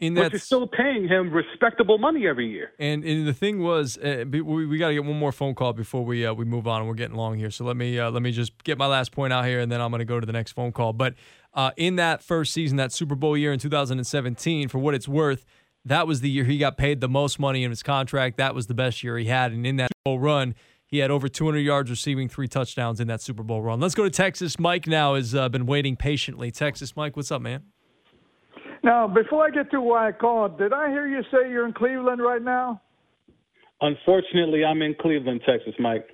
That, 0.00 0.14
but 0.14 0.32
you're 0.32 0.40
still 0.40 0.66
paying 0.66 1.06
him 1.06 1.30
respectable 1.30 1.98
money 1.98 2.26
every 2.26 2.48
year. 2.50 2.72
And, 2.78 3.04
and 3.04 3.26
the 3.26 3.34
thing 3.34 3.62
was, 3.62 3.98
uh, 3.98 4.24
we, 4.30 4.40
we 4.40 4.78
got 4.78 4.88
to 4.88 4.94
get 4.94 5.04
one 5.04 5.18
more 5.18 5.30
phone 5.30 5.54
call 5.54 5.74
before 5.74 6.04
we 6.04 6.24
uh, 6.24 6.32
we 6.32 6.46
move 6.46 6.66
on. 6.66 6.86
We're 6.86 6.94
getting 6.94 7.16
long 7.16 7.36
here, 7.38 7.50
so 7.50 7.64
let 7.64 7.76
me 7.76 7.98
uh, 7.98 8.10
let 8.10 8.22
me 8.22 8.32
just 8.32 8.64
get 8.64 8.78
my 8.78 8.86
last 8.86 9.12
point 9.12 9.32
out 9.32 9.44
here, 9.44 9.60
and 9.60 9.70
then 9.70 9.80
I'm 9.80 9.90
going 9.90 9.98
to 9.98 10.06
go 10.06 10.18
to 10.18 10.26
the 10.26 10.32
next 10.32 10.52
phone 10.52 10.72
call. 10.72 10.94
But 10.94 11.14
uh, 11.52 11.72
in 11.76 11.96
that 11.96 12.22
first 12.22 12.54
season, 12.54 12.78
that 12.78 12.92
Super 12.92 13.14
Bowl 13.14 13.36
year 13.36 13.52
in 13.52 13.58
2017, 13.58 14.68
for 14.68 14.78
what 14.78 14.94
it's 14.94 15.06
worth, 15.06 15.44
that 15.84 16.06
was 16.06 16.22
the 16.22 16.30
year 16.30 16.44
he 16.44 16.56
got 16.56 16.78
paid 16.78 17.02
the 17.02 17.08
most 17.08 17.38
money 17.38 17.62
in 17.62 17.70
his 17.70 17.82
contract. 17.82 18.38
That 18.38 18.54
was 18.54 18.68
the 18.68 18.74
best 18.74 19.04
year 19.04 19.18
he 19.18 19.26
had, 19.26 19.52
and 19.52 19.66
in 19.66 19.76
that 19.76 19.90
Super 19.98 20.16
Bowl 20.16 20.20
run, 20.20 20.54
he 20.86 20.98
had 20.98 21.10
over 21.10 21.28
200 21.28 21.58
yards 21.58 21.90
receiving, 21.90 22.28
three 22.28 22.48
touchdowns 22.48 23.00
in 23.00 23.06
that 23.08 23.20
Super 23.20 23.42
Bowl 23.42 23.60
run. 23.60 23.80
Let's 23.80 23.94
go 23.94 24.04
to 24.04 24.10
Texas. 24.10 24.58
Mike 24.58 24.86
now 24.86 25.14
has 25.14 25.34
uh, 25.34 25.48
been 25.50 25.66
waiting 25.66 25.94
patiently. 25.94 26.50
Texas, 26.50 26.96
Mike, 26.96 27.16
what's 27.16 27.30
up, 27.30 27.42
man? 27.42 27.64
Now, 28.82 29.06
before 29.06 29.46
I 29.46 29.50
get 29.50 29.70
to 29.72 29.80
why 29.80 30.08
I 30.08 30.12
called, 30.12 30.58
did 30.58 30.72
I 30.72 30.88
hear 30.88 31.06
you 31.06 31.22
say 31.30 31.50
you're 31.50 31.66
in 31.66 31.72
Cleveland 31.72 32.22
right 32.22 32.42
now? 32.42 32.80
Unfortunately, 33.82 34.64
I'm 34.64 34.82
in 34.82 34.94
Cleveland, 35.00 35.42
Texas, 35.46 35.74
Mike. 35.78 36.06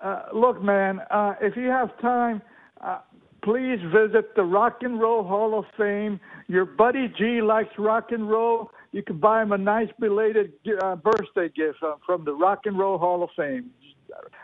Uh, 0.00 0.22
look, 0.32 0.62
man, 0.62 1.00
uh, 1.10 1.34
if 1.40 1.56
you 1.56 1.68
have 1.68 1.98
time, 2.00 2.40
uh, 2.80 3.00
please 3.42 3.78
visit 3.92 4.34
the 4.36 4.42
Rock 4.42 4.78
and 4.82 5.00
Roll 5.00 5.24
Hall 5.24 5.58
of 5.58 5.64
Fame. 5.76 6.20
Your 6.46 6.64
buddy 6.64 7.12
G 7.18 7.40
likes 7.42 7.70
rock 7.78 8.08
and 8.10 8.28
roll. 8.28 8.70
You 8.92 9.02
can 9.02 9.18
buy 9.18 9.42
him 9.42 9.52
a 9.52 9.58
nice 9.58 9.88
belated 10.00 10.52
uh, 10.82 10.96
birthday 10.96 11.48
gift 11.54 11.78
uh, 11.82 11.94
from 12.06 12.24
the 12.24 12.32
Rock 12.32 12.60
and 12.64 12.78
Roll 12.78 12.98
Hall 12.98 13.22
of 13.22 13.30
Fame. 13.36 13.70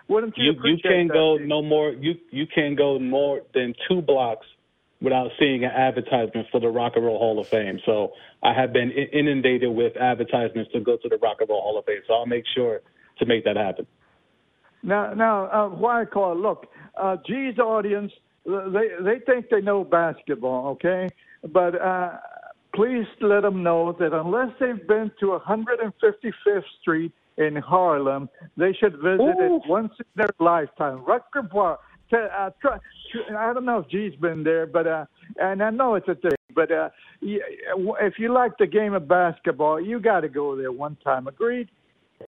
Wouldn't 0.08 0.36
you? 0.36 0.52
You, 0.52 0.70
you 0.70 0.78
can't 0.82 1.10
go 1.10 1.38
G? 1.38 1.44
no 1.46 1.62
more. 1.62 1.90
You 1.92 2.14
you 2.30 2.46
can't 2.52 2.76
go 2.76 2.98
more 2.98 3.40
than 3.54 3.74
two 3.88 4.02
blocks 4.02 4.46
without 5.04 5.30
seeing 5.38 5.64
an 5.64 5.70
advertisement 5.70 6.46
for 6.50 6.60
the 6.60 6.68
Rock 6.68 6.94
and 6.96 7.04
Roll 7.04 7.18
Hall 7.18 7.38
of 7.38 7.46
Fame. 7.48 7.78
So 7.84 8.12
I 8.42 8.52
have 8.52 8.72
been 8.72 8.90
inundated 8.90 9.70
with 9.70 9.96
advertisements 9.96 10.72
to 10.72 10.80
go 10.80 10.96
to 10.96 11.08
the 11.08 11.18
Rock 11.18 11.36
and 11.40 11.48
Roll 11.48 11.60
Hall 11.60 11.78
of 11.78 11.84
Fame. 11.84 12.00
So 12.06 12.14
I'll 12.14 12.26
make 12.26 12.44
sure 12.54 12.80
to 13.18 13.26
make 13.26 13.44
that 13.44 13.56
happen. 13.56 13.86
Now, 14.82 15.14
now, 15.14 15.44
uh, 15.46 15.68
why 15.68 16.02
I 16.02 16.04
call 16.04 16.32
it? 16.32 16.36
Look, 16.36 16.66
uh, 17.00 17.16
G's 17.26 17.58
audience 17.58 18.12
they 18.44 18.88
they 19.00 19.18
think 19.26 19.48
they 19.50 19.60
know 19.60 19.84
basketball, 19.84 20.68
okay? 20.72 21.08
But 21.52 21.80
uh, 21.80 22.18
please 22.74 23.06
let 23.20 23.42
them 23.42 23.62
know 23.62 23.92
that 23.98 24.12
unless 24.12 24.50
they've 24.60 24.86
been 24.86 25.10
to 25.20 25.38
155th 25.46 26.62
Street 26.80 27.12
in 27.36 27.56
Harlem, 27.56 28.28
they 28.56 28.72
should 28.72 28.94
visit 28.96 29.20
Ooh. 29.20 29.56
it 29.56 29.62
once 29.66 29.92
in 29.98 30.06
their 30.16 30.30
lifetime. 30.38 31.04
Rucker 31.04 31.42
Park. 31.42 31.80
Uh, 32.12 32.50
try, 32.60 32.78
I 33.36 33.52
don't 33.52 33.64
know 33.64 33.78
if 33.78 33.88
G's 33.88 34.14
been 34.20 34.44
there, 34.44 34.66
but 34.66 34.86
uh, 34.86 35.04
and 35.36 35.62
I 35.62 35.70
know 35.70 35.94
it's 35.94 36.08
a 36.08 36.14
thing. 36.14 36.30
But 36.54 36.70
uh, 36.70 36.90
if 37.22 38.14
you 38.18 38.32
like 38.32 38.52
the 38.58 38.66
game 38.66 38.94
of 38.94 39.08
basketball, 39.08 39.80
you 39.80 39.98
got 40.00 40.20
to 40.20 40.28
go 40.28 40.56
there 40.56 40.70
one 40.70 40.96
time. 41.02 41.26
Agreed? 41.26 41.68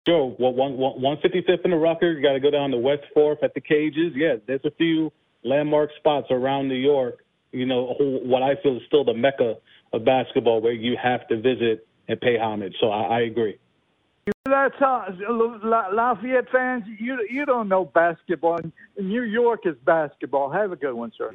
Sure. 0.07 0.35
Well, 0.39 0.53
one 0.53 0.73
one 0.77 1.17
fifty 1.21 1.41
fifth 1.41 1.65
in 1.65 1.71
the 1.71 1.77
Rucker. 1.77 2.11
You 2.11 2.21
got 2.21 2.33
to 2.33 2.39
go 2.39 2.51
down 2.51 2.71
to 2.71 2.77
West 2.77 3.03
Fourth 3.13 3.39
at 3.43 3.53
the 3.53 3.61
cages. 3.61 4.13
Yeah, 4.15 4.35
there's 4.47 4.65
a 4.65 4.71
few 4.71 5.11
landmark 5.43 5.89
spots 5.97 6.27
around 6.29 6.67
New 6.67 6.75
York. 6.75 7.23
You 7.51 7.65
know, 7.65 7.95
what 7.99 8.43
I 8.43 8.53
feel 8.61 8.77
is 8.77 8.83
still 8.87 9.03
the 9.03 9.13
mecca 9.13 9.55
of 9.91 10.05
basketball, 10.05 10.61
where 10.61 10.71
you 10.71 10.95
have 11.01 11.27
to 11.27 11.35
visit 11.35 11.87
and 12.07 12.19
pay 12.21 12.37
homage. 12.37 12.75
So 12.79 12.89
I, 12.89 13.17
I 13.17 13.19
agree. 13.21 13.57
That's 14.51 14.81
uh, 14.81 15.05
Lafayette 15.93 16.49
fans. 16.51 16.83
You 16.99 17.25
you 17.29 17.45
don't 17.45 17.69
know 17.69 17.85
basketball. 17.85 18.59
New 18.99 19.23
York 19.23 19.61
is 19.65 19.75
basketball. 19.85 20.51
Have 20.51 20.73
a 20.73 20.75
good 20.75 20.93
one, 20.93 21.13
sir. 21.17 21.33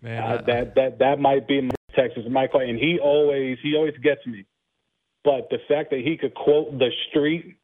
Man, 0.00 0.22
uh, 0.22 0.42
that 0.46 0.76
that 0.76 0.98
that 1.00 1.18
might 1.18 1.48
be 1.48 1.68
Texas 1.96 2.22
Michael, 2.30 2.60
and 2.60 2.78
he 2.78 3.00
always 3.02 3.58
he 3.62 3.74
always 3.74 3.96
gets 4.02 4.24
me. 4.26 4.46
But 5.24 5.48
the 5.50 5.58
fact 5.68 5.90
that 5.90 6.00
he 6.00 6.16
could 6.16 6.34
quote 6.34 6.78
the 6.78 6.90
street 7.10 7.56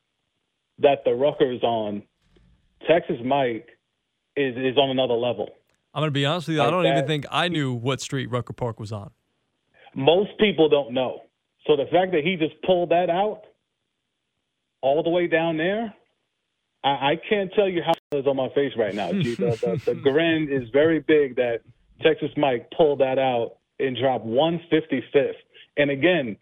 that 0.81 1.05
the 1.05 1.14
Rucker 1.14 1.53
is 1.53 1.62
on, 1.62 2.03
Texas 2.89 3.19
Mike 3.25 3.69
is 4.37 4.57
is 4.57 4.77
on 4.77 4.91
another 4.91 5.14
level. 5.14 5.49
I'm 5.95 6.03
gonna 6.03 6.11
be 6.11 6.27
honest 6.27 6.49
with 6.49 6.57
you. 6.57 6.61
Like 6.61 6.69
I 6.69 6.71
don't 6.73 6.83
that, 6.83 6.97
even 6.97 7.07
think 7.07 7.27
I 7.31 7.47
knew 7.47 7.73
what 7.73 8.01
street 8.01 8.27
Rucker 8.31 8.53
Park 8.53 8.81
was 8.81 8.91
on. 8.91 9.11
Most 9.95 10.31
people 10.41 10.69
don't 10.69 10.93
know. 10.93 11.23
So 11.69 11.77
the 11.77 11.87
fact 11.93 12.11
that 12.12 12.23
he 12.25 12.35
just 12.35 12.61
pulled 12.62 12.91
that 12.91 13.11
out 13.11 13.43
all 14.81 15.03
the 15.03 15.11
way 15.11 15.26
down 15.26 15.57
there, 15.57 15.95
I, 16.85 16.89
I 16.89 17.20
can't 17.29 17.53
tell 17.55 17.68
you 17.68 17.83
how 17.85 17.93
it's 18.12 18.26
on 18.26 18.37
my 18.37 18.49
face 18.55 18.72
right 18.76 18.95
now. 18.95 19.11
the, 19.12 19.35
the, 19.35 19.93
the 19.93 19.95
grin 20.03 20.49
is 20.51 20.68
very 20.70 21.01
big 21.01 21.37
that 21.37 21.61
Texas 22.03 22.31
Mike 22.37 22.70
pulled 22.76 23.01
that 23.01 23.18
out 23.18 23.57
and 23.79 23.97
dropped 23.97 24.26
155th. 24.26 25.33
And 25.76 25.91
again, 25.91 26.37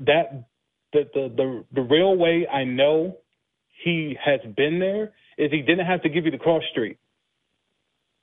that 0.00 0.44
the, 0.92 1.08
the 1.14 1.28
the 1.36 1.64
the 1.74 1.82
real 1.82 2.16
way 2.16 2.46
I 2.46 2.64
know 2.64 3.18
he 3.84 4.16
has 4.24 4.40
been 4.56 4.78
there 4.78 5.12
is 5.38 5.50
he 5.50 5.62
didn't 5.62 5.86
have 5.86 6.02
to 6.02 6.08
give 6.08 6.24
you 6.24 6.30
the 6.30 6.38
cross 6.38 6.62
street. 6.70 6.98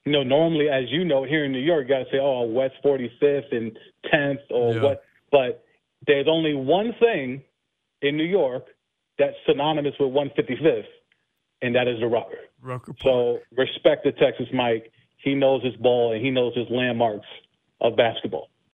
You 0.05 0.11
know, 0.11 0.23
normally, 0.23 0.67
as 0.69 0.85
you 0.89 1.05
know, 1.05 1.23
here 1.23 1.45
in 1.45 1.51
New 1.51 1.59
York, 1.59 1.87
you 1.87 1.89
got 1.89 1.99
to 1.99 2.11
say, 2.11 2.19
"Oh, 2.21 2.43
West 2.43 2.75
45th 2.83 3.55
and 3.55 3.77
10th 4.11 4.51
or 4.51 4.73
yeah. 4.73 4.81
what." 4.81 5.03
But 5.31 5.63
there's 6.05 6.27
only 6.29 6.53
one 6.53 6.93
thing 6.99 7.43
in 8.01 8.17
New 8.17 8.25
York 8.25 8.65
that's 9.17 9.35
synonymous 9.47 9.93
with 9.99 10.11
155th, 10.11 10.85
and 11.61 11.75
that 11.75 11.87
is 11.87 11.99
the 11.99 12.07
Rucker. 12.07 12.37
Rucker 12.61 12.93
so 13.01 13.39
respect 13.55 14.05
to 14.05 14.11
Texas 14.11 14.47
Mike. 14.53 14.91
He 15.17 15.35
knows 15.35 15.63
his 15.63 15.75
ball 15.75 16.13
and 16.13 16.23
he 16.23 16.31
knows 16.31 16.55
his 16.55 16.67
landmarks 16.69 17.27
of 17.81 17.95
basketball. 17.95 18.49